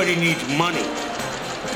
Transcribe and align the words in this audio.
Everybody 0.00 0.28
needs 0.28 0.48
money. 0.56 0.80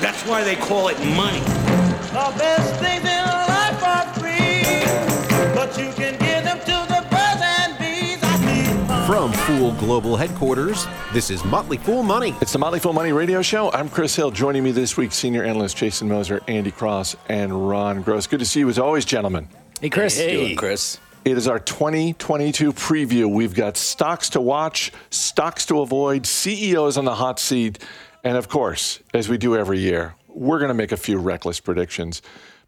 That's 0.01 0.27
why 0.27 0.43
they 0.43 0.57
call 0.57 0.88
it 0.88 0.99
money. 1.14 1.41
The 1.41 2.32
best 2.39 2.80
things 2.80 3.04
in 3.04 3.23
life 3.23 3.82
are 3.85 4.14
free, 4.14 5.54
but 5.54 5.77
you 5.77 5.93
can 5.93 6.19
give 6.19 6.43
them 6.43 6.59
to 6.61 6.87
the 6.89 7.07
birds 7.11 7.43
and 7.43 7.79
bees. 7.79 8.18
I 8.23 8.39
need. 8.46 9.07
From 9.07 9.30
Fool 9.30 9.73
Global 9.73 10.16
Headquarters, 10.16 10.87
this 11.12 11.29
is 11.29 11.45
Motley 11.45 11.77
Fool 11.77 12.02
Money. 12.02 12.34
It's 12.41 12.55
the 12.55 12.59
Motley 12.59 12.80
Fool 12.80 12.95
Money 12.95 13.12
Radio 13.12 13.43
Show. 13.43 13.71
I'm 13.73 13.91
Chris 13.91 14.16
Hill. 14.16 14.30
Joining 14.30 14.64
me 14.64 14.70
this 14.70 14.96
week, 14.96 15.12
senior 15.12 15.45
analyst 15.45 15.77
Jason 15.77 16.09
Moser, 16.09 16.41
Andy 16.48 16.70
Cross, 16.70 17.16
and 17.29 17.68
Ron 17.68 18.00
Gross. 18.00 18.27
Good 18.27 18.41
to 18.41 18.46
see 18.46 18.61
you 18.61 18.70
as 18.70 18.79
always, 18.79 19.04
gentlemen. 19.04 19.48
Hey, 19.82 19.91
Chris. 19.91 20.16
Doing, 20.16 20.56
Chris. 20.56 20.98
It 21.27 21.36
is 21.36 21.46
our 21.46 21.59
2022 21.59 22.72
preview. 22.72 23.30
We've 23.30 23.54
got 23.54 23.77
stocks 23.77 24.30
to 24.30 24.41
watch, 24.41 24.93
stocks 25.11 25.67
to 25.67 25.81
avoid, 25.81 26.27
CEOs 26.27 26.96
on 26.96 27.04
the 27.04 27.14
hot 27.14 27.39
seat, 27.39 27.79
and 28.25 28.37
of 28.37 28.49
course, 28.49 29.01
as 29.13 29.29
we 29.29 29.39
do 29.39 29.55
every 29.55 29.79
year, 29.79 30.14
we're 30.29 30.59
going 30.59 30.71
to 30.71 30.75
make 30.75 30.91
a 30.91 30.96
few 30.96 31.19
reckless 31.19 31.61
predictions. 31.61 32.23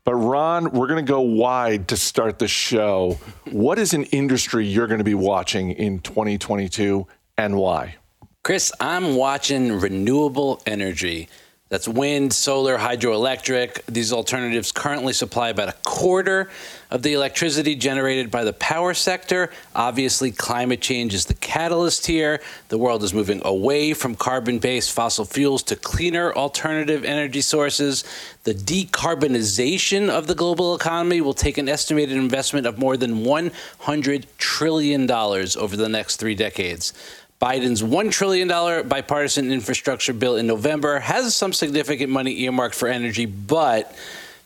But 0.04 0.14
Ron, 0.14 0.70
we're 0.70 0.86
going 0.86 1.04
to 1.04 1.10
go 1.10 1.20
wide 1.20 1.88
to 1.88 1.96
start 1.96 2.38
the 2.38 2.46
show. 2.46 3.18
What 3.50 3.78
is 3.78 3.92
an 3.92 4.04
industry 4.04 4.64
you're 4.64 4.86
going 4.86 4.98
to 4.98 5.04
be 5.04 5.14
watching 5.14 5.72
in 5.72 5.98
2022 5.98 7.06
and 7.36 7.56
why? 7.56 7.96
Chris, 8.44 8.72
I'm 8.78 9.16
watching 9.16 9.80
renewable 9.80 10.62
energy. 10.64 11.28
That's 11.68 11.88
wind, 11.88 12.32
solar, 12.32 12.78
hydroelectric. 12.78 13.84
These 13.86 14.12
alternatives 14.12 14.70
currently 14.70 15.12
supply 15.12 15.48
about 15.48 15.68
a 15.68 15.74
quarter 15.84 16.48
of 16.92 17.02
the 17.02 17.14
electricity 17.14 17.74
generated 17.74 18.30
by 18.30 18.44
the 18.44 18.52
power 18.52 18.94
sector. 18.94 19.50
Obviously, 19.74 20.30
climate 20.30 20.80
change 20.80 21.12
is 21.12 21.24
the 21.24 21.34
catalyst 21.34 22.06
here. 22.06 22.40
The 22.68 22.78
world 22.78 23.02
is 23.02 23.12
moving 23.12 23.42
away 23.44 23.94
from 23.94 24.14
carbon 24.14 24.60
based 24.60 24.92
fossil 24.92 25.24
fuels 25.24 25.64
to 25.64 25.74
cleaner 25.74 26.32
alternative 26.34 27.04
energy 27.04 27.40
sources. 27.40 28.04
The 28.44 28.54
decarbonization 28.54 30.08
of 30.08 30.28
the 30.28 30.36
global 30.36 30.76
economy 30.76 31.20
will 31.20 31.34
take 31.34 31.58
an 31.58 31.68
estimated 31.68 32.16
investment 32.16 32.68
of 32.68 32.78
more 32.78 32.96
than 32.96 33.24
$100 33.24 34.24
trillion 34.38 35.10
over 35.10 35.76
the 35.76 35.88
next 35.88 36.18
three 36.18 36.36
decades. 36.36 36.92
Biden's 37.40 37.82
$1 37.82 38.10
trillion 38.12 38.48
bipartisan 38.88 39.52
infrastructure 39.52 40.14
bill 40.14 40.36
in 40.36 40.46
November 40.46 40.98
has 41.00 41.34
some 41.34 41.52
significant 41.52 42.10
money 42.10 42.40
earmarked 42.40 42.74
for 42.74 42.88
energy, 42.88 43.26
but 43.26 43.94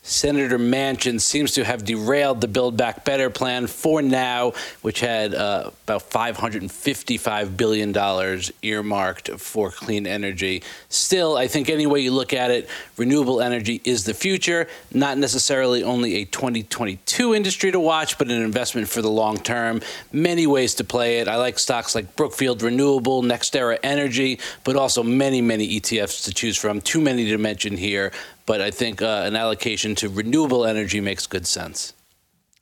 Senator 0.03 0.59
Manchin 0.59 1.21
seems 1.21 1.53
to 1.53 1.65
have 1.65 1.85
derailed 1.85 2.41
the 2.41 2.49
Build 2.49 2.75
Back 2.75 3.05
Better 3.05 3.29
plan 3.29 3.67
for 3.67 4.01
now, 4.01 4.55
which 4.81 5.01
had 5.01 5.35
uh, 5.35 5.71
about 5.85 6.09
$555 6.09 7.57
billion 7.57 8.43
earmarked 8.63 9.29
for 9.39 9.71
clean 9.71 10.07
energy. 10.07 10.63
Still, 10.89 11.37
I 11.37 11.49
think 11.49 11.69
any 11.69 11.87
way 11.87 12.01
you 12.01 12.13
look 12.13 12.33
at 12.33 12.51
it, 12.51 12.69
renewable 12.97 13.43
energy 13.43 13.83
is 13.85 14.05
the 14.05 14.15
future, 14.15 14.69
not 14.95 15.19
necessarily 15.19 15.83
only 15.83 16.17
a 16.17 16.25
2022 16.25 17.35
industry 17.35 17.71
to 17.71 17.79
watch, 17.79 18.17
but 18.17 18.31
an 18.31 18.41
investment 18.41 18.89
for 18.89 19.03
the 19.03 19.11
long 19.11 19.37
term. 19.37 19.83
Many 20.13 20.47
ways 20.47 20.75
to 20.77 20.85
play 20.85 21.19
it. 21.19 21.29
I 21.29 21.37
like 21.37 21.59
stocks 21.59 21.95
like 21.95 22.17
Brookfield 22.17 22.63
Renewable, 22.63 23.23
NextEra 23.23 23.79
Energy, 23.83 24.39
but 24.65 24.77
also 24.77 25.03
many, 25.03 25.43
many 25.43 25.79
ETFs 25.79 26.25
to 26.25 26.33
choose 26.33 26.57
from. 26.57 26.81
Too 26.81 27.03
many 27.03 27.27
to 27.27 27.37
mention 27.37 27.77
here 27.77 28.13
but 28.47 28.61
I 28.61 28.71
think 28.71 29.03
uh, 29.03 29.23
an 29.25 29.37
allocation 29.37 29.95
to 29.97 30.09
renewable 30.09 30.65
energy 30.65 31.01
makes 31.01 31.27
good 31.27 31.47
sense. 31.47 31.95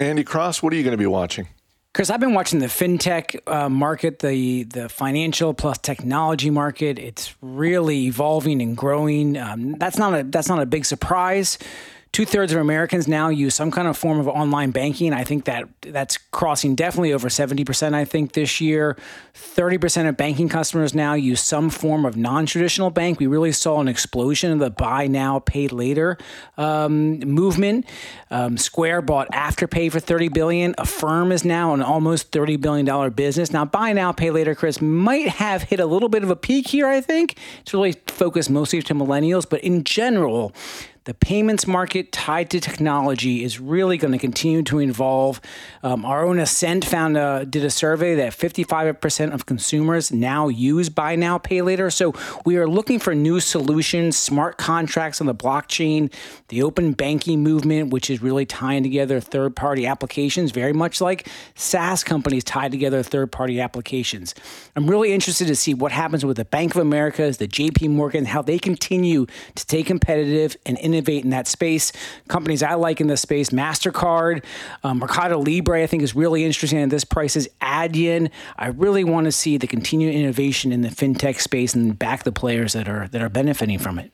Andy 0.01 0.25
Cross, 0.25 0.63
what 0.63 0.73
are 0.73 0.77
you 0.77 0.83
going 0.83 0.93
to 0.93 0.99
be 0.99 1.07
watching? 1.07 1.49
Chris, 1.95 2.11
I've 2.11 2.21
been 2.21 2.35
watching 2.35 2.61
the 2.61 2.67
fintech 2.67 3.41
uh, 3.53 3.69
market, 3.69 4.21
the 4.21 4.65
the 4.65 4.89
financial 4.89 5.55
plus 5.55 5.79
technology 5.79 6.51
market. 6.51 6.99
It's 6.99 7.35
really 7.41 8.07
evolving 8.07 8.63
and 8.63 8.77
growing. 8.77 9.37
Um, 9.37 9.73
that's 9.79 9.99
not 9.99 10.19
a 10.19 10.23
that's 10.23 10.49
not 10.49 10.61
a 10.61 10.67
big 10.67 10.85
surprise. 10.85 11.59
Two 12.13 12.25
thirds 12.25 12.53
of 12.53 12.61
Americans 12.61 13.07
now 13.07 13.29
use 13.29 13.55
some 13.55 13.71
kind 13.71 13.87
of 13.87 13.97
form 13.97 14.19
of 14.19 14.27
online 14.27 14.71
banking. 14.71 15.13
I 15.13 15.25
think 15.25 15.45
that 15.45 15.69
that's 15.83 16.17
crossing 16.17 16.75
definitely 16.75 17.13
over 17.13 17.29
70%, 17.29 17.95
I 17.95 18.05
think, 18.05 18.33
this 18.33 18.61
year. 18.61 18.97
30% 19.35 20.09
of 20.09 20.17
banking 20.17 20.49
customers 20.49 20.95
now 20.95 21.15
use 21.15 21.41
some 21.41 21.71
form 21.71 22.07
of 22.07 22.17
non 22.17 22.47
traditional 22.47 22.91
bank. 22.91 23.21
We 23.21 23.27
really 23.27 23.53
saw 23.53 23.81
an 23.81 23.89
explosion 23.89 24.53
of 24.53 24.59
the 24.59 24.71
buy 24.71 25.07
now, 25.07 25.41
pay 25.41 25.69
later 25.69 26.17
um, 26.57 27.19
movement. 27.21 27.87
Um, 28.31 28.57
Square 28.57 29.03
bought 29.03 29.31
Afterpay 29.33 29.93
for 29.93 30.01
30 30.01 30.29
billion. 30.29 30.75
Affirm 30.79 31.31
is 31.31 31.45
now 31.45 31.75
an 31.75 31.83
almost 31.83 32.33
30 32.33 32.57
billion 32.57 32.87
dollar 32.87 33.11
business. 33.11 33.53
Now, 33.53 33.65
buy 33.65 33.93
now, 33.93 34.13
pay 34.13 34.31
later, 34.31 34.55
Chris 34.55 34.81
might 34.81 35.29
have 35.29 35.63
hit 35.63 35.79
a 35.79 35.87
little 35.87 36.09
bit 36.09 36.23
of 36.23 36.31
a 36.31 36.37
peak 36.37 36.69
here. 36.69 36.87
I 36.87 37.01
think 37.01 37.37
it's 37.61 37.75
really 37.75 37.93
focused 38.07 38.51
mostly 38.51 38.83
to 38.83 38.95
millennials, 38.95 39.49
but 39.49 39.61
in 39.61 39.85
general, 39.85 40.53
the 41.09 41.15
payments 41.15 41.67
market 41.67 42.13
tied 42.13 42.51
to 42.51 42.61
technology 42.61 43.43
is 43.43 43.59
really 43.59 43.97
going 43.97 44.13
to 44.13 44.19
continue 44.19 44.63
to 44.63 44.79
evolve. 44.79 45.41
Um, 45.83 46.05
our 46.05 46.23
own 46.23 46.39
Ascent 46.39 46.85
found 46.85 47.17
a, 47.17 47.47
did 47.47 47.65
a 47.65 47.71
survey 47.71 48.15
that 48.17 48.35
55% 48.35 49.33
of 49.33 49.47
consumers 49.47 50.13
now 50.13 50.49
use 50.49 50.91
buy 50.91 51.17
now, 51.17 51.39
pay 51.39 51.63
later. 51.63 51.89
So 51.89 52.13
we 52.45 52.59
are 52.59 52.69
looking 52.69 52.99
for 52.99 53.15
new 53.15 53.41
solutions, 53.41 54.19
smart 54.19 54.59
contracts 54.59 55.19
on 55.23 55.27
the 55.27 55.35
blockchain, 55.35 56.13
the 56.49 56.63
open 56.63 56.93
banking 56.93 57.43
movement, 57.43 57.91
which 57.91 58.11
is 58.11 58.21
really 58.21 58.45
tying 58.45 58.83
together 58.83 59.19
third 59.19 59.57
party 59.57 59.87
applications, 59.87 60.51
very 60.51 60.75
much 60.75 61.01
like 61.01 61.27
SaaS 61.55 62.05
companies 62.05 62.45
tie 62.45 62.69
together 62.69 63.03
third 63.03 63.33
party 63.33 63.63
applications. 63.63 64.35
I'm 64.77 64.87
really 64.87 65.15
interested 65.15 65.47
to 65.47 65.57
see 65.57 65.73
what 65.73 65.91
happens 65.91 66.27
with 66.27 66.37
the 66.37 66.45
Bank 66.45 66.75
of 66.75 66.83
America's, 66.83 67.39
the 67.39 67.49
JP 67.49 67.89
Morgan, 67.93 68.27
how 68.27 68.43
they 68.43 68.59
continue 68.59 69.25
to 69.25 69.63
stay 69.63 69.83
competitive 69.83 70.55
and 70.67 70.77
innovate 70.81 70.98
innovate 70.99 71.25
in 71.25 71.31
that 71.31 71.47
space. 71.47 71.93
Companies 72.29 72.63
I 72.63 72.75
like 72.75 73.01
in 73.01 73.07
this 73.07 73.21
space, 73.21 73.51
MasterCard, 73.51 74.45
um, 74.83 74.99
Mercado 74.99 75.39
Libre, 75.39 75.83
I 75.83 75.87
think 75.87 76.03
is 76.03 76.15
really 76.15 76.45
interesting 76.45 76.81
at 76.81 76.91
this 76.91 77.05
price 77.05 77.37
is 77.37 77.49
Adyen. 77.63 78.31
I 78.57 78.69
really 78.69 79.05
want 79.05 79.27
to 79.27 79.33
see 79.33 79.57
the 79.57 79.67
continued 79.67 80.15
innovation 80.15 80.73
in 80.73 80.83
the 80.83 80.89
fintech 80.89 81.41
space 81.41 81.75
and 81.75 81.99
back 81.99 82.25
the 82.25 82.33
players 82.33 82.73
that 82.73 82.89
are 82.89 83.09
that 83.09 83.23
are 83.23 83.29
benefiting 83.29 83.79
from 83.79 83.99
it. 83.99 84.13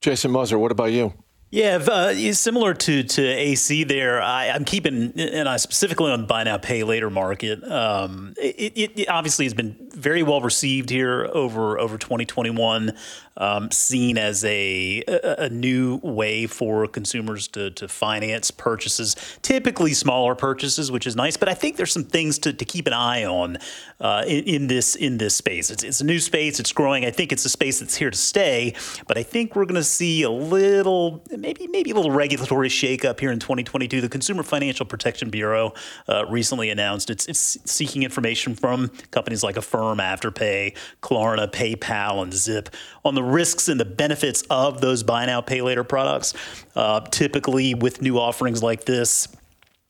Jason 0.00 0.30
Moser, 0.30 0.58
what 0.58 0.72
about 0.72 0.92
you? 0.92 1.12
Yeah, 1.54 1.76
uh, 1.76 2.12
similar 2.32 2.74
to 2.74 3.04
to 3.04 3.22
AC 3.22 3.84
there. 3.84 4.20
I, 4.20 4.46
am 4.46 4.64
keeping, 4.64 5.12
and 5.16 5.48
I 5.48 5.56
specifically 5.56 6.10
on 6.10 6.22
the 6.22 6.26
buy 6.26 6.42
now 6.42 6.58
pay 6.58 6.82
later 6.82 7.10
market. 7.10 7.62
Um, 7.62 8.34
it, 8.36 8.72
it, 8.74 9.00
it, 9.02 9.08
obviously 9.08 9.44
has 9.44 9.54
been 9.54 9.88
very 9.92 10.24
well 10.24 10.40
received 10.40 10.90
here 10.90 11.30
over 11.32 11.78
over 11.78 11.96
2021 11.96 12.96
um, 13.36 13.70
seen 13.70 14.16
as 14.16 14.44
a, 14.44 15.02
a, 15.08 15.48
new 15.48 15.96
way 16.02 16.46
for 16.46 16.86
consumers 16.86 17.48
to, 17.48 17.70
to 17.72 17.88
finance 17.88 18.50
purchases, 18.50 19.16
typically 19.42 19.92
smaller 19.92 20.34
purchases, 20.34 20.92
which 20.92 21.06
is 21.06 21.16
nice. 21.16 21.36
But 21.36 21.48
I 21.48 21.54
think 21.54 21.76
there's 21.76 21.92
some 21.92 22.04
things 22.04 22.38
to, 22.40 22.52
to 22.52 22.64
keep 22.64 22.86
an 22.86 22.92
eye 22.92 23.24
on 23.24 23.58
uh, 24.00 24.24
in, 24.26 24.44
in, 24.44 24.66
this 24.68 24.94
in 24.94 25.18
this 25.18 25.34
space. 25.34 25.70
It's, 25.70 25.82
it's 25.82 26.00
a 26.00 26.04
new 26.04 26.20
space. 26.20 26.60
It's 26.60 26.72
growing. 26.72 27.04
I 27.04 27.10
think 27.10 27.32
it's 27.32 27.44
a 27.44 27.48
space 27.48 27.80
that's 27.80 27.96
here 27.96 28.10
to 28.10 28.16
stay. 28.16 28.74
But 29.08 29.18
I 29.18 29.24
think 29.24 29.56
we're 29.56 29.64
going 29.64 29.74
to 29.74 29.84
see 29.84 30.22
a 30.22 30.30
little, 30.30 31.24
maybe 31.36 31.66
maybe 31.66 31.90
a 31.90 31.94
little 31.94 32.12
regulatory 32.12 32.68
shakeup 32.68 33.18
here 33.18 33.32
in 33.32 33.40
2022. 33.40 34.00
The 34.00 34.08
Consumer 34.08 34.44
Financial 34.44 34.86
Protection 34.86 35.30
Bureau 35.30 35.74
uh, 36.08 36.24
recently 36.26 36.70
announced 36.70 37.10
it's, 37.10 37.26
it's 37.26 37.58
seeking 37.64 38.04
information 38.04 38.54
from 38.54 38.88
companies 39.10 39.42
like 39.42 39.56
Affirm, 39.56 39.98
Afterpay, 39.98 40.76
Klarna, 41.02 41.50
PayPal, 41.50 42.22
and 42.22 42.32
Zip 42.32 42.68
on 43.04 43.14
the 43.14 43.23
risks 43.24 43.68
and 43.68 43.80
the 43.80 43.84
benefits 43.84 44.42
of 44.50 44.80
those 44.80 45.02
buy 45.02 45.26
now, 45.26 45.40
pay 45.40 45.62
later 45.62 45.84
products. 45.84 46.34
Uh, 46.76 47.00
typically, 47.00 47.74
with 47.74 48.02
new 48.02 48.18
offerings 48.18 48.62
like 48.62 48.84
this, 48.84 49.28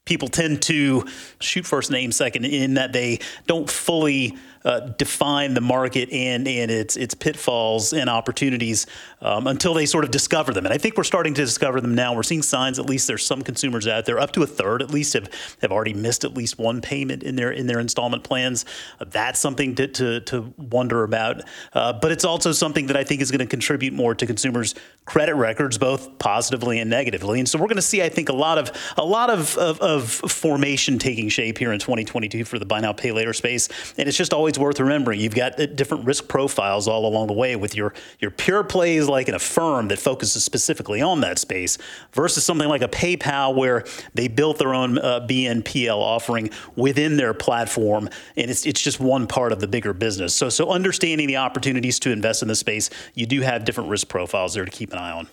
people 0.04 0.28
tend 0.28 0.62
to 0.62 1.04
shoot 1.40 1.66
first 1.66 1.90
name 1.90 2.12
second 2.12 2.44
in 2.44 2.74
that 2.74 2.92
they 2.92 3.18
don't 3.46 3.70
fully 3.70 4.36
uh, 4.64 4.80
define 4.98 5.54
the 5.54 5.60
market 5.60 6.10
and 6.10 6.46
and 6.48 6.70
its 6.70 6.96
its 6.96 7.14
pitfalls 7.14 7.92
and 7.92 8.08
opportunities 8.08 8.86
um, 9.20 9.46
until 9.46 9.74
they 9.74 9.86
sort 9.86 10.04
of 10.04 10.10
discover 10.10 10.52
them. 10.52 10.64
And 10.64 10.72
I 10.72 10.78
think 10.78 10.96
we're 10.96 11.04
starting 11.04 11.34
to 11.34 11.44
discover 11.44 11.80
them 11.80 11.94
now. 11.94 12.14
We're 12.14 12.22
seeing 12.22 12.42
signs. 12.42 12.78
At 12.78 12.86
least 12.86 13.06
there's 13.06 13.24
some 13.24 13.42
consumers 13.42 13.86
out 13.86 14.06
there, 14.06 14.18
up 14.18 14.32
to 14.32 14.42
a 14.42 14.46
third 14.46 14.82
at 14.82 14.90
least, 14.90 15.12
have 15.14 15.30
have 15.60 15.72
already 15.72 15.94
missed 15.94 16.24
at 16.24 16.34
least 16.34 16.58
one 16.58 16.80
payment 16.80 17.22
in 17.22 17.36
their 17.36 17.50
in 17.50 17.66
their 17.66 17.80
installment 17.80 18.24
plans. 18.24 18.64
Uh, 19.00 19.04
that's 19.08 19.40
something 19.40 19.74
to 19.76 19.88
to, 19.88 20.20
to 20.20 20.54
wonder 20.56 21.04
about. 21.04 21.42
Uh, 21.72 21.92
but 21.92 22.12
it's 22.12 22.24
also 22.24 22.52
something 22.52 22.86
that 22.86 22.96
I 22.96 23.04
think 23.04 23.20
is 23.20 23.30
going 23.30 23.40
to 23.40 23.46
contribute 23.46 23.92
more 23.92 24.14
to 24.14 24.26
consumers 24.26 24.74
credit 25.04 25.34
records 25.34 25.76
both 25.76 26.18
positively 26.18 26.78
and 26.78 26.88
negatively. 26.88 27.38
And 27.38 27.48
so 27.48 27.58
we're 27.58 27.66
going 27.66 27.76
to 27.76 27.82
see, 27.82 28.02
I 28.02 28.08
think, 28.08 28.28
a 28.28 28.34
lot 28.34 28.58
of 28.58 28.70
a 28.96 29.04
lot 29.04 29.30
of, 29.30 29.56
of, 29.58 29.80
of, 29.80 30.10
formation 30.10 30.98
taking 30.98 31.28
shape 31.28 31.58
here 31.58 31.72
in 31.72 31.78
2022 31.78 32.44
for 32.44 32.58
the 32.58 32.64
buy 32.64 32.80
now 32.80 32.92
pay 32.92 33.12
later 33.12 33.32
space. 33.32 33.68
And 33.98 34.08
it's 34.08 34.16
just 34.16 34.32
always 34.32 34.53
worth 34.58 34.80
remembering 34.80 35.20
you've 35.20 35.34
got 35.34 35.56
different 35.76 36.04
risk 36.04 36.28
profiles 36.28 36.88
all 36.88 37.06
along 37.06 37.28
the 37.28 37.32
way 37.32 37.56
with 37.56 37.74
your 37.74 37.94
your 38.20 38.30
pure 38.30 38.64
plays 38.64 39.08
like 39.08 39.28
in 39.28 39.34
Affirm 39.34 39.88
that 39.88 39.98
focuses 39.98 40.44
specifically 40.44 41.00
on 41.00 41.20
that 41.20 41.38
space 41.38 41.78
versus 42.12 42.44
something 42.44 42.68
like 42.68 42.82
a 42.82 42.88
PayPal 42.88 43.54
where 43.54 43.84
they 44.14 44.28
built 44.28 44.58
their 44.58 44.74
own 44.74 44.98
uh, 44.98 45.26
BNPL 45.28 45.98
offering 45.98 46.50
within 46.76 47.16
their 47.16 47.34
platform, 47.34 48.08
and 48.36 48.50
it's 48.50 48.66
it's 48.66 48.80
just 48.80 49.00
one 49.00 49.26
part 49.26 49.52
of 49.52 49.60
the 49.60 49.68
bigger 49.68 49.92
business. 49.92 50.34
So 50.34 50.48
so 50.48 50.70
understanding 50.70 51.26
the 51.26 51.36
opportunities 51.36 51.98
to 52.00 52.10
invest 52.10 52.42
in 52.42 52.48
the 52.48 52.54
space, 52.54 52.90
you 53.14 53.26
do 53.26 53.40
have 53.40 53.64
different 53.64 53.90
risk 53.90 54.08
profiles 54.08 54.54
there 54.54 54.64
to 54.64 54.70
keep 54.70 54.92
an 54.92 54.98
eye 54.98 55.12
on. 55.12 55.28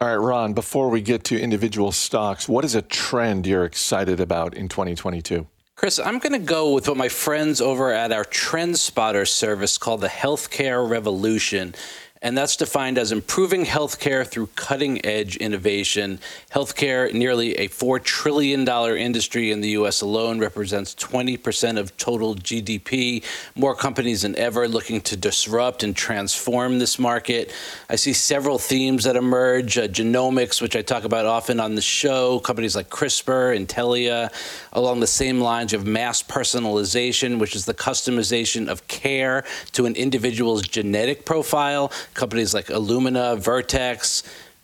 All 0.00 0.08
right, 0.08 0.16
Ron, 0.16 0.54
before 0.54 0.88
we 0.88 1.02
get 1.02 1.24
to 1.24 1.38
individual 1.38 1.92
stocks, 1.92 2.48
what 2.48 2.64
is 2.64 2.74
a 2.74 2.80
trend 2.80 3.46
you're 3.46 3.66
excited 3.66 4.18
about 4.18 4.54
in 4.54 4.66
2022? 4.66 5.46
Chris, 5.80 5.98
I'm 5.98 6.18
going 6.18 6.34
to 6.34 6.38
go 6.38 6.74
with 6.74 6.88
what 6.88 6.98
my 6.98 7.08
friends 7.08 7.62
over 7.62 7.90
at 7.90 8.12
our 8.12 8.26
Trend 8.26 8.76
Spotter 8.76 9.24
service 9.24 9.78
called 9.78 10.02
the 10.02 10.08
healthcare 10.08 10.86
revolution 10.86 11.74
and 12.22 12.36
that's 12.36 12.56
defined 12.56 12.98
as 12.98 13.12
improving 13.12 13.64
healthcare 13.64 14.26
through 14.26 14.48
cutting 14.48 15.04
edge 15.06 15.36
innovation. 15.36 16.18
Healthcare, 16.52 17.12
nearly 17.14 17.54
a 17.54 17.68
$4 17.68 18.02
trillion 18.02 18.68
industry 18.68 19.50
in 19.50 19.62
the 19.62 19.70
U.S. 19.70 20.02
alone, 20.02 20.38
represents 20.38 20.94
20% 20.94 21.78
of 21.78 21.96
total 21.96 22.34
GDP. 22.34 23.24
More 23.54 23.74
companies 23.74 24.22
than 24.22 24.36
ever 24.36 24.68
looking 24.68 25.00
to 25.02 25.16
disrupt 25.16 25.82
and 25.82 25.96
transform 25.96 26.78
this 26.78 26.98
market. 26.98 27.54
I 27.88 27.96
see 27.96 28.12
several 28.12 28.58
themes 28.58 29.04
that 29.04 29.16
emerge 29.16 29.78
uh, 29.78 29.88
genomics, 29.88 30.60
which 30.60 30.76
I 30.76 30.82
talk 30.82 31.04
about 31.04 31.24
often 31.24 31.58
on 31.58 31.74
the 31.74 31.80
show, 31.80 32.38
companies 32.40 32.76
like 32.76 32.90
CRISPR, 32.90 33.56
Intellia, 33.58 34.30
along 34.74 35.00
the 35.00 35.06
same 35.06 35.40
lines 35.40 35.72
of 35.72 35.86
mass 35.86 36.22
personalization, 36.22 37.38
which 37.38 37.56
is 37.56 37.64
the 37.64 37.74
customization 37.74 38.68
of 38.68 38.86
care 38.88 39.44
to 39.72 39.86
an 39.86 39.96
individual's 39.96 40.60
genetic 40.62 41.24
profile 41.24 41.90
companies 42.14 42.54
like 42.54 42.66
Illumina, 42.66 43.38
Vertex, 43.38 44.22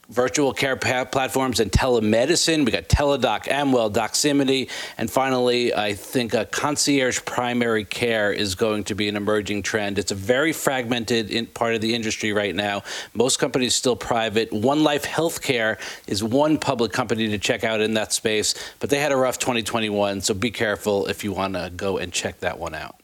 virtual 0.08 0.52
care 0.52 0.76
platforms 0.76 1.60
and 1.60 1.72
telemedicine. 1.72 2.64
We 2.64 2.70
got 2.70 2.88
Teladoc, 2.88 3.48
Amwell, 3.48 3.90
Doximity, 3.90 4.70
and 4.98 5.10
finally, 5.10 5.74
I 5.74 5.94
think 5.94 6.34
a 6.34 6.44
concierge 6.44 7.20
primary 7.24 7.84
care 7.84 8.32
is 8.32 8.54
going 8.54 8.84
to 8.84 8.94
be 8.94 9.08
an 9.08 9.16
emerging 9.16 9.62
trend. 9.62 9.98
It's 9.98 10.12
a 10.12 10.16
very 10.16 10.52
fragmented 10.52 11.54
part 11.54 11.74
of 11.74 11.80
the 11.80 11.94
industry 11.94 12.32
right 12.32 12.54
now. 12.54 12.82
Most 13.14 13.38
companies 13.38 13.74
still 13.74 13.96
private. 13.96 14.52
One 14.52 14.84
Life 14.84 15.04
Healthcare 15.04 15.78
is 16.06 16.22
one 16.22 16.58
public 16.58 16.92
company 16.92 17.28
to 17.28 17.38
check 17.38 17.64
out 17.64 17.80
in 17.80 17.94
that 17.94 18.12
space, 18.12 18.54
but 18.78 18.90
they 18.90 19.00
had 19.00 19.12
a 19.12 19.16
rough 19.16 19.38
2021, 19.38 20.20
so 20.20 20.34
be 20.34 20.50
careful 20.50 21.06
if 21.06 21.24
you 21.24 21.32
want 21.32 21.54
to 21.54 21.72
go 21.74 21.98
and 21.98 22.12
check 22.12 22.40
that 22.40 22.58
one 22.58 22.74
out. 22.74 23.00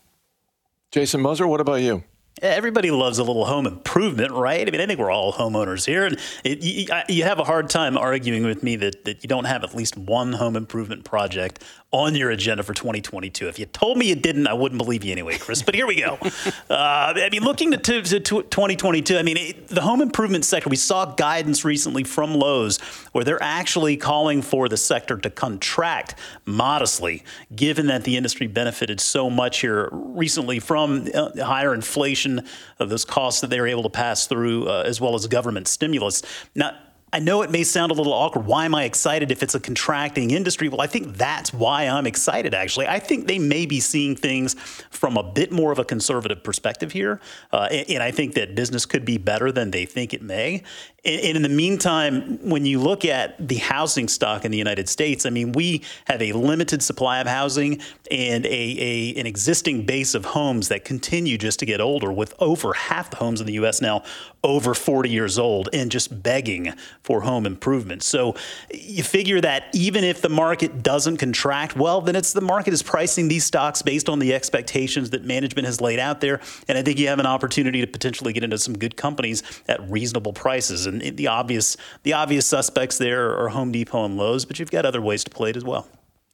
Jason 0.93 1.21
Moser, 1.21 1.49
what 1.49 1.61
about 1.61 1.81
you? 1.81 2.05
Everybody 2.43 2.91
loves 2.91 3.19
a 3.19 3.25
little 3.25 3.45
home 3.45 3.67
improvement, 3.67 4.33
right? 4.33 4.67
I 4.67 4.71
mean, 4.71 4.81
I 4.81 4.87
think 4.87 4.99
we're 4.99 5.11
all 5.11 5.33
homeowners 5.33 5.87
here, 5.87 6.05
and 6.05 6.19
it, 6.45 6.63
you, 6.63 6.87
you, 7.09 7.25
have 7.25 7.39
a 7.39 7.45
hard 7.45 7.71
time 7.71 7.97
arguing 7.97 8.45
with 8.45 8.63
me 8.63 8.77
that, 8.77 9.05
that 9.05 9.23
you 9.23 9.29
don't 9.29 9.45
have 9.45 9.63
at 9.63 9.75
least 9.75 9.97
one 9.97 10.33
home 10.33 10.57
improvement 10.57 11.05
project 11.05 11.63
on 11.93 12.15
your 12.15 12.31
agenda 12.31 12.63
for 12.63 12.73
2022. 12.73 13.49
If 13.49 13.59
you 13.59 13.67
told 13.67 13.99
me 13.99 14.09
you 14.09 14.15
didn't, 14.15 14.47
I 14.47 14.55
wouldn't 14.55 14.79
believe 14.79 15.05
you 15.05 15.13
anyway, 15.13 15.37
Chris. 15.37 15.63
But 15.63 15.75
here 15.75 15.87
we 15.87 15.97
go. 16.01 16.19
Uh, 16.71 17.13
I 17.17 17.29
mean, 17.31 17.43
looking 17.43 17.73
to, 17.73 17.77
to, 17.77 18.03
to 18.03 18.43
2022, 18.43 19.19
I 19.19 19.23
mean, 19.23 19.37
it, 19.37 19.69
the 19.69 19.83
home 19.83 20.01
improvement 20.01 20.45
sector, 20.45 20.71
we 20.71 20.77
saw 20.77 21.05
guidance 21.05 21.65
recently 21.65 22.03
from 22.03 22.35
Lowe's 22.35 22.79
where 23.13 23.25
they're 23.25 23.43
actually 23.43 23.97
calling 23.97 24.41
for 24.41 24.69
the 24.69 24.77
sector 24.77 25.19
to 25.19 25.29
contract 25.29 26.15
modestly, 26.47 27.25
given 27.55 27.89
that 27.89 28.05
the 28.05 28.17
industry 28.17 28.47
benefited 28.47 29.01
so 29.01 29.29
much 29.29 29.61
here 29.61 29.89
recently 29.93 30.61
from 30.61 31.09
uh, 31.15 31.45
higher 31.45 31.75
inflation 31.75 32.47
of 32.79 32.89
those 32.89 33.05
costs 33.05 33.43
that 33.43 33.51
they 33.51 33.61
were 33.61 33.67
able 33.69 33.83
to 33.83 33.91
pass 33.91 34.27
through, 34.27 34.69
uh, 34.69 34.85
as 34.87 35.01
well 35.01 35.15
as 35.15 35.27
government 35.27 35.69
stimulus. 35.69 36.23
Now, 36.55 36.79
I 37.15 37.19
know 37.19 37.43
it 37.43 37.51
may 37.51 37.63
sound 37.63 37.93
a 37.93 37.95
little 37.95 38.15
awkward. 38.15 38.47
Why 38.47 38.65
am 38.65 38.75
I 38.75 38.85
excited 38.85 39.31
if 39.31 39.43
it's 39.43 39.55
a 39.55 39.61
contracting 39.61 40.31
industry? 40.31 40.71
Well, 40.71 40.81
I 40.81 40.87
think 40.87 41.19
that's 41.19 41.53
why 41.53 41.87
I'm 41.87 42.07
excited, 42.07 42.55
actually. 42.55 42.87
I 42.87 43.01
think 43.01 43.27
they 43.27 43.39
may 43.39 43.67
be 43.67 43.81
seeing 43.81 44.17
things 44.17 44.55
from 44.89 45.19
a 45.19 45.23
bit 45.23 45.53
more 45.53 45.73
of 45.73 45.79
a 45.79 45.85
conservative 45.85 46.43
perspective 46.43 46.93
here. 46.93 47.21
Uh, 47.53 47.69
and, 47.71 47.91
and, 47.91 48.03
I 48.03 48.13
think 48.13 48.35
that 48.35 48.55
business 48.55 48.87
could 48.87 49.05
be 49.05 49.19
better 49.19 49.53
than 49.53 49.71
they 49.71 49.85
think 49.85 50.15
it 50.15 50.23
may. 50.23 50.63
And 51.05 51.37
in 51.37 51.43
the 51.43 51.49
meantime, 51.49 52.39
when 52.49 52.65
you 52.65 52.79
look 52.79 53.05
at 53.05 53.49
the 53.49 53.57
housing 53.57 54.07
stock 54.07 54.45
in 54.45 54.53
the 54.53 54.59
United 54.59 54.89
States, 54.89 55.27
I 55.27 55.31
mean, 55.31 55.51
we 55.51 55.83
have 56.07 56.23
a 56.23 56.33
limited 56.33 56.81
supply 56.81 57.19
of 57.19 57.27
housing 57.27 57.81
and 58.09 58.47
a, 58.47 58.49
a, 58.49 59.15
an 59.17 59.27
existing 59.27 59.85
base 59.85 60.15
of 60.15 60.27
homes 60.27 60.69
that 60.69 60.85
continue 60.85 61.37
just 61.39 61.59
to 61.59 61.67
get 61.67 61.81
older, 61.81 62.13
with 62.13 62.35
over 62.39 62.73
half 62.75 63.11
the 63.11 63.17
homes 63.17 63.41
in 63.41 63.49
the 63.49 63.55
U.S. 63.55 63.81
now 63.81 64.05
over 64.45 64.75
40 64.75 65.09
years 65.09 65.39
old 65.39 65.69
and 65.73 65.91
just 65.91 66.23
begging 66.23 66.73
for 67.03 67.23
home 67.23 67.47
improvement. 67.47 68.03
So 68.03 68.35
you 68.73 69.03
figure 69.03 69.41
that 69.41 69.65
even 69.73 70.05
if 70.05 70.21
the 70.21 70.29
market 70.29 70.83
doesn't 70.83 71.19
contract, 71.19 71.77
well, 71.77 72.01
then 72.01 72.17
it's 72.17 72.33
the 72.33 72.41
market 72.41 72.73
is 72.73 72.83
pricing 72.83 73.29
these 73.29 73.45
stocks 73.45 73.83
based 73.83 74.09
on 74.09 74.19
the 74.19 74.35
expectations 74.35 75.11
that 75.11 75.25
management 75.25 75.67
has 75.67 75.81
laid 75.81 75.99
out 75.99 76.21
there. 76.21 76.41
And 76.69 76.77
I 76.77 76.83
think 76.83 76.99
you 76.99 77.09
have 77.09 77.19
an 77.19 77.27
opportunity 77.27 77.81
to 77.81 77.87
potentially 77.87 78.33
get 78.33 78.45
into 78.45 78.59
some 78.59 78.77
good 78.77 78.97
companies 78.97 79.43
at 79.69 79.89
reasonable 79.89 80.33
prices 80.33 80.87
and 80.93 81.17
the 81.17 81.27
obvious 81.27 81.77
the 82.03 82.13
obvious 82.13 82.47
suspects 82.47 82.99
there 82.99 83.37
are 83.39 83.49
Home 83.49 83.73
Depot 83.73 84.05
and 84.05 84.17
Lowe's, 84.17 84.45
but 84.45 84.59
you've 84.59 84.71
got 84.71 84.85
other 84.85 85.01
ways 85.01 85.25
to 85.25 85.31
play 85.31 85.51
it 85.51 85.57
as 85.57 85.65
well. 85.65 85.89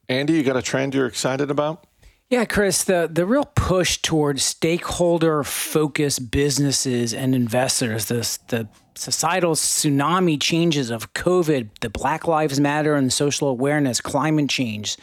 Andy, 0.07 0.33
you 0.33 0.43
got 0.43 0.57
a 0.57 0.61
trend 0.61 0.95
you're 0.95 1.05
excited 1.05 1.51
about? 1.51 1.85
Yeah, 2.29 2.45
Chris, 2.45 2.83
the, 2.83 3.09
the 3.11 3.25
real 3.25 3.45
push 3.55 3.97
towards 3.97 4.43
stakeholder 4.43 5.43
focused 5.43 6.29
businesses 6.29 7.11
and 7.11 7.33
investors, 7.33 8.05
this, 8.05 8.37
the 8.49 8.67
societal 8.93 9.55
tsunami 9.55 10.39
changes 10.39 10.91
of 10.91 11.13
COVID, 11.15 11.69
the 11.81 11.89
Black 11.89 12.27
Lives 12.27 12.59
Matter 12.59 12.93
and 12.93 13.11
social 13.11 13.47
awareness, 13.47 13.99
climate 13.99 14.47
change, 14.47 14.95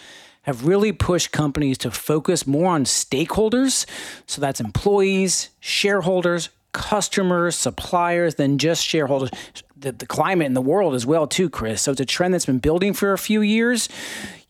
have 0.43 0.69
really 0.69 0.93
pushed 0.93 1.33
companies 1.33 1.79
to 1.79 1.91
focus 1.91 2.47
more 2.47 2.71
on 2.71 2.85
stakeholders. 2.85 3.87
So 4.27 4.41
that's 4.41 4.61
employees, 4.61 5.49
shareholders, 5.59 6.51
customers, 6.77 7.57
suppliers 7.57 8.35
than 8.35 8.59
just 8.59 8.85
shareholders. 8.85 9.31
The, 9.79 9.93
the 9.93 10.07
climate 10.07 10.47
in 10.47 10.55
the 10.55 10.61
world 10.61 10.95
as 10.95 11.07
well, 11.07 11.27
too, 11.27 11.49
Chris. 11.49 11.83
So 11.83 11.93
it's 11.93 12.01
a 12.01 12.07
trend 12.07 12.35
that's 12.35 12.47
been 12.47 12.59
building 12.59 12.93
for 12.93 13.13
a 13.13 13.19
few 13.19 13.41
years. 13.41 13.89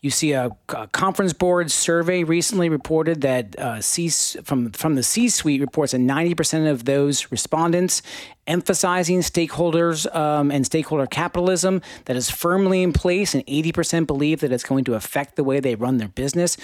You 0.01 0.09
see 0.09 0.33
a, 0.33 0.51
a 0.69 0.87
conference 0.87 1.33
board 1.33 1.71
survey 1.71 2.23
recently 2.23 2.69
reported 2.69 3.21
that 3.21 3.57
uh, 3.57 3.81
C, 3.81 4.09
from 4.09 4.71
from 4.71 4.95
the 4.95 5.03
C-suite 5.03 5.61
reports 5.61 5.93
that 5.93 6.01
90% 6.01 6.69
of 6.69 6.85
those 6.85 7.31
respondents 7.31 8.01
emphasizing 8.47 9.19
stakeholders 9.19 10.13
um, 10.15 10.51
and 10.51 10.65
stakeholder 10.65 11.05
capitalism 11.05 11.81
that 12.05 12.15
is 12.15 12.29
firmly 12.29 12.83
in 12.83 12.91
place, 12.91 13.33
and 13.33 13.45
80% 13.45 14.07
believe 14.07 14.39
that 14.39 14.51
it's 14.51 14.63
going 14.63 14.83
to 14.85 14.95
affect 14.95 15.35
the 15.35 15.43
way 15.43 15.59
they 15.59 15.75
run 15.75 15.97
their 15.97 16.07
business. 16.07 16.57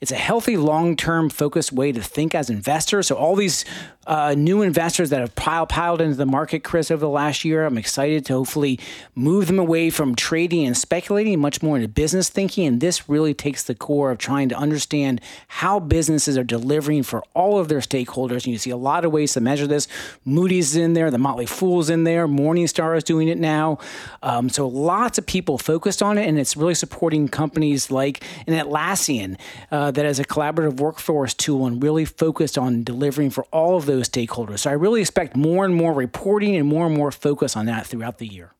It's 0.00 0.12
a 0.12 0.16
healthy, 0.16 0.56
long 0.56 0.96
term 0.96 1.28
focused 1.28 1.72
way 1.72 1.92
to 1.92 2.00
think 2.00 2.34
as 2.34 2.48
investors. 2.48 3.08
So, 3.08 3.16
all 3.16 3.36
these 3.36 3.64
uh, 4.06 4.34
new 4.36 4.62
investors 4.62 5.10
that 5.10 5.20
have 5.20 5.34
piled, 5.34 5.68
piled 5.68 6.00
into 6.00 6.16
the 6.16 6.26
market, 6.26 6.64
Chris, 6.64 6.90
over 6.90 7.00
the 7.00 7.08
last 7.08 7.44
year, 7.44 7.66
I'm 7.66 7.76
excited 7.76 8.24
to 8.26 8.32
hopefully 8.32 8.80
move 9.14 9.46
them 9.46 9.58
away 9.58 9.90
from 9.90 10.14
trading 10.14 10.64
and 10.66 10.76
speculating 10.76 11.38
much 11.38 11.62
more 11.62 11.76
into 11.76 11.88
business 11.88 12.30
thinking. 12.30 12.66
And 12.66 12.80
this 12.80 13.08
really 13.08 13.34
takes 13.34 13.64
the 13.64 13.74
core 13.74 14.10
of 14.10 14.16
trying 14.16 14.48
to 14.48 14.56
understand 14.56 15.20
how 15.48 15.80
businesses 15.80 16.38
are 16.38 16.44
delivering 16.44 17.02
for 17.02 17.22
all 17.34 17.58
of 17.58 17.68
their 17.68 17.80
stakeholders. 17.80 18.44
And 18.44 18.46
you 18.46 18.58
see 18.58 18.70
a 18.70 18.76
lot 18.76 19.04
of 19.04 19.12
ways 19.12 19.34
to 19.34 19.40
measure 19.40 19.66
this. 19.66 19.86
Moody's 20.24 20.70
is 20.70 20.76
in 20.76 20.94
there, 20.94 21.10
the 21.10 21.18
Motley 21.30 21.46
Fool's 21.46 21.90
in 21.90 22.02
there, 22.02 22.26
Morningstar 22.26 22.96
is 22.96 23.04
doing 23.04 23.28
it 23.28 23.38
now. 23.38 23.78
Um, 24.20 24.48
so 24.48 24.66
lots 24.66 25.16
of 25.16 25.26
people 25.26 25.58
focused 25.58 26.02
on 26.02 26.18
it, 26.18 26.26
and 26.26 26.40
it's 26.40 26.56
really 26.56 26.74
supporting 26.74 27.28
companies 27.28 27.88
like 27.88 28.24
an 28.48 28.54
Atlassian 28.54 29.38
uh, 29.70 29.92
that 29.92 30.04
has 30.04 30.18
a 30.18 30.24
collaborative 30.24 30.80
workforce 30.80 31.32
tool 31.32 31.66
and 31.66 31.80
really 31.80 32.04
focused 32.04 32.58
on 32.58 32.82
delivering 32.82 33.30
for 33.30 33.44
all 33.52 33.76
of 33.76 33.86
those 33.86 34.08
stakeholders. 34.08 34.58
So 34.60 34.70
I 34.70 34.72
really 34.72 35.00
expect 35.00 35.36
more 35.36 35.64
and 35.64 35.72
more 35.72 35.92
reporting 35.92 36.56
and 36.56 36.66
more 36.66 36.86
and 36.86 36.96
more 36.96 37.12
focus 37.12 37.54
on 37.54 37.66
that 37.66 37.86
throughout 37.86 38.18
the 38.18 38.26
year. 38.26 38.50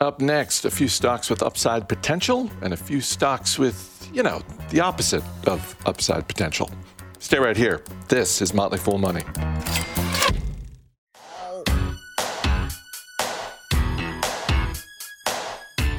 Up 0.00 0.20
next, 0.20 0.64
a 0.64 0.70
few 0.70 0.86
stocks 0.86 1.28
with 1.28 1.42
upside 1.42 1.88
potential 1.88 2.48
and 2.62 2.72
a 2.72 2.76
few 2.76 3.00
stocks 3.00 3.58
with, 3.58 4.08
you 4.14 4.22
know, 4.22 4.42
the 4.68 4.78
opposite 4.78 5.24
of 5.48 5.74
upside 5.86 6.28
potential. 6.28 6.70
Stay 7.18 7.40
right 7.40 7.56
here. 7.56 7.82
This 8.06 8.40
is 8.40 8.54
Motley 8.54 8.78
Fool 8.78 8.98
Money. 8.98 9.24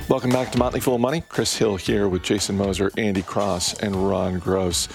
Welcome 0.09 0.31
back 0.31 0.51
to 0.51 0.57
Motley 0.57 0.81
Fool 0.81 0.97
Money. 0.97 1.23
Chris 1.29 1.55
Hill 1.55 1.77
here 1.77 2.07
with 2.07 2.21
Jason 2.21 2.57
Moser, 2.57 2.91
Andy 2.97 3.21
Cross, 3.21 3.79
and 3.79 3.95
Ron 3.95 4.39
Gross. 4.39 4.89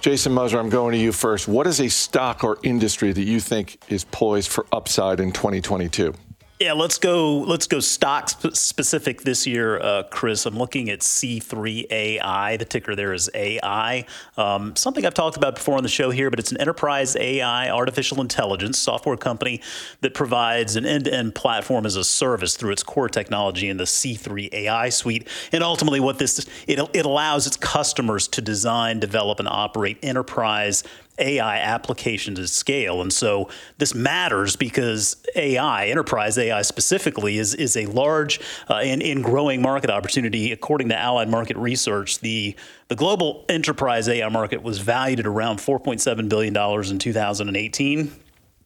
Jason 0.00 0.32
Moser, 0.32 0.58
I'm 0.58 0.70
going 0.70 0.92
to 0.92 0.98
you 0.98 1.10
first. 1.10 1.48
What 1.48 1.66
is 1.66 1.80
a 1.80 1.88
stock 1.88 2.44
or 2.44 2.58
industry 2.62 3.12
that 3.12 3.24
you 3.24 3.40
think 3.40 3.82
is 3.88 4.04
poised 4.04 4.50
for 4.50 4.66
upside 4.72 5.18
in 5.18 5.32
2022? 5.32 6.14
Yeah, 6.60 6.74
let's 6.74 6.98
go. 6.98 7.38
Let's 7.38 7.66
go 7.66 7.80
stock 7.80 8.28
sp- 8.28 8.52
specific 8.52 9.22
this 9.22 9.46
year, 9.46 9.80
uh, 9.80 10.02
Chris. 10.10 10.44
I'm 10.44 10.58
looking 10.58 10.90
at 10.90 11.00
C3AI. 11.00 12.58
The 12.58 12.66
ticker 12.66 12.94
there 12.94 13.14
is 13.14 13.30
AI. 13.32 14.04
Um, 14.36 14.76
something 14.76 15.06
I've 15.06 15.14
talked 15.14 15.38
about 15.38 15.54
before 15.54 15.78
on 15.78 15.82
the 15.82 15.88
show 15.88 16.10
here, 16.10 16.28
but 16.28 16.38
it's 16.38 16.52
an 16.52 16.60
enterprise 16.60 17.16
AI 17.16 17.70
artificial 17.70 18.20
intelligence 18.20 18.78
software 18.78 19.16
company 19.16 19.62
that 20.02 20.12
provides 20.12 20.76
an 20.76 20.84
end-to-end 20.84 21.34
platform 21.34 21.86
as 21.86 21.96
a 21.96 22.04
service 22.04 22.56
through 22.56 22.72
its 22.72 22.82
core 22.82 23.08
technology 23.08 23.70
in 23.70 23.78
the 23.78 23.84
C3AI 23.84 24.92
suite. 24.92 25.28
And 25.52 25.64
ultimately, 25.64 26.00
what 26.00 26.18
this 26.18 26.46
it, 26.66 26.78
it 26.92 27.06
allows 27.06 27.46
its 27.46 27.56
customers 27.56 28.28
to 28.28 28.42
design, 28.42 29.00
develop, 29.00 29.38
and 29.38 29.48
operate 29.48 29.96
enterprise 30.02 30.84
AI 31.18 31.58
applications 31.58 32.38
at 32.38 32.48
scale. 32.48 33.02
And 33.02 33.12
so 33.12 33.48
this 33.78 33.94
matters 33.94 34.56
because 34.56 35.16
AI, 35.36 35.86
enterprise 35.88 36.38
AI 36.38 36.62
specifically, 36.62 37.38
is, 37.38 37.54
is 37.54 37.76
a 37.76 37.86
large 37.86 38.40
uh, 38.68 38.76
and, 38.76 39.02
and 39.02 39.22
growing 39.22 39.60
market 39.62 39.90
opportunity. 39.90 40.52
According 40.52 40.88
to 40.88 40.96
Allied 40.96 41.28
Market 41.28 41.56
Research, 41.56 42.20
the, 42.20 42.56
the 42.88 42.96
global 42.96 43.44
enterprise 43.48 44.08
AI 44.08 44.28
market 44.28 44.62
was 44.62 44.78
valued 44.78 45.20
at 45.20 45.26
around 45.26 45.58
$4.7 45.58 46.28
billion 46.28 46.56
in 46.56 46.98
2018. 46.98 48.12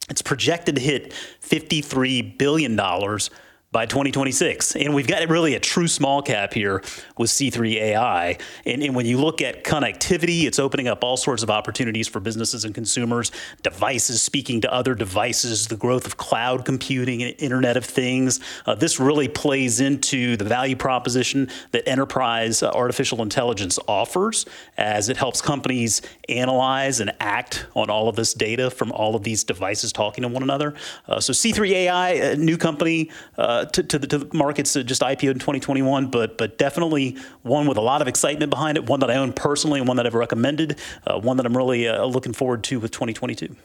It's 0.09 0.21
projected 0.21 0.75
to 0.75 0.81
hit 0.81 1.13
$53 1.41 2.37
billion 2.37 2.79
by 3.75 3.85
2026. 3.85 4.77
And 4.77 4.95
we've 4.95 5.05
got 5.05 5.27
really 5.27 5.53
a 5.53 5.59
true 5.59 5.89
small 5.89 6.21
cap 6.21 6.53
here 6.53 6.81
with 7.17 7.29
C3 7.29 7.73
AI. 7.73 8.37
And, 8.65 8.81
and, 8.81 8.95
when 8.95 9.05
you 9.05 9.17
look 9.17 9.41
at 9.41 9.65
connectivity, 9.65 10.45
it's 10.45 10.59
opening 10.59 10.87
up 10.87 11.03
all 11.03 11.17
sorts 11.17 11.43
of 11.43 11.49
opportunities 11.49 12.07
for 12.07 12.21
businesses 12.21 12.63
and 12.63 12.73
consumers, 12.73 13.33
devices 13.63 14.21
speaking 14.21 14.61
to 14.61 14.73
other 14.73 14.95
devices, 14.95 15.67
the 15.67 15.75
growth 15.75 16.05
of 16.05 16.15
cloud 16.15 16.63
computing 16.63 17.21
and 17.21 17.35
Internet 17.37 17.75
of 17.75 17.83
Things. 17.83 18.39
Uh, 18.65 18.75
this 18.75 18.97
really 18.97 19.27
plays 19.27 19.81
into 19.81 20.37
the 20.37 20.45
value 20.45 20.77
proposition 20.77 21.49
that 21.71 21.85
enterprise 21.85 22.63
uh, 22.63 22.69
artificial 22.69 23.21
intelligence 23.21 23.77
offers 23.89 24.45
as 24.77 25.09
it 25.09 25.17
helps 25.17 25.41
companies 25.41 26.01
analyze 26.29 27.01
and 27.01 27.11
act 27.19 27.65
on 27.75 27.89
all 27.89 28.07
of 28.07 28.15
this 28.15 28.33
data 28.33 28.71
from 28.71 28.93
all 28.93 29.17
of 29.17 29.23
these 29.23 29.43
devices 29.43 29.91
talking 29.91 30.21
to 30.21 30.29
one 30.29 30.43
another. 30.43 30.73
Uh, 31.09 31.19
so 31.19 31.33
C3 31.33 31.71
AI, 31.71 32.09
a 32.11 32.35
new 32.37 32.55
company, 32.55 33.11
uh, 33.37 33.64
to, 33.73 33.83
to, 33.83 33.99
the, 33.99 34.07
to 34.07 34.17
the 34.19 34.37
markets 34.37 34.73
that 34.73 34.83
just 34.85 35.01
IPO'd 35.01 35.23
in 35.23 35.39
2021, 35.39 36.07
but 36.07 36.37
but 36.37 36.57
definitely 36.57 37.17
one 37.43 37.67
with 37.67 37.77
a 37.77 37.81
lot 37.81 38.01
of 38.01 38.07
excitement 38.07 38.49
behind 38.49 38.77
it, 38.77 38.85
one 38.85 38.99
that 39.01 39.11
I 39.11 39.15
own 39.15 39.33
personally, 39.33 39.79
and 39.79 39.87
one 39.87 39.97
that 39.97 40.05
I've 40.05 40.13
recommended, 40.13 40.79
uh, 41.05 41.19
one 41.19 41.37
that 41.37 41.45
I'm 41.45 41.55
really 41.55 41.87
uh, 41.87 42.05
looking 42.05 42.33
forward 42.33 42.63
to 42.65 42.79
with 42.79 42.91
2022. 42.91 43.55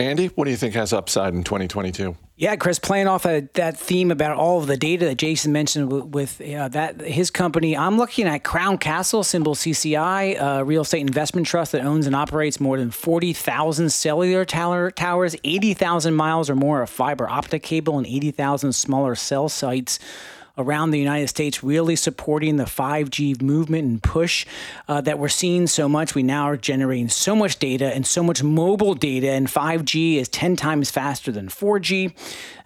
Andy, 0.00 0.28
what 0.28 0.44
do 0.44 0.52
you 0.52 0.56
think 0.56 0.74
has 0.74 0.92
upside 0.92 1.34
in 1.34 1.42
2022? 1.42 2.16
Yeah, 2.36 2.54
Chris, 2.54 2.78
playing 2.78 3.08
off 3.08 3.24
of 3.24 3.52
that 3.54 3.76
theme 3.76 4.12
about 4.12 4.36
all 4.36 4.60
of 4.60 4.68
the 4.68 4.76
data 4.76 5.06
that 5.06 5.16
Jason 5.16 5.50
mentioned 5.50 5.90
with, 5.90 6.04
with 6.04 6.40
uh, 6.40 6.68
that 6.68 7.00
his 7.00 7.32
company, 7.32 7.76
I'm 7.76 7.96
looking 7.96 8.28
at 8.28 8.44
Crown 8.44 8.78
Castle, 8.78 9.24
symbol 9.24 9.56
CCI, 9.56 10.40
a 10.40 10.64
real 10.64 10.82
estate 10.82 11.00
investment 11.00 11.48
trust 11.48 11.72
that 11.72 11.84
owns 11.84 12.06
and 12.06 12.14
operates 12.14 12.60
more 12.60 12.78
than 12.78 12.92
40,000 12.92 13.90
cellular 13.90 14.44
tower, 14.44 14.92
towers, 14.92 15.34
80,000 15.42 16.14
miles 16.14 16.48
or 16.48 16.54
more 16.54 16.80
of 16.82 16.90
fiber 16.90 17.28
optic 17.28 17.64
cable, 17.64 17.98
and 17.98 18.06
80,000 18.06 18.72
smaller 18.72 19.16
cell 19.16 19.48
sites 19.48 19.98
around 20.58 20.90
the 20.90 20.98
United 20.98 21.28
States, 21.28 21.62
really 21.62 21.96
supporting 21.96 22.56
the 22.56 22.64
5G 22.64 23.40
movement 23.40 23.84
and 23.88 24.02
push 24.02 24.44
uh, 24.88 25.00
that 25.00 25.18
we're 25.18 25.28
seeing 25.28 25.66
so 25.66 25.88
much. 25.88 26.14
We 26.14 26.22
now 26.22 26.44
are 26.44 26.56
generating 26.56 27.08
so 27.08 27.36
much 27.36 27.58
data 27.58 27.86
and 27.94 28.06
so 28.06 28.22
much 28.22 28.42
mobile 28.42 28.94
data, 28.94 29.30
and 29.30 29.46
5G 29.46 30.16
is 30.16 30.28
10 30.28 30.56
times 30.56 30.90
faster 30.90 31.30
than 31.30 31.48
4G. 31.48 32.12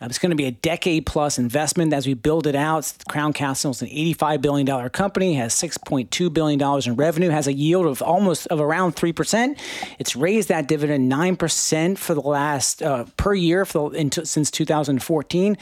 Uh, 0.01 0.07
it's 0.07 0.19
going 0.19 0.31
to 0.31 0.37
be 0.37 0.47
a 0.47 0.51
decade 0.51 1.07
plus 1.07 1.39
investment 1.39 1.93
as 1.93 2.07
we 2.07 2.15
build 2.15 2.47
it 2.47 2.57
out. 2.57 2.93
Crown 3.09 3.33
Castle 3.33 3.73
is 3.73 3.83
an 3.83 3.89
$85 3.89 4.41
billion 4.41 4.89
company, 4.91 5.35
has 5.35 5.55
$6.2 5.55 6.33
billion 6.33 6.61
in 6.87 6.97
revenue, 6.97 7.29
has 7.31 7.47
a 7.47 7.53
yield 7.53 7.87
of 7.87 8.03
almost 8.03 8.47
of 8.49 8.61
around 8.61 8.97
3%. 8.97 9.59
It's 9.99 10.17
raised 10.17 10.49
that 10.49 10.67
dividend 10.67 11.13
9% 11.13 11.99
for 11.99 12.15
the 12.15 12.21
last 12.21 12.83
uh, 12.83 13.05
per 13.17 13.35
year 13.35 13.65
the, 13.65 13.85
into, 13.89 14.25
since 14.25 14.51
2014. 14.51 15.59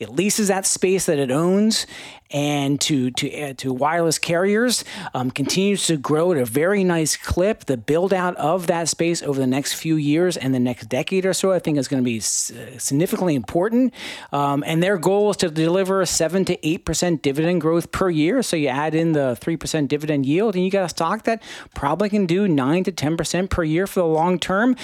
It 0.00 0.08
leases 0.08 0.48
that 0.48 0.66
space 0.66 1.06
that 1.06 1.18
it 1.18 1.30
owns 1.30 1.73
Jones 1.74 1.86
and 2.34 2.80
to 2.80 3.12
to 3.12 3.40
uh, 3.40 3.54
to 3.54 3.72
wireless 3.72 4.18
carriers 4.18 4.84
um, 5.14 5.30
continues 5.30 5.86
to 5.86 5.96
grow 5.96 6.32
at 6.32 6.38
a 6.38 6.44
very 6.44 6.82
nice 6.82 7.16
clip. 7.16 7.64
The 7.64 7.76
build 7.76 8.12
out 8.12 8.36
of 8.36 8.66
that 8.66 8.88
space 8.88 9.22
over 9.22 9.38
the 9.38 9.46
next 9.46 9.74
few 9.74 9.94
years 9.94 10.36
and 10.36 10.52
the 10.52 10.58
next 10.58 10.88
decade 10.88 11.24
or 11.24 11.32
so, 11.32 11.52
I 11.52 11.60
think, 11.60 11.78
is 11.78 11.86
going 11.86 12.02
to 12.02 12.04
be 12.04 12.18
uh, 12.18 12.78
significantly 12.78 13.36
important. 13.36 13.94
Um, 14.32 14.64
and 14.66 14.82
their 14.82 14.98
goal 14.98 15.30
is 15.30 15.36
to 15.38 15.48
deliver 15.48 16.00
a 16.00 16.06
seven 16.06 16.44
to 16.46 16.66
eight 16.66 16.84
percent 16.84 17.22
dividend 17.22 17.60
growth 17.60 17.92
per 17.92 18.10
year. 18.10 18.42
So 18.42 18.56
you 18.56 18.68
add 18.68 18.94
in 18.94 19.12
the 19.12 19.36
three 19.36 19.56
percent 19.56 19.88
dividend 19.88 20.26
yield, 20.26 20.56
and 20.56 20.64
you 20.64 20.70
got 20.70 20.84
a 20.84 20.88
stock 20.88 21.22
that 21.24 21.40
probably 21.74 22.10
can 22.10 22.26
do 22.26 22.48
nine 22.48 22.82
to 22.84 22.92
ten 22.92 23.16
percent 23.16 23.50
per 23.50 23.62
year 23.62 23.86
for 23.86 24.00
the 24.00 24.06
long 24.06 24.40
term, 24.40 24.74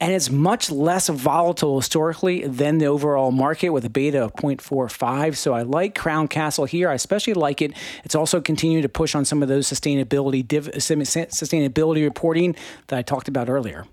and 0.00 0.12
it's 0.12 0.30
much 0.30 0.70
less 0.70 1.08
volatile 1.08 1.76
historically 1.76 2.46
than 2.46 2.78
the 2.78 2.86
overall 2.86 3.32
market 3.32 3.70
with 3.70 3.84
a 3.84 3.90
beta 3.90 4.22
of 4.22 4.34
0.45. 4.34 5.36
So 5.36 5.54
I 5.54 5.62
like 5.62 5.94
Crown 5.94 6.28
Castle 6.28 6.66
here. 6.66 6.88
I 6.88 6.96
especially 7.00 7.34
like 7.34 7.60
it. 7.62 7.72
It's 8.04 8.14
also 8.14 8.40
continuing 8.40 8.82
to 8.82 8.88
push 8.88 9.14
on 9.14 9.24
some 9.24 9.42
of 9.42 9.48
those 9.48 9.66
sustainability 9.68 10.46
div- 10.46 10.70
sustainability 10.70 12.04
reporting 12.04 12.54
that 12.88 12.98
I 12.98 13.02
talked 13.02 13.28
about 13.28 13.48
earlier. 13.48 13.86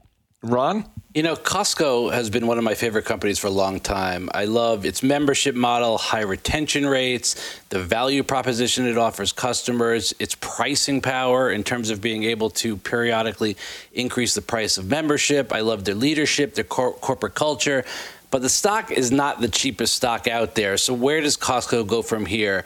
Ron? 0.43 0.85
You 1.15 1.23
know, 1.23 1.35
Costco 1.35 2.13
has 2.13 2.29
been 2.29 2.45
one 2.45 2.59
of 2.59 2.63
my 2.63 2.75
favorite 2.75 3.05
companies 3.05 3.39
for 3.39 3.47
a 3.47 3.51
long 3.51 3.79
time. 3.79 4.29
I 4.35 4.45
love 4.45 4.85
its 4.85 5.01
membership 5.01 5.55
model, 5.55 5.97
high 5.97 6.21
retention 6.21 6.85
rates, 6.85 7.59
the 7.69 7.79
value 7.79 8.21
proposition 8.21 8.85
it 8.85 8.99
offers 8.99 9.31
customers, 9.31 10.13
its 10.19 10.35
pricing 10.35 11.01
power 11.01 11.49
in 11.49 11.63
terms 11.63 11.89
of 11.89 12.01
being 12.01 12.23
able 12.23 12.51
to 12.51 12.77
periodically 12.77 13.57
increase 13.93 14.35
the 14.35 14.43
price 14.43 14.77
of 14.77 14.85
membership. 14.85 15.51
I 15.51 15.61
love 15.61 15.85
their 15.85 15.95
leadership, 15.95 16.53
their 16.53 16.63
cor- 16.63 16.93
corporate 16.93 17.33
culture. 17.33 17.83
But 18.29 18.43
the 18.43 18.49
stock 18.49 18.91
is 18.91 19.11
not 19.11 19.41
the 19.41 19.47
cheapest 19.47 19.95
stock 19.95 20.27
out 20.27 20.53
there. 20.53 20.77
So 20.77 20.93
where 20.93 21.21
does 21.21 21.35
Costco 21.35 21.87
go 21.87 22.03
from 22.03 22.27
here? 22.27 22.63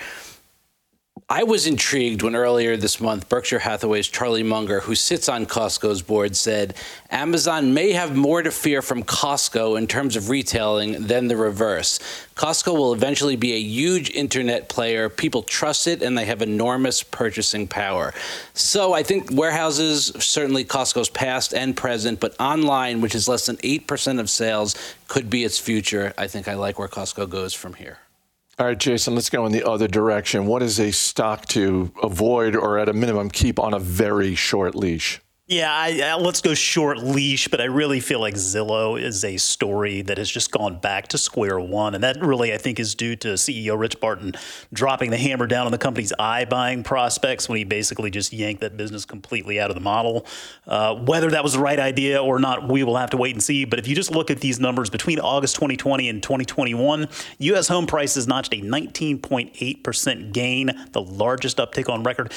I 1.31 1.43
was 1.43 1.65
intrigued 1.65 2.23
when 2.23 2.35
earlier 2.35 2.75
this 2.75 2.99
month 2.99 3.29
Berkshire 3.29 3.59
Hathaway's 3.59 4.09
Charlie 4.09 4.43
Munger, 4.43 4.81
who 4.81 4.95
sits 4.95 5.29
on 5.29 5.45
Costco's 5.45 6.01
board, 6.01 6.35
said 6.35 6.75
Amazon 7.09 7.73
may 7.73 7.93
have 7.93 8.13
more 8.13 8.41
to 8.41 8.51
fear 8.51 8.81
from 8.81 9.01
Costco 9.03 9.77
in 9.77 9.87
terms 9.87 10.17
of 10.17 10.27
retailing 10.27 11.07
than 11.07 11.29
the 11.29 11.37
reverse. 11.37 11.99
Costco 12.35 12.75
will 12.75 12.91
eventually 12.91 13.37
be 13.37 13.53
a 13.53 13.61
huge 13.61 14.09
internet 14.09 14.67
player. 14.67 15.07
People 15.07 15.41
trust 15.41 15.87
it 15.87 16.01
and 16.01 16.17
they 16.17 16.25
have 16.25 16.41
enormous 16.41 17.01
purchasing 17.01 17.65
power. 17.65 18.13
So 18.53 18.91
I 18.91 19.01
think 19.01 19.31
warehouses, 19.31 20.11
certainly 20.19 20.65
Costco's 20.65 21.07
past 21.07 21.53
and 21.53 21.77
present, 21.77 22.19
but 22.19 22.35
online, 22.41 22.99
which 22.99 23.15
is 23.15 23.29
less 23.29 23.45
than 23.45 23.55
8% 23.55 24.19
of 24.19 24.29
sales, 24.29 24.75
could 25.07 25.29
be 25.29 25.45
its 25.45 25.57
future. 25.57 26.13
I 26.17 26.27
think 26.27 26.49
I 26.49 26.55
like 26.55 26.77
where 26.77 26.89
Costco 26.89 27.29
goes 27.29 27.53
from 27.53 27.75
here. 27.75 27.99
All 28.61 28.67
right, 28.67 28.77
Jason, 28.77 29.15
let's 29.15 29.31
go 29.31 29.47
in 29.47 29.51
the 29.51 29.67
other 29.67 29.87
direction. 29.87 30.45
What 30.45 30.61
is 30.61 30.79
a 30.79 30.91
stock 30.91 31.47
to 31.47 31.91
avoid 32.03 32.55
or 32.55 32.77
at 32.77 32.89
a 32.89 32.93
minimum 32.93 33.31
keep 33.31 33.57
on 33.57 33.73
a 33.73 33.79
very 33.79 34.35
short 34.35 34.75
leash? 34.75 35.19
Yeah, 35.51 35.69
I, 35.69 35.99
I, 36.01 36.15
let's 36.15 36.39
go 36.39 36.53
short 36.53 36.99
leash, 36.99 37.49
but 37.49 37.59
I 37.59 37.65
really 37.65 37.99
feel 37.99 38.21
like 38.21 38.35
Zillow 38.35 38.97
is 38.97 39.25
a 39.25 39.35
story 39.35 40.01
that 40.03 40.17
has 40.17 40.31
just 40.31 40.49
gone 40.49 40.79
back 40.79 41.09
to 41.09 41.17
square 41.17 41.59
one. 41.59 41.93
And 41.93 42.01
that 42.05 42.21
really, 42.21 42.53
I 42.53 42.57
think, 42.57 42.79
is 42.79 42.95
due 42.95 43.17
to 43.17 43.33
CEO 43.33 43.77
Rich 43.77 43.99
Barton 43.99 44.31
dropping 44.71 45.11
the 45.11 45.17
hammer 45.17 45.47
down 45.47 45.65
on 45.65 45.73
the 45.73 45.77
company's 45.77 46.13
iBuying 46.17 46.85
prospects 46.85 47.49
when 47.49 47.57
he 47.57 47.65
basically 47.65 48.09
just 48.09 48.31
yanked 48.31 48.61
that 48.61 48.77
business 48.77 49.03
completely 49.03 49.59
out 49.59 49.69
of 49.69 49.75
the 49.75 49.81
model. 49.81 50.25
Uh, 50.65 50.95
whether 50.95 51.29
that 51.31 51.43
was 51.43 51.51
the 51.51 51.59
right 51.59 51.79
idea 51.79 52.23
or 52.23 52.39
not, 52.39 52.69
we 52.69 52.85
will 52.85 52.95
have 52.95 53.09
to 53.09 53.17
wait 53.17 53.35
and 53.35 53.43
see. 53.43 53.65
But 53.65 53.77
if 53.77 53.89
you 53.89 53.95
just 53.95 54.11
look 54.11 54.31
at 54.31 54.39
these 54.39 54.57
numbers 54.57 54.89
between 54.89 55.19
August 55.19 55.55
2020 55.55 56.07
and 56.07 56.23
2021, 56.23 57.09
U.S. 57.39 57.67
home 57.67 57.87
prices 57.87 58.25
notched 58.25 58.53
a 58.53 58.61
19.8% 58.61 60.31
gain, 60.31 60.71
the 60.93 61.01
largest 61.01 61.57
uptick 61.57 61.89
on 61.89 62.03
record. 62.03 62.31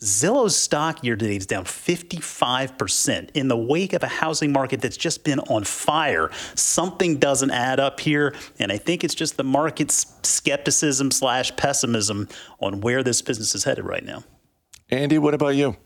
Zillow's 0.00 0.56
stock 0.56 1.02
year 1.02 1.16
to 1.16 1.24
date 1.24 1.36
is 1.36 1.46
down 1.46 1.64
55% 1.64 3.30
in 3.34 3.48
the 3.48 3.56
wake 3.56 3.92
of 3.92 4.02
a 4.02 4.08
housing 4.08 4.52
market 4.52 4.80
that's 4.82 4.96
just 4.96 5.24
been 5.24 5.40
on 5.40 5.64
fire. 5.64 6.30
Something 6.54 7.18
doesn't 7.18 7.50
add 7.50 7.80
up 7.80 8.00
here, 8.00 8.34
and 8.58 8.70
I 8.70 8.76
think 8.76 9.04
it's 9.04 9.14
just 9.14 9.36
the 9.36 9.44
market's 9.44 10.06
skepticism 10.22 11.10
slash 11.10 11.54
pessimism 11.56 12.28
on 12.60 12.80
where 12.80 13.02
this 13.02 13.22
business 13.22 13.54
is 13.54 13.64
headed 13.64 13.84
right 13.84 14.04
now. 14.04 14.24
Andy, 14.90 15.18
what 15.18 15.34
about 15.34 15.56
you? 15.56 15.76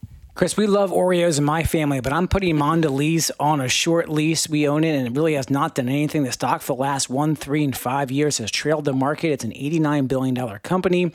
Chris, 0.40 0.56
we 0.56 0.66
love 0.66 0.90
Oreos 0.90 1.36
in 1.36 1.44
my 1.44 1.64
family, 1.64 2.00
but 2.00 2.14
I'm 2.14 2.26
putting 2.26 2.56
Mondelez 2.56 3.30
on 3.38 3.60
a 3.60 3.68
short 3.68 4.08
lease. 4.08 4.48
We 4.48 4.66
own 4.66 4.84
it, 4.84 4.96
and 4.96 5.06
it 5.06 5.14
really 5.14 5.34
has 5.34 5.50
not 5.50 5.74
done 5.74 5.90
anything. 5.90 6.22
The 6.22 6.32
stock 6.32 6.62
for 6.62 6.74
the 6.74 6.80
last 6.80 7.10
one, 7.10 7.36
three, 7.36 7.62
and 7.62 7.76
five 7.76 8.10
years 8.10 8.38
has 8.38 8.50
trailed 8.50 8.86
the 8.86 8.94
market. 8.94 9.32
It's 9.32 9.44
an 9.44 9.52
$89 9.52 10.08
billion 10.08 10.58
company, 10.60 11.12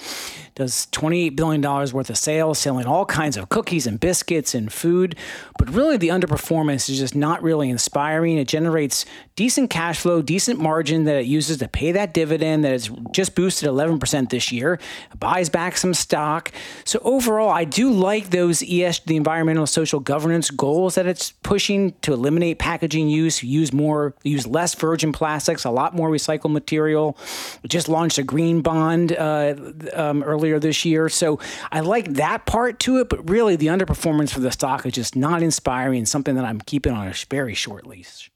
does 0.54 0.86
$28 0.92 1.36
billion 1.36 1.60
worth 1.64 2.08
of 2.12 2.18
sales, 2.20 2.60
selling 2.60 2.86
all 2.86 3.04
kinds 3.08 3.36
of 3.36 3.50
cookies 3.50 3.88
and 3.88 4.00
biscuits 4.00 4.54
and 4.54 4.72
food. 4.72 5.16
But 5.58 5.72
really, 5.72 5.98
the 5.98 6.10
underperformance 6.10 6.88
is 6.88 7.00
just 7.00 7.16
not 7.16 7.42
really 7.42 7.72
inspiring. 7.72 8.38
It 8.38 8.48
generates 8.48 9.08
decent 9.36 9.72
cash 9.72 10.00
flow, 10.00 10.22
decent 10.22 10.60
margin 10.60 11.06
that 11.06 11.16
it 11.16 11.26
uses 11.26 11.58
to 11.58 11.68
pay 11.68 11.92
that 11.94 12.14
dividend 12.14 12.64
that 12.64 12.72
has 12.72 12.92
just 13.12 13.36
boosted 13.36 13.68
11% 13.68 14.30
this 14.30 14.52
year, 14.52 14.80
it 15.12 15.20
buys 15.20 15.50
back 15.50 15.78
some 15.78 15.96
stock. 15.96 16.52
So 16.84 17.00
overall, 17.04 17.50
I 17.50 17.66
do 17.66 17.92
like 17.92 18.30
those 18.30 18.64
ES, 18.64 19.00
the 19.16 19.18
environmental 19.18 19.66
social 19.66 20.02
governance 20.02 20.52
goals 20.52 20.96
that 20.96 21.06
it's 21.06 21.32
pushing 21.42 21.94
to 22.02 22.12
eliminate 22.12 22.60
packaging 22.60 23.08
use, 23.08 23.42
use 23.42 23.72
more, 23.72 24.14
use 24.24 24.46
less 24.46 24.76
virgin 24.76 25.14
plastics, 25.14 25.64
a 25.64 25.70
lot 25.70 25.96
more 25.96 26.10
recycled 26.10 26.52
material. 26.52 27.18
It 27.64 27.70
just 27.70 27.88
launched 27.88 28.18
a 28.18 28.24
green 28.24 28.62
bond 28.62 29.14
uh, 29.14 29.56
um, 29.94 30.22
earlier 30.22 30.60
this 30.60 30.84
year. 30.84 31.08
So 31.08 31.40
I 31.72 31.80
like 31.80 32.16
that 32.16 32.46
part 32.46 32.80
to 32.82 32.98
it, 32.98 33.08
but 33.08 33.30
really 33.30 33.56
the 33.56 33.68
underperformance 33.68 34.32
for 34.32 34.42
the 34.42 34.52
stock 34.52 34.86
is 34.86 34.92
just 34.92 35.16
not 35.16 35.42
inspiring, 35.42 36.06
something 36.06 36.36
that 36.36 36.44
I'm 36.44 36.60
keeping 36.60 36.92
on 36.92 37.08
a 37.08 37.14
very 37.30 37.54
short 37.54 37.88
leash. 37.88 38.30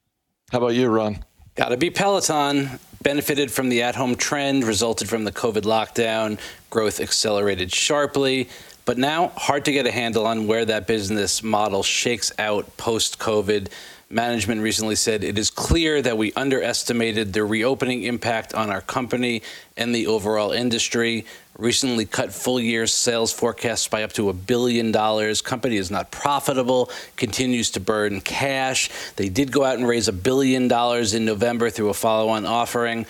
How 0.51 0.59
about 0.59 0.75
you, 0.75 0.87
Ron? 0.87 1.25
Got 1.55 1.69
to 1.69 1.77
be 1.77 1.89
Peloton. 1.89 2.79
Benefited 3.01 3.49
from 3.49 3.69
the 3.69 3.81
at 3.81 3.95
home 3.95 4.15
trend, 4.15 4.65
resulted 4.65 5.07
from 5.07 5.23
the 5.23 5.31
COVID 5.31 5.61
lockdown, 5.61 6.37
growth 6.69 6.99
accelerated 6.99 7.73
sharply. 7.73 8.49
But 8.89 8.97
now, 8.97 9.27
hard 9.35 9.65
to 9.65 9.71
get 9.71 9.85
a 9.85 9.91
handle 9.91 10.25
on 10.25 10.47
where 10.47 10.65
that 10.65 10.87
business 10.87 11.43
model 11.43 11.83
shakes 11.83 12.31
out 12.39 12.75
post 12.75 13.19
COVID. 13.19 13.67
Management 14.09 14.61
recently 14.61 14.95
said 14.95 15.23
it 15.23 15.37
is 15.37 15.51
clear 15.51 16.01
that 16.01 16.17
we 16.17 16.33
underestimated 16.33 17.31
the 17.31 17.43
reopening 17.43 18.01
impact 18.01 18.55
on 18.55 18.71
our 18.71 18.81
company 18.81 19.43
and 19.77 19.93
the 19.93 20.07
overall 20.07 20.51
industry. 20.51 21.27
Recently 21.59 22.07
cut 22.07 22.33
full 22.33 22.59
year 22.59 22.87
sales 22.87 23.31
forecasts 23.31 23.87
by 23.87 24.01
up 24.01 24.13
to 24.13 24.29
a 24.29 24.33
billion 24.33 24.91
dollars. 24.91 25.43
Company 25.43 25.77
is 25.77 25.91
not 25.91 26.09
profitable, 26.09 26.89
continues 27.15 27.69
to 27.71 27.79
burn 27.79 28.21
cash. 28.21 28.89
They 29.17 29.29
did 29.29 29.51
go 29.51 29.63
out 29.63 29.77
and 29.77 29.87
raise 29.87 30.07
a 30.07 30.13
billion 30.13 30.67
dollars 30.67 31.13
in 31.13 31.25
November 31.25 31.69
through 31.69 31.89
a 31.89 31.93
follow 31.93 32.29
on 32.29 32.47
offering. 32.47 33.05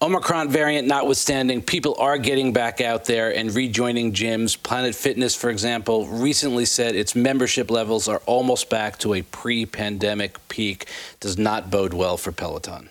Omicron 0.00 0.48
variant 0.48 0.86
notwithstanding, 0.86 1.60
people 1.60 1.96
are 1.98 2.18
getting 2.18 2.52
back 2.52 2.80
out 2.80 3.04
there 3.06 3.34
and 3.34 3.52
rejoining 3.52 4.12
gyms. 4.12 4.60
Planet 4.60 4.94
Fitness, 4.94 5.34
for 5.34 5.50
example, 5.50 6.06
recently 6.06 6.66
said 6.66 6.94
its 6.94 7.16
membership 7.16 7.68
levels 7.68 8.06
are 8.06 8.22
almost 8.24 8.70
back 8.70 8.98
to 8.98 9.14
a 9.14 9.22
pre 9.22 9.66
pandemic 9.66 10.36
peak. 10.48 10.86
Does 11.18 11.36
not 11.36 11.68
bode 11.68 11.94
well 11.94 12.16
for 12.16 12.30
Peloton. 12.30 12.90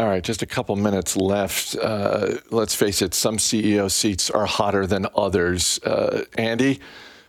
All 0.00 0.08
right, 0.08 0.22
just 0.22 0.42
a 0.42 0.46
couple 0.46 0.74
minutes 0.74 1.16
left. 1.16 1.76
Uh, 1.76 2.38
let's 2.50 2.74
face 2.74 3.00
it, 3.00 3.14
some 3.14 3.36
CEO 3.36 3.88
seats 3.88 4.28
are 4.28 4.46
hotter 4.46 4.88
than 4.88 5.06
others. 5.14 5.78
Uh, 5.84 6.24
Andy, 6.36 6.80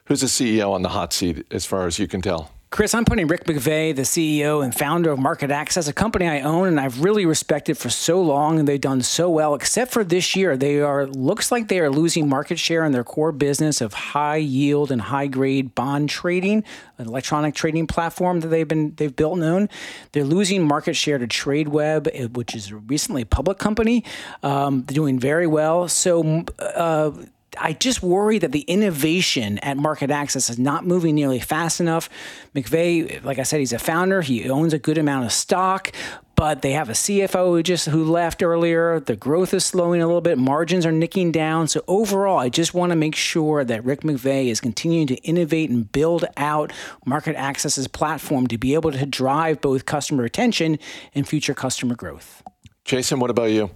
who's 0.06 0.22
the 0.22 0.28
CEO 0.28 0.72
on 0.72 0.82
the 0.82 0.90
hot 0.90 1.14
seat 1.14 1.46
as 1.52 1.64
far 1.64 1.86
as 1.86 2.00
you 2.00 2.08
can 2.08 2.24
tell? 2.24 2.52
Chris, 2.72 2.94
I'm 2.94 3.04
putting 3.04 3.26
Rick 3.26 3.46
McVey, 3.46 3.96
the 3.96 4.04
CEO 4.04 4.64
and 4.64 4.74
founder 4.76 5.10
of 5.10 5.18
MarketAxess, 5.18 5.90
a 5.90 5.94
company 5.94 6.28
I 6.28 6.42
own 6.42 6.68
and 6.68 6.80
I've 6.80 7.02
really 7.02 7.26
respected 7.26 7.80
for 7.80 7.90
so 7.90 8.22
long, 8.22 8.60
and 8.60 8.68
they've 8.68 8.80
done 8.80 9.02
so 9.02 9.28
well. 9.28 9.56
Except 9.56 9.92
for 9.92 10.04
this 10.04 10.36
year, 10.36 10.56
they 10.56 10.80
are 10.80 11.08
looks 11.08 11.52
like 11.52 11.68
they 11.68 11.80
are 11.80 11.90
losing 11.90 12.30
market 12.30 12.60
share 12.60 12.86
in 12.86 12.92
their 12.92 13.04
core 13.04 13.32
business 13.32 13.82
of 13.82 13.94
high 13.94 14.36
yield 14.36 14.92
and 14.92 15.02
high 15.02 15.26
grade 15.26 15.74
bond 15.74 16.10
trading, 16.10 16.64
an 17.00 17.08
electronic 17.08 17.56
trading 17.56 17.88
platform 17.88 18.42
that 18.42 18.50
they've 18.50 18.68
been 18.68 18.94
they've 18.96 19.16
built 19.16 19.40
and. 19.40 19.68
They're 20.12 20.24
losing 20.24 20.68
market 20.68 20.96
share 20.96 21.18
to 21.18 21.26
TradeWeb, 21.28 22.08
eh, 22.14 22.28
which 22.28 22.54
is 22.54 22.72
recently 22.72 23.24
a 23.24 23.26
public 23.26 23.58
company. 23.58 24.06
Um, 24.44 24.84
they're 24.84 24.94
doing 24.94 25.20
very 25.20 25.48
well. 25.48 25.88
So. 25.88 26.46
Uh, 26.60 27.12
I 27.58 27.74
just 27.74 28.04
worry 28.04 28.38
that 28.40 28.52
the 28.52 28.62
innovation 28.62 29.58
at 29.60 29.78
MarketAxess 29.78 30.50
is 30.50 30.60
not 30.60 30.86
moving 30.86 31.16
nearly 31.16 31.40
fast 31.40 31.80
enough. 31.80 32.10
McVey, 32.56 33.24
like 33.24 33.40
I 33.40 33.44
said, 33.44 33.60
he's 33.60 33.74
a 33.74 33.80
founder. 33.80 34.22
He 34.22 34.50
owns 34.50 34.74
a 34.74 34.80
good 34.80 34.98
amount 34.98 35.26
of 35.26 35.32
stock, 35.32 35.92
but 36.36 36.62
they 36.62 36.72
have 36.74 36.90
a 36.90 36.94
CFO 36.94 37.48
who 37.48 37.64
just 37.64 37.88
who 37.88 38.04
left 38.04 38.44
earlier. 38.44 39.00
The 39.00 39.16
growth 39.16 39.54
is 39.54 39.66
slowing 39.66 40.02
a 40.02 40.06
little 40.06 40.22
bit. 40.22 40.38
Margins 40.38 40.86
are 40.86 40.92
nicking 40.92 41.32
down. 41.32 41.68
So 41.68 41.84
overall, 41.88 42.38
I 42.38 42.50
just 42.50 42.74
want 42.74 42.92
to 42.92 42.96
make 42.96 43.16
sure 43.16 43.64
that 43.64 43.84
Rick 43.84 44.02
McVey 44.02 44.48
is 44.48 44.62
continuing 44.62 45.08
to 45.08 45.16
innovate 45.16 45.70
and 45.70 45.92
build 45.92 46.26
out 46.38 46.72
MarketAxess's 47.06 47.88
platform 47.88 48.48
to 48.48 48.58
be 48.58 48.74
able 48.74 48.92
to 48.92 49.06
drive 49.06 49.62
both 49.62 49.86
customer 49.86 50.24
retention 50.24 50.78
and 51.16 51.28
future 51.28 51.54
customer 51.54 51.96
growth. 51.96 52.44
Jason, 52.86 53.20
what 53.20 53.30
about 53.30 53.52
you? 53.52 53.70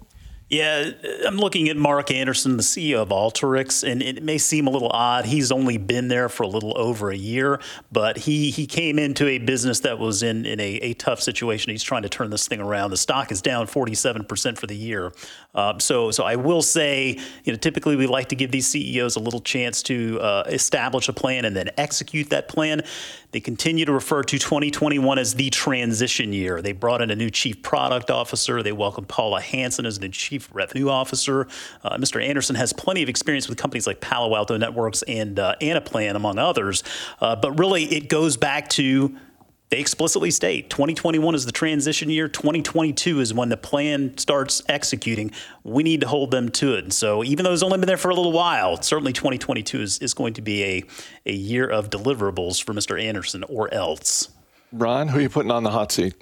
Yeah, 0.53 0.91
I'm 1.25 1.37
looking 1.37 1.67
at 1.69 1.77
Mark 1.77 2.11
Anderson, 2.11 2.57
the 2.57 2.61
CEO 2.63 3.01
of 3.01 3.09
Alteryx, 3.09 3.89
and 3.89 4.03
it 4.03 4.21
may 4.21 4.37
seem 4.37 4.67
a 4.67 4.69
little 4.69 4.91
odd. 4.93 5.25
He's 5.25 5.51
only 5.51 5.79
been 5.79 6.09
there 6.09 6.29
for 6.29 6.43
a 6.43 6.47
little 6.47 6.77
over 6.77 7.09
a 7.09 7.15
year, 7.15 7.59
but 7.91 8.17
he 8.17 8.51
he 8.51 8.67
came 8.67 8.99
into 8.99 9.25
a 9.25 9.39
business 9.39 9.79
that 9.79 9.97
was 9.97 10.21
in, 10.21 10.45
in 10.45 10.59
a, 10.59 10.73
a 10.75 10.93
tough 10.93 11.21
situation. 11.21 11.71
He's 11.71 11.81
trying 11.81 12.03
to 12.03 12.09
turn 12.09 12.29
this 12.29 12.47
thing 12.47 12.61
around. 12.61 12.91
The 12.91 12.97
stock 12.97 13.31
is 13.31 13.41
down 13.41 13.65
47% 13.65 14.59
for 14.59 14.67
the 14.67 14.75
year. 14.75 15.11
Uh, 15.53 15.77
so 15.79 16.11
so 16.11 16.23
I 16.23 16.35
will 16.35 16.61
say, 16.61 17.19
you 17.43 17.53
know, 17.53 17.57
typically 17.57 17.95
we 17.95 18.07
like 18.07 18.29
to 18.29 18.35
give 18.35 18.51
these 18.51 18.67
CEOs 18.67 19.15
a 19.15 19.19
little 19.19 19.41
chance 19.41 19.83
to 19.83 20.19
uh, 20.19 20.43
establish 20.47 21.07
a 21.09 21.13
plan 21.13 21.45
and 21.45 21.55
then 21.55 21.69
execute 21.77 22.29
that 22.31 22.47
plan. 22.47 22.81
They 23.31 23.39
continue 23.39 23.85
to 23.85 23.91
refer 23.91 24.21
to 24.23 24.37
2021 24.37 25.17
as 25.17 25.33
the 25.33 25.49
transition 25.49 26.33
year. 26.33 26.61
They 26.61 26.71
brought 26.71 27.01
in 27.01 27.09
a 27.09 27.15
new 27.15 27.31
chief 27.31 27.61
product 27.63 28.11
officer. 28.11 28.61
They 28.61 28.71
welcomed 28.71 29.07
Paula 29.09 29.41
Hansen 29.41 29.87
as 29.87 29.97
the 29.97 30.09
chief 30.09 30.49
revenue 30.53 30.89
officer. 30.89 31.47
Uh, 31.83 31.97
Mr. 31.97 32.23
Anderson 32.23 32.55
has 32.55 32.73
plenty 32.73 33.01
of 33.01 33.09
experience 33.09 33.49
with 33.49 33.57
companies 33.57 33.87
like 33.87 34.01
Palo 34.01 34.35
Alto 34.35 34.57
Networks 34.57 35.01
and 35.03 35.39
uh, 35.39 35.55
Anaplan, 35.61 36.15
among 36.15 36.37
others. 36.37 36.83
Uh, 37.21 37.35
but 37.35 37.57
really, 37.57 37.85
it 37.85 38.07
goes 38.07 38.37
back 38.37 38.69
to 38.69 39.15
they 39.73 39.79
explicitly 39.79 40.29
state 40.29 40.69
2021 40.69 41.33
is 41.33 41.47
the 41.47 41.51
transition 41.51 42.07
year. 42.07 42.27
2022 42.27 43.19
is 43.19 43.33
when 43.33 43.49
the 43.49 43.57
plan 43.57 44.15
starts 44.19 44.61
executing. 44.69 45.31
We 45.63 45.81
need 45.81 46.01
to 46.01 46.07
hold 46.07 46.29
them 46.29 46.49
to 46.49 46.75
it. 46.75 46.93
So 46.93 47.23
even 47.23 47.43
though 47.43 47.53
it's 47.53 47.63
only 47.63 47.79
been 47.79 47.87
there 47.87 47.97
for 47.97 48.11
a 48.11 48.13
little 48.13 48.33
while, 48.33 48.79
certainly 48.83 49.13
2022 49.13 49.81
is, 49.81 49.97
is 49.97 50.13
going 50.13 50.35
to 50.35 50.43
be 50.43 50.63
a, 50.63 50.83
a 51.25 51.33
year 51.33 51.67
of 51.67 51.89
deliverables 51.89 52.63
for 52.63 52.75
Mr. 52.75 53.01
Anderson 53.01 53.43
or 53.45 53.73
else. 53.73 54.29
Ron, 54.71 55.07
who 55.07 55.17
are 55.17 55.21
you 55.21 55.29
putting 55.29 55.49
on 55.49 55.63
the 55.63 55.71
hot 55.71 55.91
seat? 55.91 56.13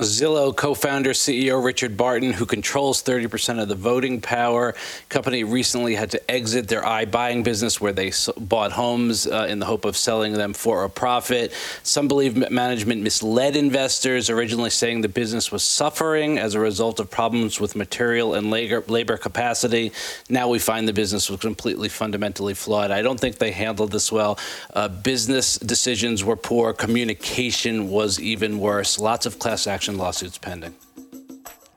Zillow 0.00 0.54
co-founder 0.54 1.12
CEO 1.12 1.64
Richard 1.64 1.96
Barton, 1.96 2.30
who 2.30 2.44
controls 2.44 3.02
30% 3.02 3.62
of 3.62 3.68
the 3.68 3.74
voting 3.74 4.20
power, 4.20 4.74
company 5.08 5.42
recently 5.42 5.94
had 5.94 6.10
to 6.10 6.30
exit 6.30 6.68
their 6.68 6.82
iBuying 6.82 7.42
business 7.42 7.80
where 7.80 7.94
they 7.94 8.12
bought 8.36 8.72
homes 8.72 9.26
uh, 9.26 9.46
in 9.48 9.58
the 9.58 9.64
hope 9.64 9.86
of 9.86 9.96
selling 9.96 10.34
them 10.34 10.52
for 10.52 10.84
a 10.84 10.90
profit. 10.90 11.50
Some 11.82 12.08
believe 12.08 12.50
management 12.50 13.00
misled 13.00 13.56
investors, 13.56 14.28
originally 14.28 14.68
saying 14.68 15.00
the 15.00 15.08
business 15.08 15.50
was 15.50 15.62
suffering 15.62 16.36
as 16.36 16.54
a 16.54 16.60
result 16.60 17.00
of 17.00 17.10
problems 17.10 17.58
with 17.58 17.74
material 17.74 18.34
and 18.34 18.50
labor, 18.50 18.84
labor 18.88 19.16
capacity. 19.16 19.92
Now 20.28 20.46
we 20.46 20.58
find 20.58 20.86
the 20.86 20.92
business 20.92 21.30
was 21.30 21.40
completely 21.40 21.88
fundamentally 21.88 22.52
flawed. 22.52 22.90
I 22.90 23.00
don't 23.00 23.18
think 23.18 23.38
they 23.38 23.50
handled 23.50 23.92
this 23.92 24.12
well. 24.12 24.38
Uh, 24.74 24.88
business 24.88 25.58
decisions 25.58 26.22
were 26.22 26.36
poor. 26.36 26.74
Communication 26.74 27.88
was 27.88 28.20
even 28.20 28.58
worse. 28.58 28.98
Lots 28.98 29.24
of 29.24 29.38
class 29.38 29.66
action 29.66 29.85
action 29.86 29.98
lawsuits 29.98 30.36
pending. 30.36 30.74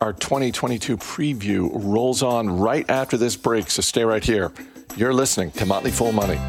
Our 0.02 0.14
2022 0.14 0.98
preview 0.98 1.70
rolls 1.72 2.24
on 2.24 2.50
right 2.50 2.90
after 2.90 3.18
this 3.18 3.36
break, 3.36 3.70
so 3.70 3.84
stay 3.84 4.04
right 4.04 4.24
here. 4.24 4.52
You're 4.96 5.14
listening 5.14 5.52
to 5.52 5.66
Motley 5.68 5.92
Fool 5.92 6.12
Money. 6.12 6.40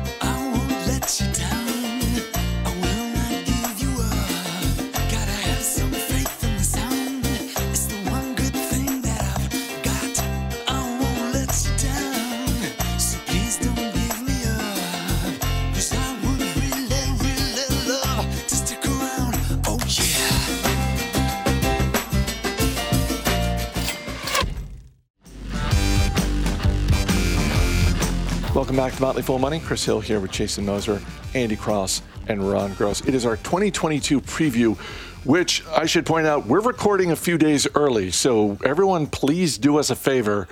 Motley 29.00 29.22
Fool 29.22 29.38
Money. 29.38 29.60
Chris 29.60 29.84
Hill 29.84 30.00
here 30.00 30.20
with 30.20 30.30
Jason 30.30 30.66
Moser, 30.66 31.00
Andy 31.34 31.56
Cross, 31.56 32.02
and 32.28 32.46
Ron 32.46 32.74
Gross. 32.74 33.00
It 33.00 33.14
is 33.14 33.24
our 33.24 33.36
2022 33.38 34.20
preview, 34.20 34.76
which 35.24 35.66
I 35.68 35.86
should 35.86 36.04
point 36.04 36.26
out, 36.26 36.46
we're 36.46 36.60
recording 36.60 37.10
a 37.10 37.16
few 37.16 37.38
days 37.38 37.66
early. 37.74 38.10
So, 38.10 38.58
everyone, 38.62 39.06
please 39.06 39.56
do 39.56 39.78
us 39.78 39.88
a 39.88 39.96
favor. 39.96 40.48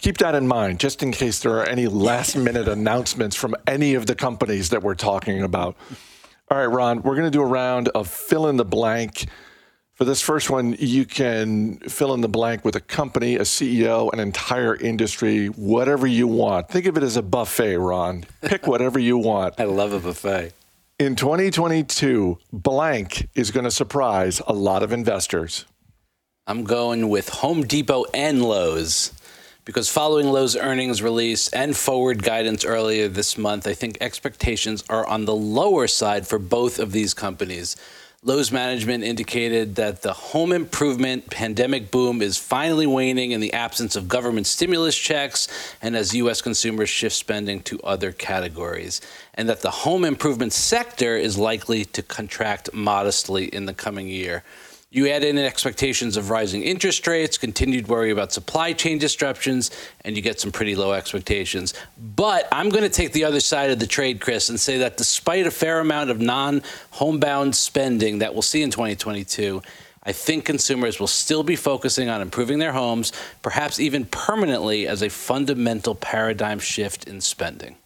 Keep 0.00 0.18
that 0.18 0.34
in 0.34 0.46
mind, 0.46 0.80
just 0.80 1.02
in 1.02 1.12
case 1.12 1.40
there 1.40 1.52
are 1.58 1.64
any 1.64 1.86
last 1.86 2.36
minute 2.36 2.68
announcements 2.78 3.36
from 3.36 3.54
any 3.66 3.94
of 3.94 4.04
the 4.04 4.14
companies 4.14 4.68
that 4.70 4.82
we're 4.82 4.94
talking 4.94 5.42
about. 5.42 5.74
All 6.50 6.58
right, 6.58 6.66
Ron, 6.66 7.00
we're 7.00 7.14
going 7.14 7.26
to 7.26 7.30
do 7.30 7.40
a 7.40 7.46
round 7.46 7.88
of 7.88 8.06
fill 8.06 8.48
in 8.48 8.58
the 8.58 8.64
blank. 8.64 9.26
For 10.02 10.06
this 10.06 10.20
first 10.20 10.50
one, 10.50 10.74
you 10.80 11.04
can 11.04 11.76
fill 11.76 12.12
in 12.12 12.22
the 12.22 12.28
blank 12.28 12.64
with 12.64 12.74
a 12.74 12.80
company, 12.80 13.36
a 13.36 13.42
CEO, 13.42 14.12
an 14.12 14.18
entire 14.18 14.74
industry, 14.74 15.46
whatever 15.46 16.08
you 16.08 16.26
want. 16.26 16.68
Think 16.68 16.86
of 16.86 16.96
it 16.96 17.04
as 17.04 17.16
a 17.16 17.22
buffet, 17.22 17.76
Ron. 17.76 18.24
Pick 18.40 18.66
whatever 18.66 18.98
you 18.98 19.16
want. 19.16 19.54
I 19.60 19.64
love 19.66 19.92
a 19.92 20.00
buffet. 20.00 20.54
In 20.98 21.14
2022, 21.14 22.36
blank 22.52 23.28
is 23.36 23.52
going 23.52 23.62
to 23.62 23.70
surprise 23.70 24.42
a 24.44 24.52
lot 24.52 24.82
of 24.82 24.92
investors. 24.92 25.66
I'm 26.48 26.64
going 26.64 27.08
with 27.08 27.28
Home 27.28 27.62
Depot 27.62 28.04
and 28.12 28.44
Lowe's 28.44 29.12
because 29.64 29.88
following 29.88 30.26
Lowe's 30.26 30.56
earnings 30.56 31.00
release 31.00 31.46
and 31.50 31.76
forward 31.76 32.24
guidance 32.24 32.64
earlier 32.64 33.06
this 33.06 33.38
month, 33.38 33.68
I 33.68 33.74
think 33.74 33.98
expectations 34.00 34.82
are 34.90 35.06
on 35.06 35.26
the 35.26 35.36
lower 35.36 35.86
side 35.86 36.26
for 36.26 36.40
both 36.40 36.80
of 36.80 36.90
these 36.90 37.14
companies. 37.14 37.76
Lowe's 38.24 38.52
management 38.52 39.02
indicated 39.02 39.74
that 39.74 40.02
the 40.02 40.12
home 40.12 40.52
improvement 40.52 41.28
pandemic 41.28 41.90
boom 41.90 42.22
is 42.22 42.38
finally 42.38 42.86
waning 42.86 43.32
in 43.32 43.40
the 43.40 43.52
absence 43.52 43.96
of 43.96 44.06
government 44.06 44.46
stimulus 44.46 44.96
checks 44.96 45.48
and 45.82 45.96
as 45.96 46.14
U.S. 46.14 46.40
consumers 46.40 46.88
shift 46.88 47.16
spending 47.16 47.62
to 47.62 47.80
other 47.80 48.12
categories, 48.12 49.00
and 49.34 49.48
that 49.48 49.62
the 49.62 49.72
home 49.72 50.04
improvement 50.04 50.52
sector 50.52 51.16
is 51.16 51.36
likely 51.36 51.84
to 51.86 52.00
contract 52.00 52.72
modestly 52.72 53.46
in 53.46 53.66
the 53.66 53.74
coming 53.74 54.06
year. 54.06 54.44
You 54.94 55.08
add 55.08 55.24
in 55.24 55.38
expectations 55.38 56.18
of 56.18 56.28
rising 56.28 56.64
interest 56.64 57.06
rates, 57.06 57.38
continued 57.38 57.88
worry 57.88 58.10
about 58.10 58.30
supply 58.30 58.74
chain 58.74 58.98
disruptions, 58.98 59.70
and 60.04 60.16
you 60.16 60.20
get 60.20 60.38
some 60.38 60.52
pretty 60.52 60.74
low 60.74 60.92
expectations. 60.92 61.72
But 61.96 62.46
I'm 62.52 62.68
going 62.68 62.82
to 62.82 62.90
take 62.90 63.14
the 63.14 63.24
other 63.24 63.40
side 63.40 63.70
of 63.70 63.78
the 63.78 63.86
trade, 63.86 64.20
Chris, 64.20 64.50
and 64.50 64.60
say 64.60 64.76
that 64.78 64.98
despite 64.98 65.46
a 65.46 65.50
fair 65.50 65.80
amount 65.80 66.10
of 66.10 66.20
non 66.20 66.62
homebound 66.90 67.56
spending 67.56 68.18
that 68.18 68.34
we'll 68.34 68.42
see 68.42 68.62
in 68.62 68.70
2022, 68.70 69.62
I 70.02 70.12
think 70.12 70.44
consumers 70.44 71.00
will 71.00 71.06
still 71.06 71.42
be 71.42 71.56
focusing 71.56 72.10
on 72.10 72.20
improving 72.20 72.58
their 72.58 72.72
homes, 72.72 73.12
perhaps 73.40 73.80
even 73.80 74.04
permanently, 74.04 74.86
as 74.86 75.00
a 75.00 75.08
fundamental 75.08 75.94
paradigm 75.94 76.58
shift 76.58 77.08
in 77.08 77.22
spending. 77.22 77.76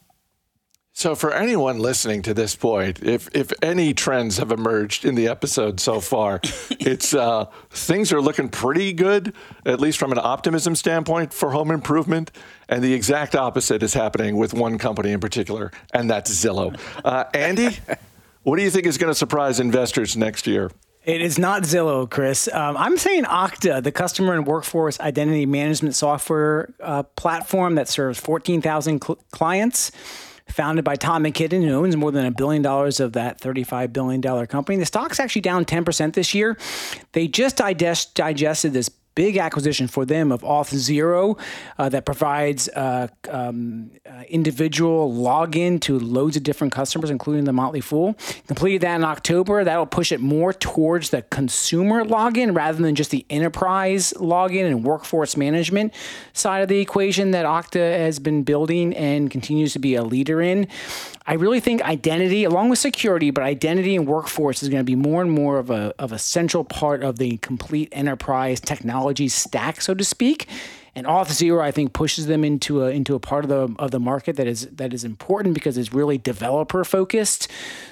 So, 0.98 1.14
for 1.14 1.30
anyone 1.30 1.78
listening 1.78 2.22
to 2.22 2.32
this 2.32 2.56
point, 2.56 3.02
if 3.02 3.28
if 3.35 3.52
any 3.61 3.92
trends 3.92 4.38
have 4.38 4.50
emerged 4.50 5.04
in 5.04 5.14
the 5.14 5.28
episode 5.28 5.78
so 5.78 6.00
far, 6.00 6.40
it's 6.70 7.12
uh, 7.12 7.44
things 7.68 8.14
are 8.14 8.20
looking 8.22 8.48
pretty 8.48 8.94
good, 8.94 9.35
at 9.66 9.78
least 9.78 9.98
from 9.98 10.11
an 10.11 10.18
optimism 10.18 10.74
standpoint 10.74 11.35
for 11.35 11.50
home 11.50 11.70
improvement, 11.70 12.30
and 12.66 12.82
the 12.82 12.94
exact 12.94 13.37
opposite 13.37 13.82
is 13.82 13.92
happening 13.92 14.38
with 14.38 14.54
one 14.54 14.78
company 14.78 15.12
in 15.12 15.20
particular, 15.20 15.70
and 15.92 16.09
that's 16.09 16.30
Zillow. 16.30 16.74
Uh, 17.04 17.24
Andy, 17.35 17.76
what 18.44 18.56
do 18.56 18.62
you 18.62 18.70
think 18.70 18.87
is 18.87 18.96
going 18.96 19.11
to 19.11 19.14
surprise 19.14 19.61
investors 19.61 20.16
next 20.16 20.46
year? 20.46 20.70
It 21.04 21.20
is 21.20 21.38
not 21.38 21.64
Zillow, 21.64 22.09
Chris. 22.09 22.48
Um, 22.50 22.74
I'm 22.78 22.96
saying 22.96 23.24
Okta, 23.24 23.82
the 23.82 23.92
customer 23.92 24.32
and 24.32 24.46
workforce 24.46 24.98
identity 24.98 25.44
management 25.44 25.94
software 25.94 26.72
uh, 26.80 27.02
platform 27.02 27.74
that 27.74 27.87
serves 27.87 28.18
14,000 28.18 29.04
cl- 29.04 29.18
clients 29.30 29.92
founded 30.48 30.85
by 30.85 30.96
Todd 30.96 31.22
McKinnon, 31.22 31.64
who 31.64 31.72
owns 31.72 31.96
more 31.96 32.12
than 32.12 32.24
a 32.24 32.30
billion 32.30 32.62
dollars 32.62 33.00
of 33.00 33.12
that 33.14 33.40
$35 33.40 33.92
billion 33.92 34.46
company. 34.46 34.78
The 34.78 34.87
stock's 34.87 35.20
actually 35.20 35.42
down 35.42 35.64
10% 35.64 36.14
this 36.14 36.35
year. 36.35 36.56
They 37.12 37.28
just 37.28 37.56
digest, 37.56 38.14
digested 38.14 38.72
this 38.72 38.90
big 39.16 39.38
acquisition 39.38 39.88
for 39.88 40.05
them 40.05 40.31
of 40.31 40.42
Auth0 40.42 41.40
uh, 41.79 41.88
that 41.88 42.05
provides 42.05 42.68
uh, 42.68 43.09
um, 43.29 43.90
uh, 44.09 44.22
individual 44.29 45.12
login 45.12 45.81
to 45.81 45.98
loads 45.98 46.37
of 46.37 46.44
different 46.44 46.72
customers, 46.72 47.11
including 47.11 47.44
the 47.44 47.52
Motley 47.52 47.81
Fool. 47.81 48.14
Completed 48.46 48.83
that 48.83 48.94
in 48.94 49.05
October. 49.05 49.64
That'll 49.64 49.87
push 49.87 50.12
it 50.12 50.20
more 50.20 50.52
towards 50.52 51.11
the 51.11 51.22
consumer 51.22 52.05
login 52.05 52.55
rather 52.55 52.81
than 52.81 52.94
just 52.94 53.11
the 53.11 53.26
enterprise 53.29 54.12
login 54.18 54.66
and 54.66 54.85
workforce 54.85 55.37
management 55.37 55.92
side 56.35 56.61
of 56.61 56.68
the 56.68 56.79
equation 56.79 57.33
that 57.33 57.46
Okta 57.46 57.98
has 57.98 58.18
been 58.18 58.44
building 58.44 58.94
and 58.94 59.31
continues 59.31 59.72
to 59.72 59.79
be 59.79 59.94
a 59.94 60.05
leader 60.05 60.40
in. 60.42 60.68
I 61.29 61.35
really 61.35 61.59
think 61.59 61.83
identity, 61.83 62.44
along 62.44 62.68
with 62.68 62.79
security, 62.79 63.33
but 63.33 63.42
identity 63.42 63.96
and 63.96 64.07
workforce 64.07 64.62
is 64.62 64.68
going 64.68 64.81
to 64.81 64.85
be 64.85 64.94
more 64.94 65.22
and 65.22 65.31
more 65.31 65.59
of 65.59 65.70
a, 65.70 65.92
of 65.98 66.12
a 66.12 66.18
central 66.20 66.62
part 66.62 67.02
of 67.02 67.18
the 67.18 67.38
complete 67.38 67.88
enterprise 67.90 68.61
technology 68.61 69.05
stack, 69.28 69.80
so 69.80 69.94
to 69.94 70.04
speak. 70.04 70.48
And 70.94 71.06
Auth0, 71.06 71.60
I 71.60 71.72
think, 71.72 71.92
pushes 71.92 72.26
them 72.26 72.42
into 72.42 72.82
a 72.84 72.88
into 72.88 73.14
a 73.14 73.20
part 73.20 73.44
of 73.44 73.50
the 73.50 73.74
of 73.78 73.90
the 73.90 74.00
market 74.00 74.36
that 74.36 74.46
is 74.46 74.66
that 74.68 74.94
is 74.94 75.04
important 75.04 75.52
because 75.54 75.76
it's 75.76 75.92
really 75.92 76.16
developer 76.16 76.84
focused. 76.84 77.48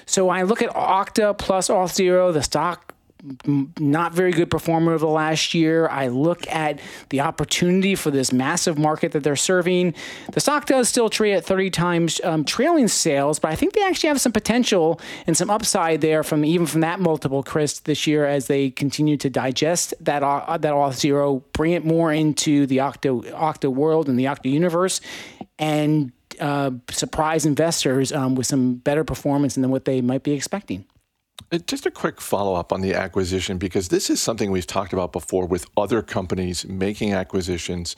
So 0.07 0.29
I 0.29 0.41
look 0.41 0.63
at 0.63 0.71
Okta 0.71 1.37
plus 1.37 1.67
Auth0, 1.67 2.33
the 2.33 2.41
stock 2.41 2.94
not 3.79 4.13
very 4.13 4.31
good 4.31 4.49
performer 4.49 4.93
of 4.93 5.01
the 5.01 5.07
last 5.07 5.53
year. 5.53 5.87
I 5.87 6.07
look 6.07 6.47
at 6.47 6.79
the 7.09 7.21
opportunity 7.21 7.95
for 7.95 8.11
this 8.11 8.31
massive 8.31 8.77
market 8.77 9.11
that 9.13 9.23
they're 9.23 9.35
serving. 9.35 9.93
The 10.33 10.39
stock 10.39 10.65
does 10.65 10.89
still 10.89 11.09
trade 11.09 11.33
at 11.33 11.45
30 11.45 11.69
times 11.69 12.21
um, 12.23 12.43
trailing 12.43 12.87
sales, 12.87 13.39
but 13.39 13.51
I 13.51 13.55
think 13.55 13.73
they 13.73 13.83
actually 13.83 14.09
have 14.09 14.21
some 14.21 14.31
potential 14.31 14.99
and 15.27 15.35
some 15.35 15.49
upside 15.49 16.01
there 16.01 16.23
from 16.23 16.45
even 16.45 16.67
from 16.67 16.81
that 16.81 16.99
multiple, 16.99 17.43
Chris, 17.43 17.79
this 17.79 18.07
year 18.07 18.25
as 18.25 18.47
they 18.47 18.69
continue 18.69 19.17
to 19.17 19.29
digest 19.29 19.93
that 19.99 20.23
uh, 20.23 20.57
that 20.57 20.73
Auth0, 20.73 21.43
bring 21.53 21.73
it 21.73 21.85
more 21.85 22.11
into 22.11 22.65
the 22.65 22.79
Octo 22.79 23.21
Okta 23.21 23.71
world 23.71 24.09
and 24.09 24.19
the 24.19 24.25
Okta 24.25 24.51
universe, 24.51 25.01
and 25.59 26.11
uh, 26.39 26.71
surprise 26.89 27.45
investors 27.45 28.11
um, 28.11 28.35
with 28.35 28.47
some 28.47 28.75
better 28.75 29.03
performance 29.03 29.55
than 29.55 29.69
what 29.69 29.85
they 29.85 30.01
might 30.01 30.23
be 30.23 30.31
expecting. 30.31 30.85
Uh, 31.51 31.59
just 31.59 31.85
a 31.85 31.91
quick 31.91 32.19
follow 32.19 32.55
up 32.55 32.73
on 32.73 32.81
the 32.81 32.93
acquisition, 32.93 33.57
because 33.57 33.89
this 33.89 34.09
is 34.09 34.21
something 34.21 34.51
we've 34.51 34.67
talked 34.67 34.93
about 34.93 35.11
before 35.11 35.45
with 35.45 35.67
other 35.77 36.01
companies 36.01 36.65
making 36.65 37.13
acquisitions. 37.13 37.95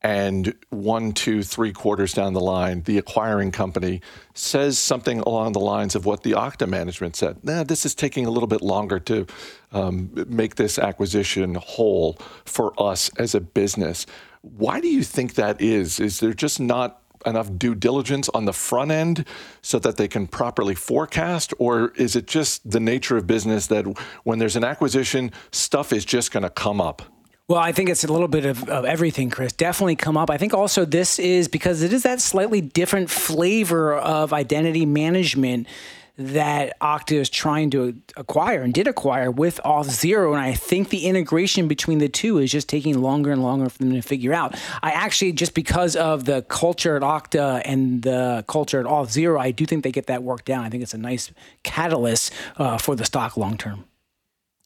And 0.00 0.54
one, 0.68 1.12
two, 1.12 1.42
three 1.42 1.72
quarters 1.72 2.12
down 2.12 2.34
the 2.34 2.40
line, 2.40 2.82
the 2.82 2.98
acquiring 2.98 3.52
company 3.52 4.02
says 4.34 4.78
something 4.78 5.20
along 5.20 5.52
the 5.52 5.60
lines 5.60 5.94
of 5.94 6.04
what 6.04 6.24
the 6.24 6.32
Okta 6.32 6.68
management 6.68 7.16
said. 7.16 7.42
Nah, 7.42 7.64
this 7.64 7.86
is 7.86 7.94
taking 7.94 8.26
a 8.26 8.30
little 8.30 8.46
bit 8.46 8.60
longer 8.60 9.00
to 9.00 9.26
um, 9.72 10.10
make 10.28 10.56
this 10.56 10.78
acquisition 10.78 11.54
whole 11.54 12.18
for 12.44 12.74
us 12.78 13.10
as 13.16 13.34
a 13.34 13.40
business. 13.40 14.04
Why 14.42 14.78
do 14.78 14.88
you 14.88 15.02
think 15.02 15.34
that 15.36 15.62
is? 15.62 15.98
Is 15.98 16.20
there 16.20 16.34
just 16.34 16.60
not 16.60 17.00
enough 17.26 17.50
due 17.58 17.74
diligence 17.74 18.28
on 18.30 18.44
the 18.44 18.52
front 18.52 18.90
end 18.90 19.26
so 19.62 19.78
that 19.78 19.96
they 19.96 20.08
can 20.08 20.26
properly 20.26 20.74
forecast? 20.74 21.52
Or 21.58 21.92
is 21.96 22.16
it 22.16 22.26
just 22.26 22.68
the 22.70 22.80
nature 22.80 23.16
of 23.16 23.26
business 23.26 23.66
that 23.68 23.84
when 24.24 24.38
there's 24.38 24.56
an 24.56 24.64
acquisition, 24.64 25.32
stuff 25.52 25.92
is 25.92 26.04
just 26.04 26.32
going 26.32 26.42
to 26.42 26.50
come 26.50 26.80
up? 26.80 27.02
Well, 27.46 27.58
I 27.58 27.72
think 27.72 27.90
it's 27.90 28.04
a 28.04 28.12
little 28.12 28.28
bit 28.28 28.46
of, 28.46 28.66
of 28.70 28.86
everything, 28.86 29.28
Chris. 29.28 29.52
Definitely 29.52 29.96
come 29.96 30.16
up. 30.16 30.30
I 30.30 30.38
think 30.38 30.54
also 30.54 30.86
this 30.86 31.18
is 31.18 31.46
because 31.46 31.82
it 31.82 31.92
is 31.92 32.02
that 32.04 32.22
slightly 32.22 32.62
different 32.62 33.10
flavor 33.10 33.94
of 33.94 34.32
identity 34.32 34.86
management 34.86 35.66
that 36.16 36.78
Okta 36.80 37.16
is 37.16 37.28
trying 37.28 37.70
to 37.70 38.00
acquire 38.16 38.62
and 38.62 38.72
did 38.72 38.86
acquire 38.86 39.30
with 39.30 39.60
Auth0. 39.64 40.32
And 40.32 40.40
I 40.40 40.54
think 40.54 40.90
the 40.90 41.06
integration 41.06 41.66
between 41.66 41.98
the 41.98 42.08
two 42.08 42.38
is 42.38 42.52
just 42.52 42.68
taking 42.68 43.00
longer 43.00 43.32
and 43.32 43.42
longer 43.42 43.68
for 43.68 43.78
them 43.78 43.92
to 43.92 44.00
figure 44.00 44.32
out. 44.32 44.56
I 44.82 44.90
actually, 44.90 45.32
just 45.32 45.54
because 45.54 45.96
of 45.96 46.24
the 46.24 46.42
culture 46.42 46.96
at 46.96 47.02
Okta 47.02 47.62
and 47.64 48.02
the 48.02 48.44
culture 48.46 48.78
at 48.78 48.86
Auth0, 48.86 49.40
I 49.40 49.50
do 49.50 49.66
think 49.66 49.82
they 49.82 49.92
get 49.92 50.06
that 50.06 50.22
work 50.22 50.44
down. 50.44 50.64
I 50.64 50.70
think 50.70 50.82
it's 50.82 50.94
a 50.94 50.98
nice 50.98 51.32
catalyst 51.64 52.32
uh, 52.56 52.78
for 52.78 52.94
the 52.94 53.04
stock 53.04 53.36
long 53.36 53.58
term. 53.58 53.84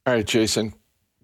All 0.07 0.15
right, 0.15 0.27
Jason, 0.27 0.75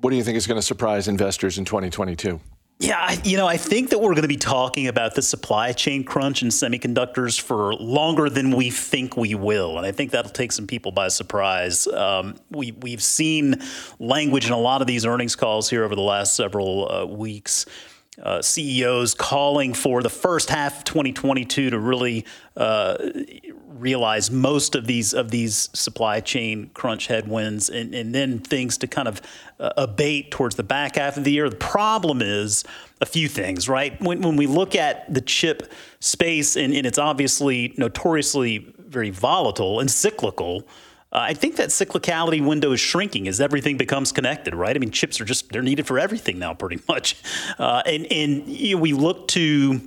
what 0.01 0.11
do 0.11 0.17
you 0.17 0.25
think 0.25 0.37
is 0.37 0.47
going 0.47 0.59
to 0.59 0.63
surprise 0.63 1.07
investors 1.07 1.59
in 1.59 1.65
2022? 1.65 2.41
Yeah, 2.81 3.17
you 3.23 3.37
know, 3.37 3.47
I 3.47 3.57
think 3.57 3.91
that 3.91 4.01
we're 4.01 4.11
going 4.11 4.23
to 4.23 4.29
be 4.29 4.37
talking 4.37 4.89
about 4.89 5.15
the 5.15 5.23
supply 5.23 5.73
chain 5.73 6.03
crunch 6.03 6.43
in 6.43 6.49
semiconductors 6.49 7.41
for 7.41 7.75
longer 7.75 8.29
than 8.29 8.51
we 8.51 8.71
think 8.71 9.17
we 9.17 9.35
will, 9.37 9.79
and 9.79 9.87
I 9.87 9.93
think 9.93 10.11
that'll 10.11 10.33
take 10.33 10.51
some 10.51 10.67
people 10.67 10.91
by 10.91 11.09
surprise. 11.09 11.87
Um, 11.87 12.35
we 12.51 12.73
we've 12.73 13.03
seen 13.03 13.63
language 14.01 14.47
in 14.47 14.53
a 14.53 14.59
lot 14.59 14.81
of 14.81 14.89
these 14.89 15.07
earnings 15.07 15.37
calls 15.37 15.71
here 15.71 15.85
over 15.85 15.95
the 15.95 16.03
last 16.03 16.35
several 16.35 16.91
uh, 16.91 17.05
weeks. 17.07 17.65
Uh, 18.23 18.41
CEOs 18.41 19.15
calling 19.15 19.75
for 19.75 20.03
the 20.03 20.09
first 20.09 20.49
half 20.49 20.79
of 20.79 20.85
2022 20.85 21.71
to 21.71 21.79
really 21.79 22.25
uh, 22.57 22.97
realize 23.75 24.31
most 24.31 24.75
of 24.75 24.87
these 24.87 25.13
of 25.13 25.31
these 25.31 25.69
supply 25.73 26.21
chain 26.21 26.71
crunch 26.75 27.09
headwinds, 27.09 27.69
and, 27.69 27.95
and 27.95 28.15
then 28.15 28.39
things 28.39 28.79
to 28.79 28.87
kind 28.87 29.09
of 29.09 29.21
uh, 29.59 29.71
abate 29.77 30.31
towards 30.31 30.55
the 30.55 30.63
back 30.63 30.97
half 30.97 31.17
of 31.17 31.25
the 31.25 31.33
year. 31.33 31.51
The 31.51 31.57
problem 31.57 32.23
is 32.23 32.65
a 33.01 33.07
few 33.07 33.29
things, 33.29 33.69
right? 33.69 34.01
When, 34.01 34.21
when 34.21 34.37
we 34.37 34.47
look 34.47 34.77
at 34.77 35.13
the 35.13 35.21
chip 35.21 35.73
space, 36.01 36.57
and, 36.57 36.73
and 36.73 36.87
it's 36.87 36.99
obviously 36.99 37.75
notoriously 37.77 38.75
very 38.79 39.11
volatile 39.11 39.81
and 39.81 39.91
cyclical. 39.91 40.67
Uh, 41.15 41.19
I 41.21 41.35
think 41.35 41.57
that 41.57 41.69
cyclicality 41.69 42.45
window 42.45 42.73
is 42.73 42.81
shrinking 42.81 43.29
as 43.29 43.41
everything 43.41 43.77
becomes 43.77 44.11
connected, 44.11 44.55
right? 44.55 44.75
I 44.75 44.79
mean, 44.81 44.91
chips 44.91 45.21
are 45.21 45.25
just, 45.25 45.53
they're 45.53 45.63
needed 45.63 45.87
for 45.87 45.99
everything 45.99 46.41
now, 46.41 46.55
pretty 46.55 46.83
much. 46.89 47.17
Uh, 47.59 47.83
and 47.87 48.07
and 48.11 48.49
you 48.49 48.75
know, 48.75 48.83
we 48.83 48.93
look 48.93 49.29
to 49.29 49.81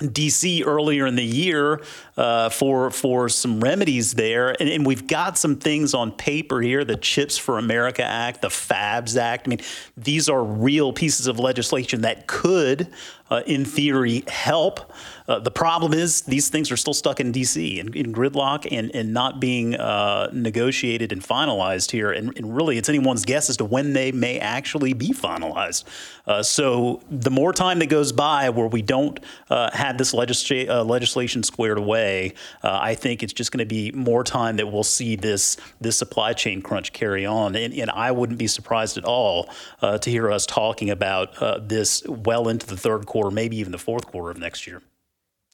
DC 0.00 0.66
earlier 0.66 1.06
in 1.06 1.16
the 1.16 1.24
year 1.24 1.80
uh, 2.18 2.50
for 2.50 2.90
for 2.90 3.30
some 3.30 3.60
remedies 3.60 4.12
there, 4.12 4.54
and, 4.60 4.68
and, 4.68 4.84
we've 4.84 5.06
got 5.06 5.38
some 5.38 5.56
things 5.56 5.94
on 5.94 6.12
paper 6.12 6.60
here: 6.60 6.84
the 6.84 6.96
Chips 6.96 7.38
for 7.38 7.58
America 7.58 8.04
Act, 8.04 8.42
the 8.42 8.50
FABS 8.50 9.16
Act. 9.16 9.48
I 9.48 9.50
mean, 9.50 9.60
these 9.96 10.28
are 10.28 10.44
real 10.44 10.92
pieces 10.92 11.28
of 11.28 11.38
legislation 11.38 12.02
that 12.02 12.26
could, 12.26 12.88
uh, 13.30 13.42
in 13.46 13.64
theory, 13.64 14.24
help. 14.28 14.92
Uh, 15.28 15.40
the 15.40 15.50
problem 15.50 15.92
is 15.92 16.22
these 16.22 16.48
things 16.48 16.70
are 16.70 16.76
still 16.76 16.94
stuck 16.94 17.18
in 17.18 17.32
D.C. 17.32 17.80
in, 17.80 17.92
in 17.94 18.12
gridlock 18.12 18.66
and, 18.70 18.94
and 18.94 19.12
not 19.12 19.40
being 19.40 19.74
uh, 19.74 20.30
negotiated 20.32 21.10
and 21.10 21.22
finalized 21.22 21.90
here. 21.90 22.12
And, 22.12 22.36
and, 22.36 22.56
really, 22.56 22.78
it's 22.78 22.88
anyone's 22.88 23.24
guess 23.24 23.50
as 23.50 23.56
to 23.56 23.64
when 23.64 23.92
they 23.92 24.12
may 24.12 24.38
actually 24.38 24.92
be 24.92 25.08
finalized. 25.08 25.84
Uh, 26.26 26.42
so 26.42 27.02
the 27.10 27.30
more 27.30 27.52
time 27.52 27.80
that 27.80 27.86
goes 27.86 28.12
by 28.12 28.50
where 28.50 28.68
we 28.68 28.82
don't 28.82 29.18
uh, 29.50 29.70
have 29.72 29.98
this 29.98 30.12
legisla- 30.12 30.68
uh, 30.68 30.84
legislation 30.84 31.42
squared 31.42 31.78
away, 31.78 32.34
I 32.62 32.94
think 32.94 33.22
it's 33.22 33.32
just 33.32 33.52
going 33.52 33.58
to 33.58 33.66
be 33.66 33.90
more 33.92 34.22
time 34.24 34.56
that 34.56 34.66
we'll 34.66 34.82
see 34.82 35.16
this 35.16 35.56
this 35.80 35.96
supply 35.96 36.32
chain 36.32 36.62
crunch 36.62 36.92
carry 36.92 37.24
on. 37.24 37.54
And, 37.54 37.72
and 37.74 37.90
I 37.90 38.12
wouldn't 38.12 38.38
be 38.38 38.46
surprised 38.46 38.98
at 38.98 39.04
all 39.04 39.50
to 39.82 40.10
hear 40.10 40.30
us 40.30 40.46
talking 40.46 40.90
about 40.90 41.68
this 41.68 42.06
well 42.06 42.48
into 42.48 42.66
the 42.66 42.76
third 42.76 43.06
quarter, 43.06 43.15
maybe 43.30 43.56
even 43.56 43.72
the 43.72 43.78
fourth 43.78 44.06
quarter 44.06 44.30
of 44.30 44.38
next 44.38 44.66
year. 44.66 44.82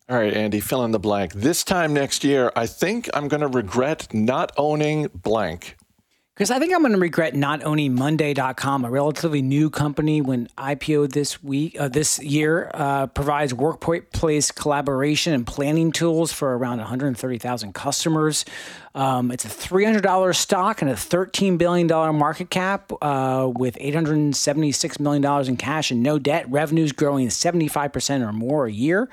All 0.08 0.18
right, 0.18 0.34
Andy, 0.34 0.60
fill 0.60 0.84
in 0.84 0.90
the 0.90 0.98
blank. 0.98 1.32
This 1.32 1.62
time 1.62 1.94
next 1.94 2.24
year, 2.24 2.50
I 2.56 2.66
think 2.66 3.08
I'm 3.14 3.28
going 3.28 3.40
to 3.40 3.46
regret 3.46 4.12
not 4.12 4.52
owning 4.56 5.08
blank. 5.14 5.76
Because 6.42 6.50
I 6.50 6.58
think 6.58 6.74
I'm 6.74 6.80
going 6.80 6.92
to 6.92 6.98
regret 6.98 7.36
not 7.36 7.62
owning 7.62 7.94
Monday.com, 7.94 8.84
a 8.84 8.90
relatively 8.90 9.42
new 9.42 9.70
company 9.70 10.20
when 10.20 10.48
IPO 10.58 11.12
this 11.12 11.40
week, 11.40 11.78
uh, 11.78 11.86
this 11.86 12.18
year, 12.18 12.68
uh, 12.74 13.06
provides 13.06 13.54
workplace 13.54 14.50
collaboration 14.50 15.34
and 15.34 15.46
planning 15.46 15.92
tools 15.92 16.32
for 16.32 16.58
around 16.58 16.78
130,000 16.78 17.72
customers. 17.74 18.44
Um, 18.92 19.30
it's 19.30 19.44
a 19.44 19.48
$300 19.48 20.34
stock 20.34 20.82
and 20.82 20.90
a 20.90 20.94
$13 20.94 21.58
billion 21.58 21.86
market 22.16 22.50
cap 22.50 22.90
uh, 23.00 23.48
with 23.54 23.76
$876 23.76 24.98
million 24.98 25.48
in 25.48 25.56
cash 25.56 25.92
and 25.92 26.02
no 26.02 26.18
debt. 26.18 26.50
Revenues 26.50 26.90
growing 26.90 27.28
75% 27.28 28.28
or 28.28 28.32
more 28.32 28.66
a 28.66 28.72
year 28.72 29.08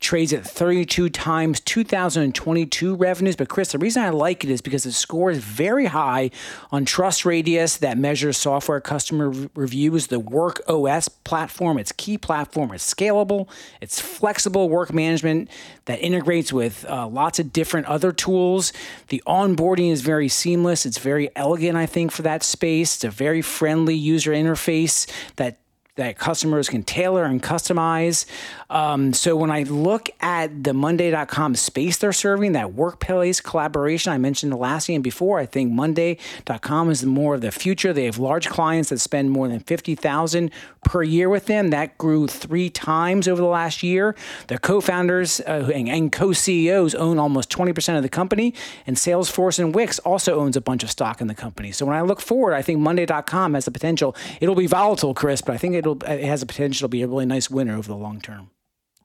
trades 0.00 0.32
at 0.32 0.46
32 0.46 1.10
times 1.10 1.60
2022 1.60 2.94
revenues. 2.94 3.36
But 3.36 3.48
Chris, 3.48 3.72
the 3.72 3.78
reason 3.78 4.02
I 4.02 4.08
like 4.08 4.42
it 4.42 4.50
is 4.50 4.62
because 4.62 4.84
the 4.84 4.92
score 4.92 5.30
is 5.30 5.38
very 5.38 5.86
high 5.86 6.30
on 6.72 6.86
TrustRadius 6.86 7.78
that 7.80 7.98
measures 7.98 8.38
software 8.38 8.80
customer 8.80 9.32
reviews. 9.54 10.06
The 10.06 10.18
Work 10.18 10.62
OS 10.68 11.08
platform, 11.08 11.78
its 11.78 11.92
key 11.92 12.16
platform, 12.16 12.72
is 12.72 12.82
scalable. 12.82 13.48
It's 13.80 14.00
flexible 14.00 14.68
work 14.68 14.92
management 14.92 15.50
that 15.84 16.00
integrates 16.00 16.52
with 16.52 16.84
uh, 16.88 17.06
lots 17.06 17.38
of 17.38 17.52
different 17.52 17.86
other 17.86 18.10
tools. 18.10 18.72
The 19.08 19.22
onboarding 19.26 19.92
is 19.92 20.00
very 20.00 20.28
seamless. 20.28 20.86
It's 20.86 20.98
very 20.98 21.30
elegant, 21.36 21.76
I 21.76 21.86
think, 21.86 22.10
for 22.10 22.22
that 22.22 22.42
space. 22.42 22.94
It's 22.96 23.04
a 23.04 23.10
very 23.10 23.42
friendly 23.42 23.94
user 23.94 24.32
interface 24.32 25.10
that 25.36 25.59
that 26.00 26.18
customers 26.18 26.68
can 26.68 26.82
tailor 26.82 27.24
and 27.24 27.42
customize. 27.42 28.26
Um, 28.68 29.12
so 29.12 29.36
when 29.36 29.50
I 29.50 29.64
look 29.64 30.10
at 30.20 30.64
the 30.64 30.72
Monday.com 30.72 31.54
space 31.56 31.98
they're 31.98 32.12
serving, 32.12 32.52
that 32.52 32.72
workplace 32.74 33.40
collaboration 33.40 34.12
I 34.12 34.18
mentioned 34.18 34.52
the 34.52 34.56
last 34.56 34.88
and 34.88 35.04
before, 35.04 35.38
I 35.38 35.46
think 35.46 35.72
Monday.com 35.72 36.90
is 36.90 37.04
more 37.04 37.34
of 37.34 37.42
the 37.42 37.50
future. 37.50 37.92
They 37.92 38.06
have 38.06 38.18
large 38.18 38.48
clients 38.48 38.88
that 38.88 38.98
spend 38.98 39.30
more 39.30 39.46
than 39.46 39.60
fifty 39.60 39.94
thousand 39.94 40.50
per 40.84 41.02
year 41.02 41.28
with 41.28 41.46
them. 41.46 41.68
That 41.68 41.98
grew 41.98 42.26
three 42.26 42.70
times 42.70 43.28
over 43.28 43.40
the 43.40 43.46
last 43.48 43.82
year. 43.82 44.16
The 44.46 44.58
co-founders 44.58 45.40
uh, 45.40 45.70
and, 45.74 45.88
and 45.88 46.10
co-CEOs 46.10 46.94
own 46.94 47.18
almost 47.18 47.50
twenty 47.50 47.72
percent 47.72 47.96
of 47.96 48.02
the 48.02 48.08
company, 48.08 48.54
and 48.86 48.96
Salesforce 48.96 49.58
and 49.58 49.74
Wix 49.74 49.98
also 50.00 50.40
owns 50.40 50.56
a 50.56 50.60
bunch 50.60 50.82
of 50.82 50.90
stock 50.90 51.20
in 51.20 51.26
the 51.26 51.34
company. 51.34 51.72
So 51.72 51.84
when 51.86 51.96
I 51.96 52.00
look 52.00 52.20
forward, 52.20 52.54
I 52.54 52.62
think 52.62 52.80
Monday.com 52.80 53.54
has 53.54 53.66
the 53.66 53.70
potential. 53.70 54.16
It'll 54.40 54.54
be 54.54 54.66
volatile, 54.66 55.14
Chris, 55.14 55.42
but 55.42 55.52
I 55.52 55.58
think 55.58 55.74
it'll 55.74 55.89
it 55.92 56.24
has 56.24 56.42
a 56.42 56.46
potential 56.46 56.86
to 56.86 56.88
be 56.88 57.02
a 57.02 57.08
really 57.08 57.26
nice 57.26 57.50
winner 57.50 57.76
over 57.76 57.88
the 57.88 57.96
long 57.96 58.20
term. 58.20 58.50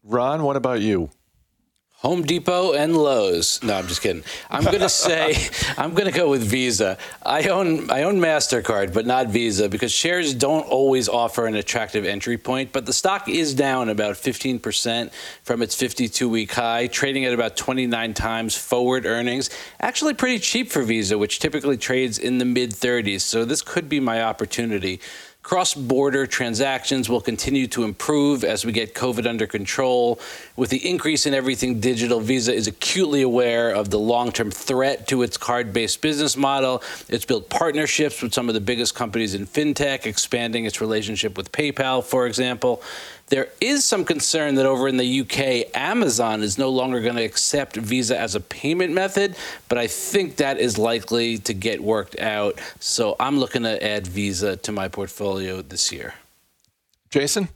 Ron, 0.04 0.43
what 0.43 0.56
about 0.56 0.82
you? 0.82 1.10
Home 2.06 2.21
Depot 2.21 2.74
and 2.74 2.95
Lowe's. 2.95 3.63
No, 3.63 3.74
I'm 3.74 3.88
just 3.88 4.02
kidding. 4.02 4.24
I'm 4.52 4.63
going 4.63 4.80
to 4.80 4.89
say 4.89 5.36
I'm 5.76 5.95
going 5.95 6.06
to 6.06 6.15
go 6.15 6.30
with 6.30 6.43
Visa. 6.43 7.00
I 7.26 7.48
own 7.48 7.89
I 7.89 8.04
own 8.04 8.17
Mastercard, 8.17 8.93
but 8.93 9.08
not 9.08 9.30
Visa 9.30 9.69
because 9.69 9.91
shares 9.91 10.36
don't 10.36 10.67
always 10.67 11.10
offer 11.10 11.48
an 11.48 11.56
attractive 11.56 12.06
entry 12.06 12.38
point. 12.38 12.71
But 12.71 12.86
the 12.86 12.93
stock 12.93 13.28
is 13.28 13.56
down 13.56 13.89
about 13.89 14.17
15% 14.17 15.12
from 15.41 15.63
its 15.63 15.76
52-week 15.76 16.52
high, 16.54 16.86
trading 16.86 17.26
at 17.26 17.34
about 17.34 17.58
29 17.58 18.13
times 18.13 18.56
forward 18.56 19.08
earnings. 19.08 19.50
Actually, 19.80 20.13
pretty 20.13 20.38
cheap 20.38 20.71
for 20.71 20.84
Visa, 20.84 21.17
which 21.17 21.39
typically 21.39 21.76
trades 21.76 22.19
in 22.19 22.38
the 22.38 22.45
mid 22.45 22.69
30s. 22.69 23.21
So 23.21 23.45
this 23.45 23.63
could 23.63 23.89
be 23.89 24.00
my 24.00 24.21
opportunity. 24.21 25.00
Cross 25.45 25.75
border 25.75 26.25
transactions 26.25 27.08
will 27.08 27.21
continue 27.21 27.67
to 27.67 27.84
improve 27.84 28.43
as 28.43 28.65
we 28.65 28.71
get 28.71 28.95
COVID 28.95 29.27
under 29.27 29.45
control. 29.45 30.19
With 30.55 30.71
the 30.71 30.89
increase 30.89 31.27
in 31.27 31.36
everything 31.36 31.79
digital, 31.79 32.19
Visa 32.19 32.51
is 32.51 32.65
acutely 32.65 33.21
aware 33.21 33.69
of 33.69 33.91
the 33.91 33.99
long 33.99 34.31
term 34.31 34.49
threat 34.49 35.08
to 35.10 35.21
its 35.21 35.38
card 35.38 35.71
based 35.71 36.01
business 36.01 36.36
model. 36.36 36.81
It's 37.10 37.25
built 37.25 37.47
partnerships 37.51 38.23
with 38.23 38.34
some 38.34 38.49
of 38.49 38.55
the 38.55 38.60
biggest 38.60 38.95
companies 38.95 39.36
in 39.36 39.45
fintech, 39.45 40.08
expanding 40.08 40.65
its 40.65 40.81
relationship 40.81 41.38
with 41.38 41.51
PayPal, 41.51 42.03
for 42.03 42.25
example. 42.25 42.81
There 43.28 43.48
is 43.60 43.84
some 43.84 44.06
concern 44.06 44.56
that 44.56 44.68
over 44.68 44.88
in 44.88 44.98
the 44.98 45.22
UK, 45.22 45.76
Amazon 45.76 46.44
is 46.44 46.60
no 46.60 46.70
longer 46.70 47.02
going 47.02 47.16
to 47.16 47.24
accept 47.24 47.76
Visa 47.76 48.18
as 48.18 48.36
a 48.36 48.40
payment 48.40 48.94
method, 48.94 49.36
but 49.68 49.80
I 49.80 49.88
think 49.88 50.36
that 50.36 50.60
is 50.60 50.78
likely 50.78 51.40
to 51.40 51.54
get 51.54 51.82
worked 51.82 52.20
out. 52.20 52.60
So 52.80 53.16
I'm 53.20 53.40
looking 53.40 53.64
to 53.64 53.84
add 53.84 54.06
Visa 54.06 54.58
to 54.58 54.72
my 54.72 54.88
portfolio 54.90 55.64
this 55.64 55.92
year. 55.92 56.14
Jason? 57.10 57.50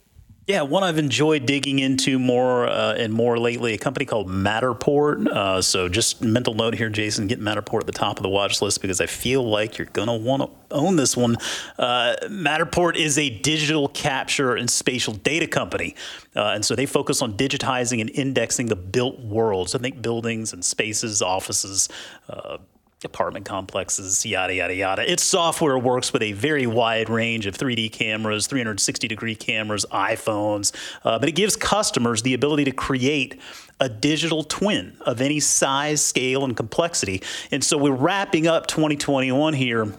Yeah, 0.50 0.62
one 0.62 0.82
I've 0.82 0.98
enjoyed 0.98 1.46
digging 1.46 1.78
into 1.78 2.18
more 2.18 2.66
uh, 2.66 2.94
and 2.94 3.12
more 3.12 3.38
lately, 3.38 3.72
a 3.72 3.78
company 3.78 4.04
called 4.04 4.26
Matterport. 4.26 5.28
Uh, 5.28 5.62
so 5.62 5.88
just 5.88 6.22
mental 6.22 6.54
note 6.54 6.74
here, 6.74 6.88
Jason, 6.88 7.28
get 7.28 7.38
Matterport 7.38 7.82
at 7.82 7.86
the 7.86 7.92
top 7.92 8.16
of 8.16 8.24
the 8.24 8.28
watch 8.28 8.60
list 8.60 8.82
because 8.82 9.00
I 9.00 9.06
feel 9.06 9.48
like 9.48 9.78
you're 9.78 9.86
going 9.92 10.08
to 10.08 10.14
want 10.14 10.42
to 10.42 10.50
own 10.74 10.96
this 10.96 11.16
one. 11.16 11.36
Uh, 11.78 12.16
Matterport 12.24 12.96
is 12.96 13.16
a 13.16 13.30
digital 13.30 13.86
capture 13.90 14.56
and 14.56 14.68
spatial 14.68 15.14
data 15.14 15.46
company. 15.46 15.94
Uh, 16.34 16.46
and 16.46 16.64
so 16.64 16.74
they 16.74 16.84
focus 16.84 17.22
on 17.22 17.34
digitizing 17.34 18.00
and 18.00 18.10
indexing 18.10 18.66
the 18.66 18.74
built 18.74 19.20
world. 19.20 19.70
So 19.70 19.78
I 19.78 19.82
think 19.82 20.02
buildings 20.02 20.52
and 20.52 20.64
spaces, 20.64 21.22
offices, 21.22 21.88
uh, 22.28 22.58
apartment 23.04 23.44
complexes, 23.44 24.24
yada, 24.26 24.54
yada, 24.54 24.74
yada. 24.74 25.10
Its 25.10 25.24
software 25.24 25.78
works 25.78 26.12
with 26.12 26.22
a 26.22 26.32
very 26.32 26.66
wide 26.66 27.08
range 27.08 27.46
of 27.46 27.56
3D 27.56 27.90
cameras, 27.92 28.46
360 28.46 29.08
degree 29.08 29.34
cameras, 29.34 29.86
iPhones, 29.90 30.72
uh, 31.04 31.18
but 31.18 31.28
it 31.28 31.32
gives 31.32 31.56
customers 31.56 32.22
the 32.22 32.34
ability 32.34 32.64
to 32.64 32.72
create 32.72 33.40
a 33.80 33.88
digital 33.88 34.42
twin 34.42 34.96
of 35.00 35.20
any 35.20 35.40
size, 35.40 36.04
scale, 36.04 36.44
and 36.44 36.56
complexity. 36.56 37.22
And 37.50 37.64
so 37.64 37.78
we're 37.78 37.92
wrapping 37.92 38.46
up 38.46 38.66
2021 38.66 39.54
here 39.54 39.94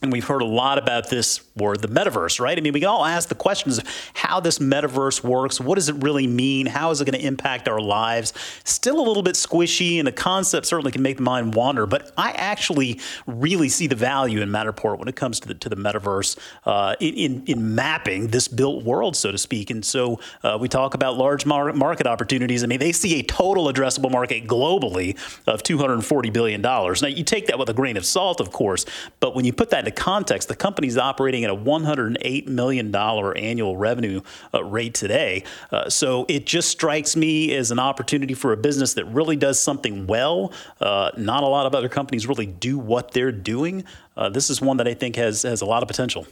and 0.00 0.12
we've 0.12 0.26
heard 0.26 0.42
a 0.42 0.46
lot 0.46 0.78
about 0.78 1.10
this 1.10 1.40
word, 1.56 1.82
the 1.82 1.88
metaverse, 1.88 2.38
right? 2.38 2.56
I 2.56 2.60
mean, 2.60 2.72
we 2.72 2.84
all 2.84 3.04
ask 3.04 3.28
the 3.28 3.34
questions 3.34 3.78
of 3.78 3.84
how 4.14 4.38
this 4.38 4.60
metaverse 4.60 5.24
works. 5.24 5.60
What 5.60 5.74
does 5.74 5.88
it 5.88 5.96
really 5.96 6.28
mean? 6.28 6.66
How 6.66 6.90
is 6.92 7.00
it 7.00 7.04
going 7.04 7.18
to 7.18 7.26
impact 7.26 7.66
our 7.66 7.80
lives? 7.80 8.32
Still 8.62 9.00
a 9.00 9.02
little 9.02 9.24
bit 9.24 9.34
squishy, 9.34 9.98
and 9.98 10.06
the 10.06 10.12
concept 10.12 10.66
certainly 10.66 10.92
can 10.92 11.02
make 11.02 11.16
the 11.16 11.24
mind 11.24 11.56
wander. 11.56 11.84
But 11.84 12.12
I 12.16 12.30
actually 12.30 13.00
really 13.26 13.68
see 13.68 13.88
the 13.88 13.96
value 13.96 14.40
in 14.40 14.50
Matterport 14.50 15.00
when 15.00 15.08
it 15.08 15.16
comes 15.16 15.40
to 15.40 15.48
the 15.48 15.54
to 15.54 15.68
the 15.68 15.74
metaverse 15.74 16.38
uh, 16.64 16.94
in, 17.00 17.42
in 17.46 17.74
mapping 17.74 18.28
this 18.28 18.46
built 18.46 18.84
world, 18.84 19.16
so 19.16 19.32
to 19.32 19.38
speak. 19.38 19.68
And 19.70 19.84
so 19.84 20.20
uh, 20.44 20.58
we 20.60 20.68
talk 20.68 20.94
about 20.94 21.16
large 21.16 21.44
mar- 21.44 21.72
market 21.72 22.06
opportunities. 22.06 22.62
I 22.62 22.68
mean, 22.68 22.78
they 22.78 22.92
see 22.92 23.18
a 23.18 23.24
total 23.24 23.66
addressable 23.66 24.12
market 24.12 24.46
globally 24.46 25.18
of 25.48 25.64
240 25.64 26.30
billion 26.30 26.62
dollars. 26.62 27.02
Now 27.02 27.08
you 27.08 27.24
take 27.24 27.48
that 27.48 27.58
with 27.58 27.68
a 27.68 27.74
grain 27.74 27.96
of 27.96 28.06
salt, 28.06 28.40
of 28.40 28.52
course, 28.52 28.86
but 29.18 29.34
when 29.34 29.44
you 29.44 29.52
put 29.52 29.70
that 29.70 29.87
into 29.88 30.00
context, 30.00 30.48
the 30.48 30.56
company's 30.56 30.96
operating 30.96 31.44
at 31.44 31.50
a 31.50 31.56
$108 31.56 32.46
million 32.46 32.94
annual 32.94 33.76
revenue 33.76 34.20
uh, 34.54 34.62
rate 34.64 34.94
today. 34.94 35.44
Uh, 35.70 35.88
so 35.88 36.26
it 36.28 36.46
just 36.46 36.68
strikes 36.68 37.16
me 37.16 37.54
as 37.54 37.70
an 37.70 37.78
opportunity 37.78 38.34
for 38.34 38.52
a 38.52 38.56
business 38.56 38.94
that 38.94 39.04
really 39.06 39.36
does 39.36 39.58
something 39.58 40.06
well. 40.06 40.52
Uh, 40.80 41.10
not 41.16 41.42
a 41.42 41.46
lot 41.46 41.66
of 41.66 41.74
other 41.74 41.88
companies 41.88 42.26
really 42.26 42.46
do 42.46 42.78
what 42.78 43.12
they're 43.12 43.32
doing. 43.32 43.84
Uh, 44.16 44.28
this 44.28 44.50
is 44.50 44.60
one 44.60 44.76
that 44.76 44.88
I 44.88 44.94
think 44.94 45.16
has, 45.16 45.42
has 45.42 45.60
a 45.60 45.66
lot 45.66 45.82
of 45.82 45.88
potential. 45.88 46.26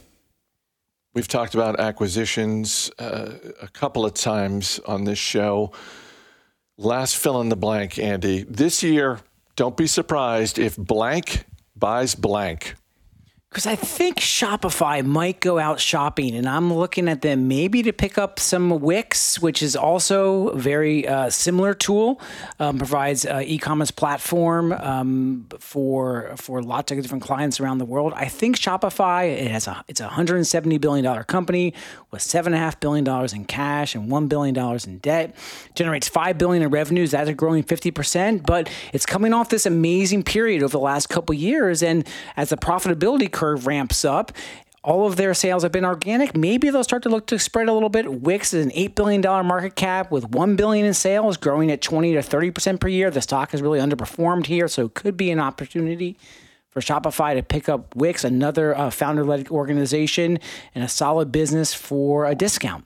We've 1.13 1.27
talked 1.27 1.55
about 1.55 1.79
acquisitions 1.79 2.91
uh, 2.99 3.31
a 3.61 3.67
couple 3.69 4.05
of 4.05 4.13
times 4.13 4.79
on 4.85 5.05
this 5.05 5.17
show. 5.17 5.71
Last 6.77 7.17
fill 7.17 7.41
in 7.41 7.49
the 7.49 7.55
blank, 7.55 7.97
Andy. 7.97 8.43
This 8.43 8.83
year, 8.83 9.19
don't 9.55 9.75
be 9.75 9.87
surprised 9.87 10.59
if 10.59 10.77
blank 10.77 11.45
buys 11.75 12.13
blank. 12.13 12.75
Because 13.49 13.65
I 13.65 13.77
think 13.77 14.17
Shopify 14.17 15.03
might 15.05 15.39
go 15.39 15.57
out 15.57 15.79
shopping, 15.79 16.35
and 16.35 16.49
I'm 16.49 16.71
looking 16.73 17.07
at 17.07 17.21
them 17.21 17.47
maybe 17.47 17.81
to 17.83 17.93
pick 17.93 18.17
up 18.17 18.41
some 18.41 18.81
Wix, 18.81 19.41
which 19.41 19.63
is 19.63 19.73
also 19.73 20.49
a 20.49 20.57
very 20.57 21.07
uh, 21.07 21.29
similar 21.29 21.73
tool. 21.73 22.19
Um, 22.59 22.77
provides 22.77 23.25
uh, 23.25 23.41
e-commerce 23.43 23.89
platform 23.89 24.73
um, 24.73 25.47
for 25.59 26.33
for 26.35 26.61
lots 26.61 26.91
of 26.91 27.01
different 27.01 27.23
clients 27.23 27.61
around 27.61 27.77
the 27.77 27.85
world. 27.85 28.11
I 28.17 28.25
think 28.25 28.57
Shopify 28.57 29.29
it 29.29 29.49
has 29.49 29.65
a 29.65 29.81
it's 29.87 30.01
a 30.01 30.05
170 30.05 30.77
billion 30.79 31.05
dollar 31.05 31.23
company 31.23 31.73
with 32.11 32.21
seven 32.21 32.53
and 32.53 32.61
a 32.61 32.63
half 32.63 32.81
billion 32.81 33.05
dollars 33.05 33.31
in 33.31 33.45
cash 33.45 33.95
and 33.95 34.11
one 34.11 34.27
billion 34.27 34.53
dollars 34.53 34.85
in 34.85 34.97
debt. 34.97 35.33
Generates 35.73 36.09
five 36.09 36.37
billion 36.37 36.63
in 36.63 36.69
revenues. 36.69 37.11
That's 37.11 37.31
growing 37.31 37.63
50 37.63 37.91
percent, 37.91 38.45
but 38.45 38.69
it's 38.91 39.05
coming 39.05 39.31
off 39.31 39.47
this 39.47 39.65
amazing 39.65 40.23
period 40.23 40.63
over 40.63 40.73
the 40.73 40.79
last 40.79 41.07
couple 41.07 41.33
years, 41.33 41.81
and 41.81 42.05
as 42.35 42.49
the 42.49 42.57
profitability 42.57 43.31
curve 43.37 43.67
ramps 43.67 44.03
up. 44.03 44.31
All 44.83 45.05
of 45.05 45.15
their 45.15 45.33
sales 45.33 45.63
have 45.63 45.71
been 45.71 45.85
organic. 45.85 46.35
Maybe 46.35 46.69
they'll 46.69 46.83
start 46.83 47.03
to 47.03 47.09
look 47.09 47.27
to 47.27 47.37
spread 47.37 47.67
a 47.67 47.73
little 47.73 47.89
bit. 47.89 48.11
Wix 48.11 48.53
is 48.53 48.65
an 48.65 48.71
eight 48.73 48.95
billion 48.95 49.21
dollar 49.21 49.43
market 49.43 49.75
cap 49.75 50.11
with 50.11 50.29
one 50.29 50.55
billion 50.55 50.85
in 50.85 50.93
sales, 50.93 51.37
growing 51.37 51.69
at 51.69 51.81
twenty 51.81 52.13
to 52.13 52.21
thirty 52.21 52.51
percent 52.51 52.79
per 52.79 52.87
year. 52.87 53.11
The 53.11 53.21
stock 53.21 53.51
has 53.51 53.61
really 53.61 53.79
underperformed 53.79 54.45
here, 54.47 54.67
so 54.67 54.85
it 54.85 54.93
could 54.93 55.17
be 55.17 55.29
an 55.29 55.39
opportunity 55.39 56.17
for 56.69 56.81
Shopify 56.81 57.35
to 57.35 57.43
pick 57.43 57.69
up 57.69 57.95
Wix, 57.95 58.23
another 58.23 58.77
uh, 58.77 58.89
founder-led 58.89 59.49
organization, 59.49 60.39
and 60.73 60.83
a 60.83 60.87
solid 60.87 61.31
business 61.31 61.73
for 61.73 62.25
a 62.25 62.35
discount. 62.35 62.85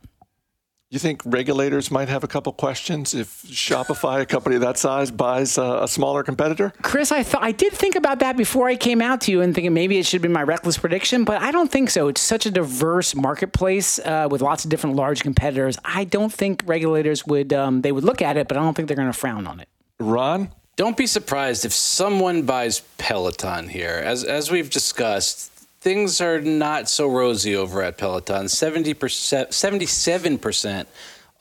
You 0.92 1.00
think 1.00 1.22
regulators 1.24 1.90
might 1.90 2.10
have 2.10 2.26
a 2.26 2.28
couple 2.28 2.52
questions 2.52 3.14
if 3.14 3.44
Shopify, 3.44 4.20
a 4.20 4.26
company 4.26 4.58
that 4.58 4.78
size, 4.78 5.10
buys 5.10 5.58
a, 5.58 5.84
a 5.84 5.88
smaller 5.88 6.22
competitor? 6.22 6.74
Chris, 6.82 7.14
I 7.14 7.24
thought 7.24 7.42
I 7.42 7.54
did 7.54 7.72
think 7.72 7.96
about 7.96 8.20
that 8.20 8.36
before 8.36 8.68
I 8.68 8.76
came 8.76 9.02
out 9.02 9.22
to 9.22 9.32
you 9.32 9.40
and 9.40 9.56
thinking 9.56 9.74
maybe 9.74 10.00
it 10.00 10.06
should 10.06 10.22
be 10.22 10.28
my 10.28 10.44
reckless 10.44 10.78
prediction, 10.78 11.24
but 11.24 11.42
I 11.42 11.52
don't 11.52 11.72
think 11.72 11.92
so. 11.92 12.10
It's 12.10 12.20
such 12.20 12.46
a 12.46 12.52
diverse 12.52 13.16
marketplace 13.16 14.00
uh, 14.00 14.28
with 14.30 14.42
lots 14.42 14.66
of 14.66 14.70
different 14.70 14.98
large 14.98 15.24
competitors. 15.24 15.78
I 15.86 16.04
don't 16.04 16.32
think 16.32 16.62
regulators 16.66 17.26
would 17.26 17.54
um, 17.54 17.84
they 17.84 17.94
would 17.94 18.04
look 18.04 18.22
at 18.22 18.36
it, 18.36 18.50
but 18.50 18.58
I 18.58 18.60
don't 18.62 18.74
think 18.74 18.90
they're 18.90 18.98
going 18.98 19.08
to 19.08 19.18
frown 19.18 19.48
on 19.48 19.62
it. 19.62 19.70
Ron? 19.98 20.50
Don't 20.76 20.98
be 20.98 21.08
surprised 21.08 21.64
if 21.64 21.72
someone 21.72 22.42
buys 22.42 22.82
Peloton 22.98 23.70
here. 23.70 24.02
As 24.04 24.26
as 24.26 24.52
we've 24.52 24.70
discussed, 24.70 25.51
things 25.82 26.22
are 26.22 26.40
not 26.40 26.88
so 26.88 27.08
rosy 27.10 27.56
over 27.56 27.82
at 27.82 27.98
Peloton. 27.98 28.46
70%, 28.46 28.96
77% 28.96 30.86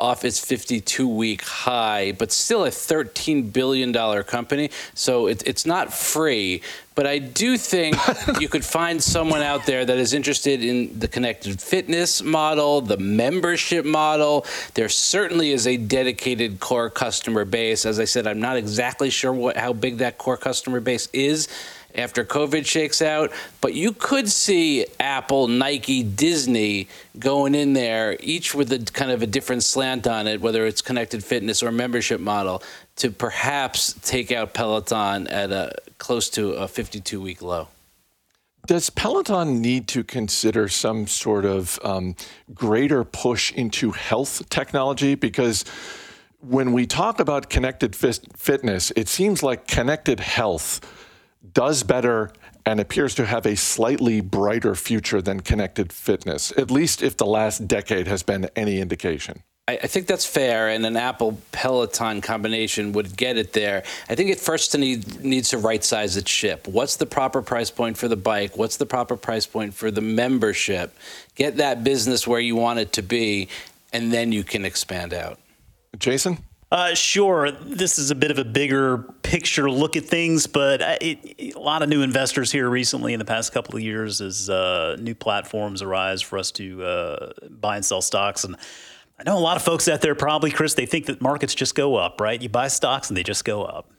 off 0.01 0.25
its 0.25 0.43
52 0.43 1.07
week 1.07 1.43
high, 1.43 2.13
but 2.13 2.33
still 2.33 2.65
a 2.65 2.71
$13 2.71 3.53
billion 3.53 3.93
company. 4.23 4.71
So 4.95 5.27
it, 5.27 5.47
it's 5.47 5.67
not 5.67 5.93
free. 5.93 6.63
But 6.95 7.07
I 7.07 7.19
do 7.19 7.59
think 7.59 7.97
you 8.41 8.49
could 8.49 8.65
find 8.65 9.03
someone 9.03 9.43
out 9.43 9.67
there 9.67 9.85
that 9.85 9.99
is 9.99 10.15
interested 10.15 10.65
in 10.65 10.99
the 10.99 11.07
connected 11.07 11.61
fitness 11.61 12.23
model, 12.23 12.81
the 12.81 12.97
membership 12.97 13.85
model. 13.85 14.47
There 14.73 14.89
certainly 14.89 15.53
is 15.53 15.67
a 15.67 15.77
dedicated 15.77 16.61
core 16.61 16.89
customer 16.89 17.45
base. 17.45 17.85
As 17.85 18.01
I 18.01 18.07
said, 18.07 18.27
I'm 18.27 18.41
not 18.41 18.57
exactly 18.57 19.11
sure 19.11 19.35
what, 19.35 19.59
how 19.59 19.75
big 19.75 19.99
that 19.99 20.17
core 20.17 20.39
customer 20.39 20.81
base 20.81 21.11
is 21.13 21.47
after 21.95 22.25
COVID 22.25 22.67
shakes 22.67 23.03
out. 23.03 23.33
But 23.61 23.75
you 23.75 23.93
could 23.93 24.29
see 24.29 24.87
Apple, 24.99 25.49
Nike, 25.49 26.03
Disney 26.03 26.89
going 27.19 27.55
in 27.55 27.73
there, 27.73 28.17
each 28.21 28.55
with 28.55 28.73
a 28.73 28.79
kind 28.93 29.11
of 29.11 29.23
a 29.23 29.27
different 29.27 29.63
slant 29.63 30.07
on 30.07 30.27
it, 30.27 30.41
whether 30.41 30.67
it's 30.67 30.83
connected 30.83 31.25
fitness 31.25 31.63
or 31.63 31.73
membership 31.73 32.21
model, 32.21 32.63
to 32.97 33.11
perhaps 33.11 33.95
take 34.03 34.31
out 34.33 34.55
Peloton 34.55 35.27
at 35.29 35.51
a 35.51 35.73
close 35.99 36.31
to 36.31 36.53
a 36.53 36.69
52 36.69 37.21
week 37.21 37.43
low. 37.43 37.69
Does 38.67 38.91
Peloton 38.91 39.61
need 39.61 39.89
to 39.89 40.05
consider 40.05 40.69
some 40.69 41.07
sort 41.07 41.45
of 41.45 41.79
um, 41.83 42.15
greater 42.55 43.05
push 43.05 43.53
into 43.53 43.91
health 43.91 44.49
technology? 44.51 45.15
Because 45.15 45.65
when 46.41 46.73
we 46.73 46.87
talk 46.87 47.21
about 47.21 47.51
connected 47.51 47.97
fitness, 47.97 48.93
it 48.97 49.09
seems 49.09 49.43
like 49.43 49.67
connected 49.67 50.21
health 50.21 50.81
does 51.53 51.83
better 51.83 52.33
and 52.67 52.81
appears 52.81 53.15
to 53.17 53.27
have 53.27 53.47
a 53.47 53.57
slightly 53.57 54.21
brighter 54.21 54.75
future 54.75 55.23
than 55.23 55.41
connected 55.41 55.93
fitness, 55.93 56.53
at 56.57 56.71
least 56.71 57.03
if 57.03 57.17
the 57.17 57.27
last 57.27 57.67
decade 57.67 58.07
has 58.07 58.23
been 58.23 58.49
any 58.57 58.81
indication. 58.81 59.43
I, 59.69 59.87
think 59.87 60.09
that's 60.09 60.27
fair, 60.27 60.69
and 60.69 60.85
an 60.85 60.97
Apple 60.97 61.41
Peloton 61.53 62.21
combination 62.21 62.93
would 62.93 63.17
get 63.17 63.37
it 63.37 63.53
there. 63.53 63.85
I 64.09 64.17
think 64.17 64.31
it 64.31 64.41
first 64.41 64.77
need, 64.77 65.23
needs 65.23 65.51
to 65.51 65.59
right 65.59 65.85
size 65.85 66.17
its 66.17 66.31
ship. 66.31 66.67
What's 66.67 66.97
the 66.97 67.07
proper 67.07 67.41
price 67.41 67.71
point 67.71 67.97
for 67.97 68.09
the 68.09 68.17
bike? 68.17 68.57
What's 68.57 68.79
the 68.79 68.87
proper 68.87 69.17
price 69.17 69.47
point 69.47 69.75
for 69.75 69.93
the 69.93 70.01
membership? 70.01 70.97
Get 71.37 71.59
that 71.59 71.85
business 71.85 72.27
where 72.27 72.41
you 72.41 72.57
want 72.57 72.81
it 72.81 72.93
to 72.95 73.03
be, 73.03 73.49
and 73.93 74.13
then 74.13 74.33
you 74.33 74.43
can 74.43 74.65
expand 74.65 75.15
out. 75.15 75.39
Jason? 75.99 76.39
Uh, 76.73 76.95
sure, 76.95 77.51
this 77.51 77.99
is 77.99 78.13
a 78.13 78.15
bit 78.15 78.31
of 78.31 78.39
a 78.39 78.45
bigger 78.45 78.99
picture 79.23 79.69
look 79.69 79.97
at 79.97 80.05
things, 80.05 80.47
but 80.47 80.81
it, 81.03 81.19
it, 81.37 81.55
a 81.57 81.59
lot 81.59 81.83
of 81.83 81.89
new 81.89 82.03
investors 82.03 82.53
here 82.53 82.71
recently 82.71 83.13
in 83.13 83.19
the 83.19 83.25
past 83.25 83.53
couple 83.53 83.75
of 83.75 83.83
years 83.83 84.21
as 84.21 84.49
uh, 84.49 84.97
new 85.01 85.15
platforms 85.15 85.83
arise 85.83 86.23
for 86.23 86.39
us 86.39 86.53
to 86.53 86.85
uh, 86.85 87.33
buy 87.49 87.75
and 87.75 87.85
sell 87.85 88.01
stocks. 88.01 88.45
And 88.45 88.57
I 89.19 89.25
know 89.25 89.37
a 89.37 89.41
lot 89.41 89.57
of 89.57 89.63
folks 89.65 89.89
out 89.89 90.01
there 90.01 90.15
probably, 90.15 90.53
Chris, 90.53 90.75
they 90.75 90.87
think 90.87 91.07
that 91.07 91.21
markets 91.21 91.57
just 91.57 91.75
go 91.75 91.97
up, 91.97 92.21
right? 92.21 92.41
You 92.41 92.49
buy 92.49 92.69
stocks 92.69 93.09
and 93.11 93.17
they 93.17 93.25
just 93.25 93.45
go 93.45 93.65
up. 93.65 93.91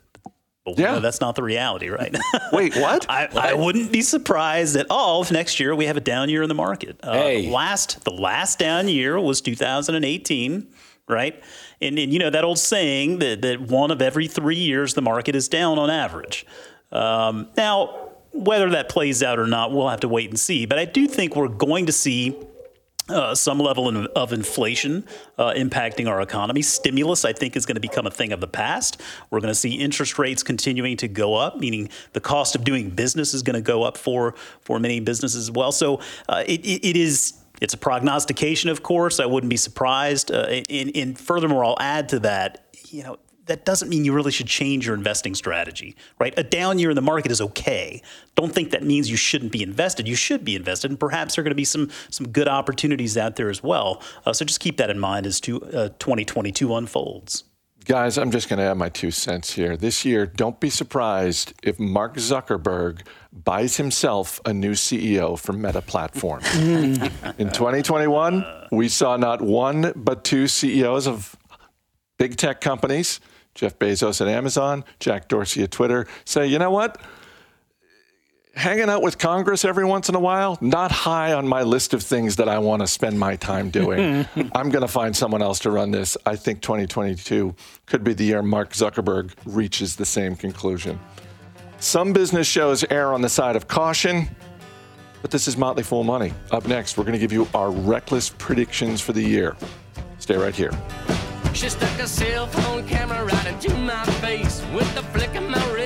But 0.64 0.78
yeah. 0.78 1.00
that's 1.00 1.20
not 1.20 1.36
the 1.36 1.44
reality, 1.44 1.90
right? 1.90 2.16
Wait, 2.54 2.76
what? 2.76 3.10
I, 3.10 3.28
what? 3.32 3.44
I, 3.44 3.54
wouldn't 3.54 3.92
be 3.92 4.02
surprised 4.02 4.76
at 4.76 4.86
all 4.90 5.24
if 5.24 5.32
next 5.32 5.60
year 5.60 5.76
we 5.76 5.88
have 5.88 5.98
a 5.98 6.02
down 6.02 6.30
year 6.30 6.44
in 6.44 6.50
the 6.50 6.56
market. 6.56 7.00
Uh, 7.02 7.14
hey. 7.14 7.50
last 7.50 8.04
the 8.06 8.12
last 8.12 8.60
down 8.60 8.88
year 8.88 9.20
was 9.20 9.42
2018, 9.42 10.68
right? 11.08 11.44
And, 11.82 11.98
and 11.98 12.14
you 12.14 12.20
know 12.20 12.30
that 12.30 12.44
old 12.44 12.60
saying 12.60 13.20
that, 13.20 13.42
that 13.42 13.62
one 13.62 13.92
of 13.92 14.02
every 14.02 14.28
three 14.28 14.58
years 14.58 14.94
the 14.94 15.02
market 15.02 15.36
is 15.36 15.48
down 15.48 15.80
on 15.80 15.90
average. 15.90 16.46
Um, 16.92 17.50
now, 17.58 18.10
whether 18.34 18.70
that 18.72 18.90
plays 18.90 19.24
out 19.24 19.40
or 19.40 19.48
not, 19.48 19.72
we'll 19.72 19.90
have 19.90 20.02
to 20.02 20.08
wait 20.08 20.30
and 20.30 20.40
see. 20.40 20.66
But 20.66 20.80
I 20.80 20.86
do 20.86 21.08
think 21.08 21.36
we're 21.36 21.48
going 21.48 21.88
to 21.88 21.92
see 21.92 22.38
uh, 23.10 23.36
some 23.36 23.60
level 23.60 24.08
of, 24.16 24.32
inflation 24.32 25.06
uh, 25.38 25.52
impacting 25.52 26.08
our 26.08 26.22
economy. 26.22 26.62
Stimulus, 26.62 27.26
I 27.26 27.34
think, 27.34 27.56
is 27.56 27.66
going 27.66 27.76
to 27.76 27.82
become 27.82 28.08
a 28.08 28.12
thing 28.12 28.32
of 28.32 28.40
the 28.40 28.48
past. 28.48 29.02
We're 29.30 29.42
going 29.42 29.52
to 29.52 29.60
see 29.60 29.74
interest 29.74 30.18
rates 30.18 30.44
continuing 30.44 30.96
to 30.98 31.08
go 31.08 31.36
up, 31.36 31.58
meaning 31.58 31.90
the 32.14 32.22
cost 32.22 32.56
of 32.56 32.64
doing 32.64 32.90
business 32.90 33.34
is 33.34 33.44
going 33.44 33.56
to 33.56 33.62
go 33.62 33.84
up 33.84 33.98
for 33.98 34.36
for 34.62 34.80
many 34.80 35.00
businesses 35.00 35.50
as 35.50 35.52
well. 35.52 35.72
So 35.72 36.00
uh, 36.30 36.44
it, 36.48 36.62
it 36.64 36.96
is 36.96 37.41
it's 37.62 37.76
a 37.76 37.78
prognostication, 37.78 38.70
of 38.70 38.84
course. 38.84 39.20
I 39.20 39.28
wouldn't 39.28 39.50
be 39.50 39.58
surprised. 39.58 40.32
Uh, 40.32 40.62
and, 40.70 41.18
furthermore, 41.18 41.64
I'll 41.64 41.78
add 41.80 42.10
to 42.10 42.20
that, 42.20 42.76
you 42.90 43.04
know, 43.04 43.18
that 43.46 43.66
doesn't 43.66 43.90
mean 43.90 44.06
you 44.06 44.14
really 44.14 44.32
should 44.32 44.48
change 44.48 44.86
your 44.86 44.96
investing 44.96 45.36
strategy, 45.36 45.96
right? 46.20 46.34
A 46.38 46.44
down 46.44 46.80
year 46.80 46.90
in 46.90 46.96
the 46.96 47.02
market 47.02 47.32
is 47.32 47.42
okay. 47.42 48.02
Don't 48.36 48.54
think 48.54 48.72
that 48.72 48.84
means 48.84 49.10
you 49.10 49.18
shouldn't 49.18 49.52
be 49.52 49.62
invested. 49.62 50.08
You 50.08 50.16
should 50.16 50.46
be 50.46 50.56
invested, 50.56 50.92
and 50.92 51.00
perhaps 51.00 51.36
there 51.36 51.42
are 51.42 51.44
going 51.44 51.52
to 51.52 51.56
be 51.56 51.66
some 51.66 51.90
some 52.10 52.30
good 52.30 52.48
opportunities 52.48 53.18
out 53.18 53.36
there 53.36 53.50
as 53.50 53.62
well. 53.62 54.02
Uh, 54.26 54.34
so 54.34 54.46
just 54.46 54.60
keep 54.60 54.78
that 54.78 54.90
in 54.90 55.00
mind 55.00 55.26
as 55.26 55.40
to 55.42 55.62
uh, 55.64 55.90
2022 56.00 56.76
unfolds. 56.76 57.44
Guys, 57.86 58.18
I'm 58.20 58.30
just 58.30 58.48
going 58.48 58.60
to 58.60 58.64
add 58.64 58.78
my 58.78 58.90
two 58.90 59.10
cents 59.10 59.54
here. 59.54 59.76
This 59.76 60.06
year, 60.06 60.28
don't 60.28 60.60
be 60.60 60.70
surprised 60.70 61.54
if 61.64 61.80
Mark 61.80 62.16
Zuckerberg 62.16 63.02
buys 63.34 63.78
himself 63.78 64.40
a 64.46 64.54
new 64.54 64.74
CEO 64.74 65.38
for 65.38 65.54
Meta 65.54 65.82
Platforms. 65.82 66.46
Mm. 66.62 67.40
In 67.40 67.50
2021, 67.52 68.46
we 68.72 68.88
saw 68.88 69.18
not 69.18 69.42
one 69.42 69.94
but 69.96 70.24
two 70.24 70.48
CEOs 70.48 71.08
of 71.08 71.36
big 72.18 72.38
tech 72.38 72.62
companies, 72.62 73.20
Jeff 73.56 73.80
Bezos 73.80 74.22
at 74.22 74.28
Amazon, 74.28 74.84
Jack 75.00 75.28
Dorsey 75.28 75.64
at 75.64 75.72
Twitter, 75.72 76.08
say, 76.24 76.46
you 76.46 76.60
know 76.60 76.70
what? 76.70 77.02
Hanging 78.56 78.90
out 78.90 79.02
with 79.02 79.18
Congress 79.18 79.64
every 79.66 79.86
once 79.86 80.10
in 80.10 80.16
a 80.16 80.20
while, 80.20 80.58
not 80.62 80.92
high 80.92 81.34
on 81.34 81.48
my 81.48 81.64
list 81.64 81.94
of 81.94 82.04
things 82.04 82.36
that 82.36 82.50
I 82.50 82.60
want 82.60 82.82
to 82.82 82.88
spend 82.88 83.20
my 83.20 83.36
time 83.36 83.70
doing. 83.70 84.26
I'm 84.54 84.70
going 84.70 84.82
to 84.82 84.88
find 84.88 85.16
someone 85.16 85.42
else 85.42 85.60
to 85.60 85.72
run 85.72 85.92
this. 85.92 86.18
I 86.26 86.36
think 86.36 86.62
2022 86.62 87.56
could 87.86 88.04
be 88.04 88.14
the 88.14 88.26
year 88.26 88.42
Mark 88.42 88.74
Zuckerberg 88.74 89.32
reaches 89.46 89.96
the 89.96 90.06
same 90.06 90.36
conclusion. 90.36 91.00
Some 91.80 92.14
business 92.14 92.48
shows 92.48 92.84
err 92.90 93.14
on 93.14 93.22
the 93.22 93.30
side 93.30 93.56
of 93.56 93.68
caution, 93.68 94.30
but 95.22 95.32
this 95.32 95.48
is 95.48 95.58
Motley 95.58 95.84
Fool 95.84 96.04
Money. 96.04 96.34
Up 96.52 96.68
next, 96.68 96.98
we're 96.98 97.04
going 97.04 97.14
to 97.14 97.20
give 97.20 97.32
you 97.32 97.48
our 97.56 97.72
reckless 97.72 98.30
predictions 98.30 99.02
for 99.02 99.14
the 99.14 99.22
year. 99.22 99.56
Stay 100.20 100.38
right 100.38 100.56
here. 100.56 100.72
She 101.54 101.70
stuck 101.70 102.00
a 102.00 102.08
cell 102.08 102.48
phone 102.48 102.88
camera 102.88 103.26
right 103.26 103.48
into 103.48 103.76
my 103.76 104.06
face. 104.22 104.64
With 104.74 104.94
the 104.96 105.04
flick 105.04 105.36
of 105.36 105.50
my 105.50 105.72
wrist, 105.72 105.81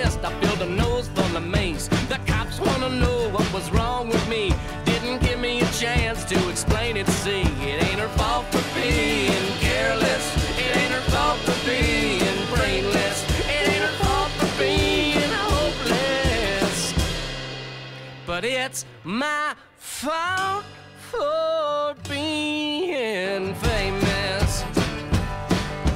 But 18.35 18.43
it's 18.43 18.83
my 19.05 19.55
fault 19.77 20.65
for 21.09 21.95
being 22.09 23.55
famous. 23.55 24.63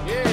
Yeah. 0.08 0.24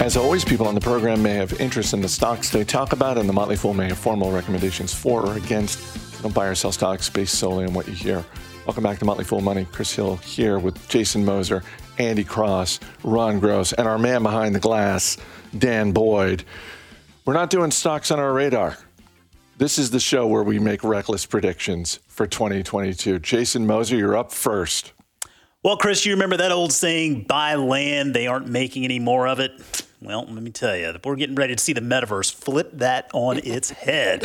As 0.00 0.16
always, 0.16 0.44
people 0.44 0.66
on 0.66 0.74
the 0.74 0.80
program 0.80 1.22
may 1.22 1.34
have 1.34 1.52
interest 1.60 1.94
in 1.94 2.00
the 2.00 2.08
stocks 2.08 2.50
they 2.50 2.64
talk 2.64 2.92
about, 2.92 3.16
and 3.16 3.28
the 3.28 3.32
Motley 3.32 3.54
Fool 3.54 3.74
may 3.74 3.86
have 3.86 3.98
formal 3.98 4.32
recommendations 4.32 4.92
for 4.92 5.24
or 5.24 5.36
against. 5.36 5.78
Don't 6.22 6.32
buy 6.32 6.46
or 6.46 6.54
sell 6.54 6.70
stocks 6.70 7.10
based 7.10 7.34
solely 7.34 7.64
on 7.64 7.74
what 7.74 7.88
you 7.88 7.94
hear. 7.94 8.24
Welcome 8.64 8.84
back 8.84 9.00
to 9.00 9.04
Motley 9.04 9.24
Fool 9.24 9.40
Money. 9.40 9.66
Chris 9.72 9.92
Hill 9.92 10.16
here 10.18 10.60
with 10.60 10.88
Jason 10.88 11.24
Moser, 11.24 11.64
Andy 11.98 12.22
Cross, 12.22 12.78
Ron 13.02 13.40
Gross, 13.40 13.72
and 13.72 13.88
our 13.88 13.98
man 13.98 14.22
behind 14.22 14.54
the 14.54 14.60
glass, 14.60 15.16
Dan 15.58 15.90
Boyd. 15.90 16.44
We're 17.24 17.34
not 17.34 17.50
doing 17.50 17.72
stocks 17.72 18.12
on 18.12 18.20
our 18.20 18.32
radar. 18.32 18.78
This 19.58 19.78
is 19.78 19.90
the 19.90 19.98
show 19.98 20.28
where 20.28 20.44
we 20.44 20.60
make 20.60 20.84
reckless 20.84 21.26
predictions 21.26 21.98
for 22.06 22.28
2022. 22.28 23.18
Jason 23.18 23.66
Moser, 23.66 23.96
you're 23.96 24.16
up 24.16 24.30
first. 24.30 24.92
Well, 25.64 25.76
Chris, 25.76 26.06
you 26.06 26.12
remember 26.12 26.36
that 26.36 26.52
old 26.52 26.72
saying, 26.72 27.24
buy 27.24 27.56
land, 27.56 28.14
they 28.14 28.28
aren't 28.28 28.46
making 28.46 28.84
any 28.84 29.00
more 29.00 29.26
of 29.26 29.40
it? 29.40 29.52
Well, 30.04 30.24
let 30.28 30.42
me 30.42 30.50
tell 30.50 30.76
you, 30.76 30.92
we're 31.04 31.14
getting 31.14 31.36
ready 31.36 31.54
to 31.54 31.62
see 31.62 31.72
the 31.72 31.80
metaverse 31.80 32.34
flip 32.34 32.70
that 32.78 33.08
on 33.14 33.38
its 33.44 33.70
head. 33.70 34.22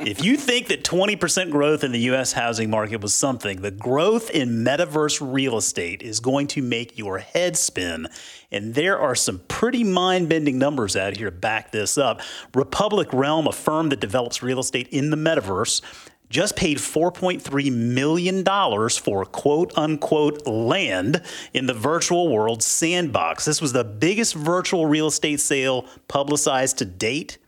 if 0.00 0.24
you 0.24 0.38
think 0.38 0.68
that 0.68 0.84
20% 0.84 1.50
growth 1.50 1.84
in 1.84 1.92
the 1.92 1.98
U.S. 2.00 2.32
housing 2.32 2.70
market 2.70 3.02
was 3.02 3.12
something, 3.12 3.60
the 3.60 3.70
growth 3.70 4.30
in 4.30 4.64
metaverse 4.64 5.18
real 5.20 5.58
estate 5.58 6.00
is 6.00 6.20
going 6.20 6.46
to 6.46 6.62
make 6.62 6.96
your 6.96 7.18
head 7.18 7.58
spin. 7.58 8.08
And 8.50 8.74
there 8.74 8.98
are 8.98 9.14
some 9.14 9.40
pretty 9.48 9.84
mind 9.84 10.30
bending 10.30 10.58
numbers 10.58 10.96
out 10.96 11.14
here 11.14 11.28
to 11.28 11.36
back 11.36 11.72
this 11.72 11.98
up. 11.98 12.22
Republic 12.54 13.12
Realm, 13.12 13.46
a 13.46 13.52
firm 13.52 13.90
that 13.90 14.00
develops 14.00 14.42
real 14.42 14.60
estate 14.60 14.88
in 14.88 15.10
the 15.10 15.16
metaverse, 15.18 15.82
just 16.30 16.56
paid 16.56 16.78
$4.3 16.78 17.72
million 17.72 18.44
for 18.90 19.24
quote 19.24 19.76
unquote 19.76 20.46
land 20.46 21.22
in 21.52 21.66
the 21.66 21.74
virtual 21.74 22.28
world 22.28 22.62
sandbox. 22.62 23.44
This 23.44 23.60
was 23.60 23.72
the 23.72 23.84
biggest 23.84 24.34
virtual 24.34 24.86
real 24.86 25.06
estate 25.06 25.40
sale 25.40 25.86
publicized 26.08 26.78
to 26.78 26.84
date. 26.84 27.38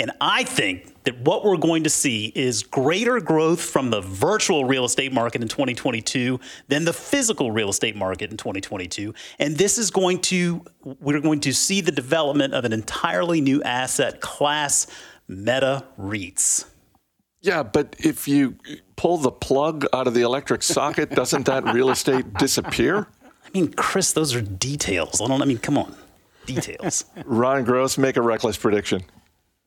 And 0.00 0.12
I 0.20 0.44
think 0.44 1.02
that 1.04 1.18
what 1.22 1.44
we're 1.44 1.56
going 1.56 1.82
to 1.82 1.90
see 1.90 2.26
is 2.36 2.62
greater 2.62 3.18
growth 3.18 3.60
from 3.60 3.90
the 3.90 4.00
virtual 4.00 4.64
real 4.64 4.84
estate 4.84 5.12
market 5.12 5.42
in 5.42 5.48
2022 5.48 6.38
than 6.68 6.84
the 6.84 6.92
physical 6.92 7.50
real 7.50 7.68
estate 7.68 7.96
market 7.96 8.30
in 8.30 8.36
2022. 8.36 9.12
And 9.40 9.56
this 9.56 9.76
is 9.76 9.90
going 9.90 10.20
to, 10.22 10.64
we're 11.00 11.20
going 11.20 11.40
to 11.40 11.52
see 11.52 11.80
the 11.80 11.90
development 11.90 12.54
of 12.54 12.64
an 12.64 12.72
entirely 12.72 13.40
new 13.40 13.60
asset 13.64 14.20
class, 14.20 14.86
meta 15.26 15.84
REITs. 15.98 16.66
Yeah, 17.40 17.62
but 17.62 17.94
if 17.98 18.26
you 18.26 18.56
pull 18.96 19.18
the 19.18 19.30
plug 19.30 19.86
out 19.92 20.06
of 20.06 20.14
the 20.14 20.22
electric 20.22 20.62
socket, 20.62 21.10
doesn't 21.10 21.46
that 21.46 21.64
real 21.72 21.90
estate 21.90 22.34
disappear? 22.34 23.08
I 23.44 23.50
mean, 23.54 23.72
Chris, 23.72 24.12
those 24.12 24.34
are 24.34 24.40
details. 24.42 25.20
I 25.20 25.28
don't. 25.28 25.40
I 25.40 25.44
mean, 25.44 25.58
come 25.58 25.78
on, 25.78 25.94
details. 26.46 27.04
Ron 27.24 27.64
Gross, 27.64 27.96
make 27.96 28.16
a 28.16 28.22
reckless 28.22 28.56
prediction. 28.56 29.02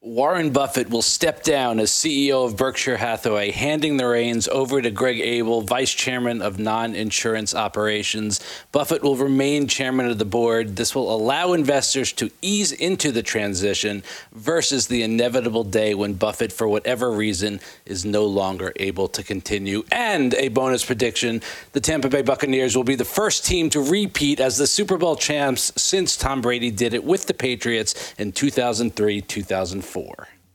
Warren 0.03 0.49
Buffett 0.49 0.89
will 0.89 1.03
step 1.03 1.43
down 1.43 1.79
as 1.79 1.91
CEO 1.91 2.43
of 2.43 2.57
Berkshire 2.57 2.97
Hathaway, 2.97 3.51
handing 3.51 3.97
the 3.97 4.07
reins 4.07 4.47
over 4.47 4.81
to 4.81 4.89
Greg 4.89 5.19
Abel, 5.19 5.61
vice 5.61 5.93
chairman 5.93 6.41
of 6.41 6.57
non 6.57 6.95
insurance 6.95 7.53
operations. 7.53 8.39
Buffett 8.71 9.03
will 9.03 9.15
remain 9.15 9.67
chairman 9.67 10.07
of 10.07 10.17
the 10.17 10.25
board. 10.25 10.75
This 10.75 10.95
will 10.95 11.13
allow 11.13 11.53
investors 11.53 12.11
to 12.13 12.31
ease 12.41 12.71
into 12.71 13.11
the 13.11 13.21
transition 13.21 14.01
versus 14.31 14.87
the 14.87 15.03
inevitable 15.03 15.63
day 15.63 15.93
when 15.93 16.15
Buffett, 16.15 16.51
for 16.51 16.67
whatever 16.67 17.11
reason, 17.11 17.59
is 17.85 18.03
no 18.03 18.25
longer 18.25 18.73
able 18.77 19.07
to 19.09 19.23
continue. 19.23 19.83
And 19.91 20.33
a 20.33 20.47
bonus 20.47 20.83
prediction 20.83 21.43
the 21.73 21.79
Tampa 21.79 22.09
Bay 22.09 22.23
Buccaneers 22.23 22.75
will 22.75 22.83
be 22.83 22.95
the 22.95 23.05
first 23.05 23.45
team 23.45 23.69
to 23.69 23.79
repeat 23.79 24.39
as 24.39 24.57
the 24.57 24.65
Super 24.65 24.97
Bowl 24.97 25.15
champs 25.15 25.71
since 25.75 26.17
Tom 26.17 26.41
Brady 26.41 26.71
did 26.71 26.95
it 26.95 27.03
with 27.03 27.27
the 27.27 27.35
Patriots 27.35 28.15
in 28.17 28.31
2003 28.31 29.21
2004. 29.21 29.90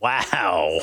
Wow. 0.00 0.80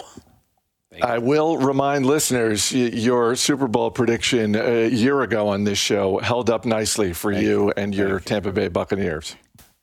I 1.01 1.17
will 1.17 1.57
remind 1.57 2.05
listeners 2.05 2.71
your 2.71 3.35
Super 3.35 3.67
Bowl 3.67 3.89
prediction 3.89 4.55
a 4.55 4.87
year 4.87 5.21
ago 5.21 5.47
on 5.47 5.63
this 5.63 5.79
show 5.79 6.19
held 6.19 6.49
up 6.49 6.65
nicely 6.65 7.13
for 7.13 7.31
you 7.31 7.73
and 7.75 7.95
your 7.95 8.19
Tampa 8.19 8.51
Bay 8.51 8.67
Buccaneers. 8.67 9.35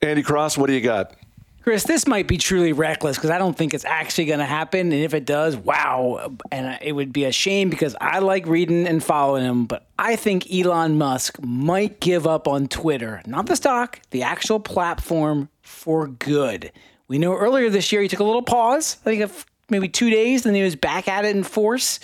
Andy 0.02 0.22
Cross, 0.22 0.56
what 0.56 0.68
do 0.68 0.72
you 0.72 0.80
got? 0.80 1.14
Chris, 1.62 1.84
this 1.84 2.06
might 2.06 2.26
be 2.26 2.38
truly 2.38 2.72
reckless 2.72 3.16
because 3.16 3.28
I 3.28 3.36
don't 3.36 3.56
think 3.56 3.74
it's 3.74 3.84
actually 3.84 4.24
going 4.24 4.38
to 4.38 4.46
happen. 4.46 4.92
And 4.92 5.02
if 5.02 5.12
it 5.12 5.26
does, 5.26 5.56
wow. 5.56 6.32
And 6.50 6.78
it 6.80 6.92
would 6.92 7.12
be 7.12 7.24
a 7.24 7.32
shame 7.32 7.68
because 7.68 7.94
I 8.00 8.20
like 8.20 8.46
reading 8.46 8.86
and 8.86 9.04
following 9.04 9.44
him. 9.44 9.66
But 9.66 9.86
I 9.98 10.16
think 10.16 10.50
Elon 10.50 10.96
Musk 10.96 11.38
might 11.42 12.00
give 12.00 12.26
up 12.26 12.48
on 12.48 12.66
Twitter, 12.66 13.20
not 13.26 13.44
the 13.46 13.56
stock, 13.56 14.00
the 14.10 14.22
actual 14.22 14.58
platform 14.58 15.50
for 15.60 16.06
good. 16.06 16.72
We 17.10 17.18
know 17.18 17.36
earlier 17.36 17.68
this 17.70 17.90
year 17.90 18.02
he 18.02 18.06
took 18.06 18.20
a 18.20 18.24
little 18.24 18.40
pause, 18.40 18.96
I 19.00 19.02
think 19.02 19.22
of 19.22 19.44
maybe 19.68 19.88
two 19.88 20.10
days, 20.10 20.44
then 20.44 20.54
he 20.54 20.62
was 20.62 20.76
back 20.76 21.08
at 21.08 21.24
it 21.24 21.34
in 21.34 21.42
force. 21.42 21.98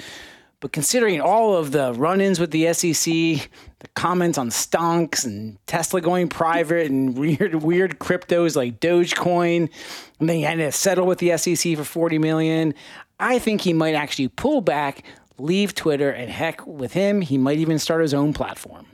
But 0.59 0.73
considering 0.73 1.21
all 1.21 1.55
of 1.57 1.71
the 1.71 1.93
run 1.93 2.21
ins 2.21 2.41
with 2.41 2.51
the 2.51 2.73
SEC, 2.73 3.05
the 3.05 3.89
comments 3.95 4.37
on 4.37 4.49
stonks 4.51 5.25
and 5.25 5.65
Tesla 5.69 6.01
going 6.01 6.29
private 6.29 6.91
and 6.91 7.17
weird, 7.19 7.55
weird 7.55 8.01
cryptos 8.01 8.57
like 8.57 8.81
Dogecoin, 8.81 9.71
and 10.19 10.29
then 10.29 10.39
he 10.39 10.43
had 10.43 10.59
to 10.59 10.73
settle 10.73 11.07
with 11.07 11.21
the 11.21 11.37
SEC 11.37 11.77
for 11.77 11.85
40 11.85 12.19
million, 12.19 12.75
I 13.21 13.39
think 13.39 13.61
he 13.61 13.73
might 13.73 13.95
actually 13.95 14.27
pull 14.27 14.61
back, 14.61 15.05
leave 15.39 15.73
Twitter, 15.73 16.11
and 16.11 16.33
heck 16.33 16.67
with 16.67 16.95
him, 16.95 17.21
he 17.21 17.39
might 17.39 17.59
even 17.59 17.79
start 17.79 18.03
his 18.03 18.13
own 18.13 18.33
platform. 18.33 18.89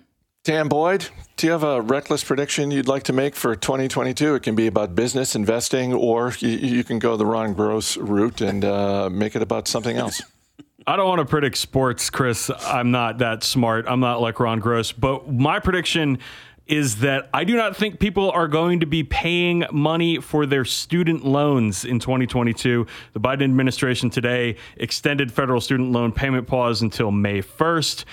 Dan 0.45 0.67
Boyd, 0.67 1.07
do 1.37 1.47
you 1.47 1.53
have 1.53 1.63
a 1.63 1.81
reckless 1.81 2.25
prediction 2.25 2.73
you'd 2.73 2.89
like 2.89 3.05
to 3.05 3.13
make 3.13 3.37
for 3.37 3.55
2022? 3.55 4.35
It 4.35 4.43
can 4.43 4.57
be 4.57 4.67
about 4.67 4.97
business, 4.97 5.37
investing, 5.37 5.93
or 5.93 6.35
you, 6.41 6.49
you 6.49 6.83
can 6.83 6.99
go 6.99 7.17
the 7.17 7.25
Ron 7.25 7.55
Gross 7.55 7.97
route 7.97 8.41
and 8.41 8.65
uh, 8.65 9.09
make 9.09 9.37
it 9.37 9.43
about 9.43 9.69
something 9.69 9.97
else. 9.97 10.21
I 10.87 10.97
don't 10.97 11.07
want 11.07 11.21
to 11.21 11.27
predict 11.27 11.59
sports, 11.59 12.11
Chris. 12.11 12.51
I'm 12.67 12.91
not 12.91 13.19
that 13.19 13.45
smart. 13.45 13.85
I'm 13.87 14.01
not 14.01 14.21
like 14.21 14.41
Ron 14.41 14.59
Gross. 14.59 14.91
But 14.91 15.33
my 15.33 15.61
prediction 15.61 16.19
is 16.67 17.01
that 17.01 17.29
I 17.35 17.45
do 17.45 17.57
not 17.57 17.77
think 17.77 18.01
people 18.01 18.31
are 18.31 18.49
going 18.49 18.81
to 18.81 18.87
be 18.87 19.05
paying 19.05 19.65
money 19.71 20.21
for 20.21 20.47
their 20.47 20.65
student 20.65 21.25
loans 21.25 21.85
in 21.85 21.99
2022. 21.99 22.87
The 23.13 23.21
Biden 23.21 23.45
administration 23.45 24.11
today 24.11 24.57
extended 24.77 25.31
federal 25.31 25.61
student 25.61 25.93
loan 25.93 26.13
payment 26.13 26.47
pause 26.47 26.83
until 26.83 27.11
May 27.11 27.43
1st 27.43 28.05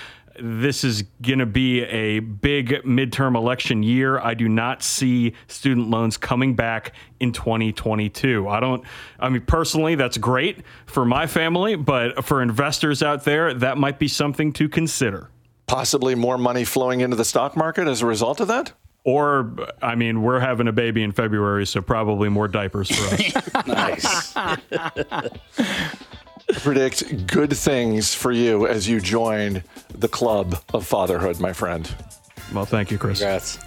this 0.42 0.84
is 0.84 1.04
going 1.22 1.40
to 1.40 1.46
be 1.46 1.82
a 1.84 2.20
big 2.20 2.84
midterm 2.84 3.36
election 3.36 3.84
year. 3.84 4.20
I 4.20 4.34
do 4.34 4.50
not 4.50 4.84
see 4.84 5.34
student 5.48 5.90
loans 5.90 6.18
coming 6.18 6.56
back 6.56 6.94
in 7.20 7.32
2022. 7.32 8.48
I 8.48 8.60
don't, 8.60 8.84
I 9.20 9.30
mean, 9.30 9.42
personally, 9.42 9.96
that's 9.96 10.18
great 10.18 10.64
for 10.86 11.06
my 11.06 11.28
family, 11.28 11.76
but 11.76 12.24
for 12.26 12.42
investors 12.42 13.04
out 13.04 13.24
there, 13.24 13.54
that 13.54 13.78
might 13.78 14.00
be 14.00 14.08
something 14.08 14.54
to 14.54 14.70
consider. 14.70 15.30
Possibly 15.68 16.16
more 16.16 16.38
money 16.38 16.64
flowing 16.64 17.02
into 17.02 17.16
the 17.16 17.26
stock 17.26 17.56
market 17.56 17.88
as 17.88 18.02
a 18.02 18.06
result 18.06 18.40
of 18.40 18.48
that? 18.48 18.74
Or, 19.06 19.56
I 19.82 19.96
mean, 19.96 20.22
we're 20.22 20.40
having 20.40 20.68
a 20.68 20.72
baby 20.72 21.04
in 21.04 21.14
February, 21.14 21.66
so 21.66 21.82
probably 21.82 22.30
more 22.30 22.48
diapers 22.48 22.90
for 22.90 23.16
us. 23.16 23.66
Nice. 23.68 24.36
predict 26.56 27.28
good 27.28 27.56
things 27.56 28.14
for 28.14 28.32
you 28.32 28.68
as 28.68 28.88
you 28.88 29.00
join 29.00 29.64
the 29.94 30.08
club 30.08 30.62
of 30.74 30.86
fatherhood, 30.86 31.40
my 31.40 31.54
friend. 31.54 31.94
well, 32.54 32.66
thank 32.66 32.92
you, 32.92 32.98
Chris. 32.98 33.20
Congrats. 33.20 33.60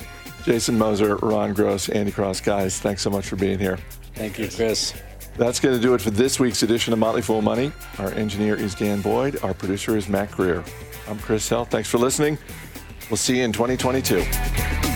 Jason 0.44 0.76
Moser, 0.76 1.16
Ron 1.16 1.52
Gross, 1.54 1.88
Andy 1.88 2.10
Cross, 2.10 2.40
guys, 2.40 2.80
thanks 2.80 3.00
so 3.02 3.10
much 3.10 3.26
for 3.26 3.36
being 3.36 3.58
here. 3.58 3.78
Thank 4.14 4.38
you, 4.38 4.48
Chris. 4.48 4.92
That's 5.36 5.60
going 5.60 5.74
to 5.74 5.80
do 5.80 5.94
it 5.94 6.00
for 6.00 6.10
this 6.10 6.38
week's 6.38 6.62
edition 6.62 6.92
of 6.92 6.98
Motley 6.98 7.22
Fool 7.22 7.40
Money. 7.40 7.72
Our 7.98 8.10
engineer 8.12 8.54
is 8.56 8.74
Dan 8.74 9.00
Boyd. 9.00 9.42
Our 9.42 9.54
producer 9.54 9.96
is 9.96 10.08
Mac 10.08 10.32
Greer. 10.32 10.62
I'm 11.08 11.18
Chris 11.20 11.48
Hill. 11.48 11.64
Thanks 11.64 11.88
for 11.88 11.98
listening. 11.98 12.36
We'll 13.08 13.16
see 13.16 13.38
you 13.38 13.44
in 13.44 13.52
2022. 13.52 14.91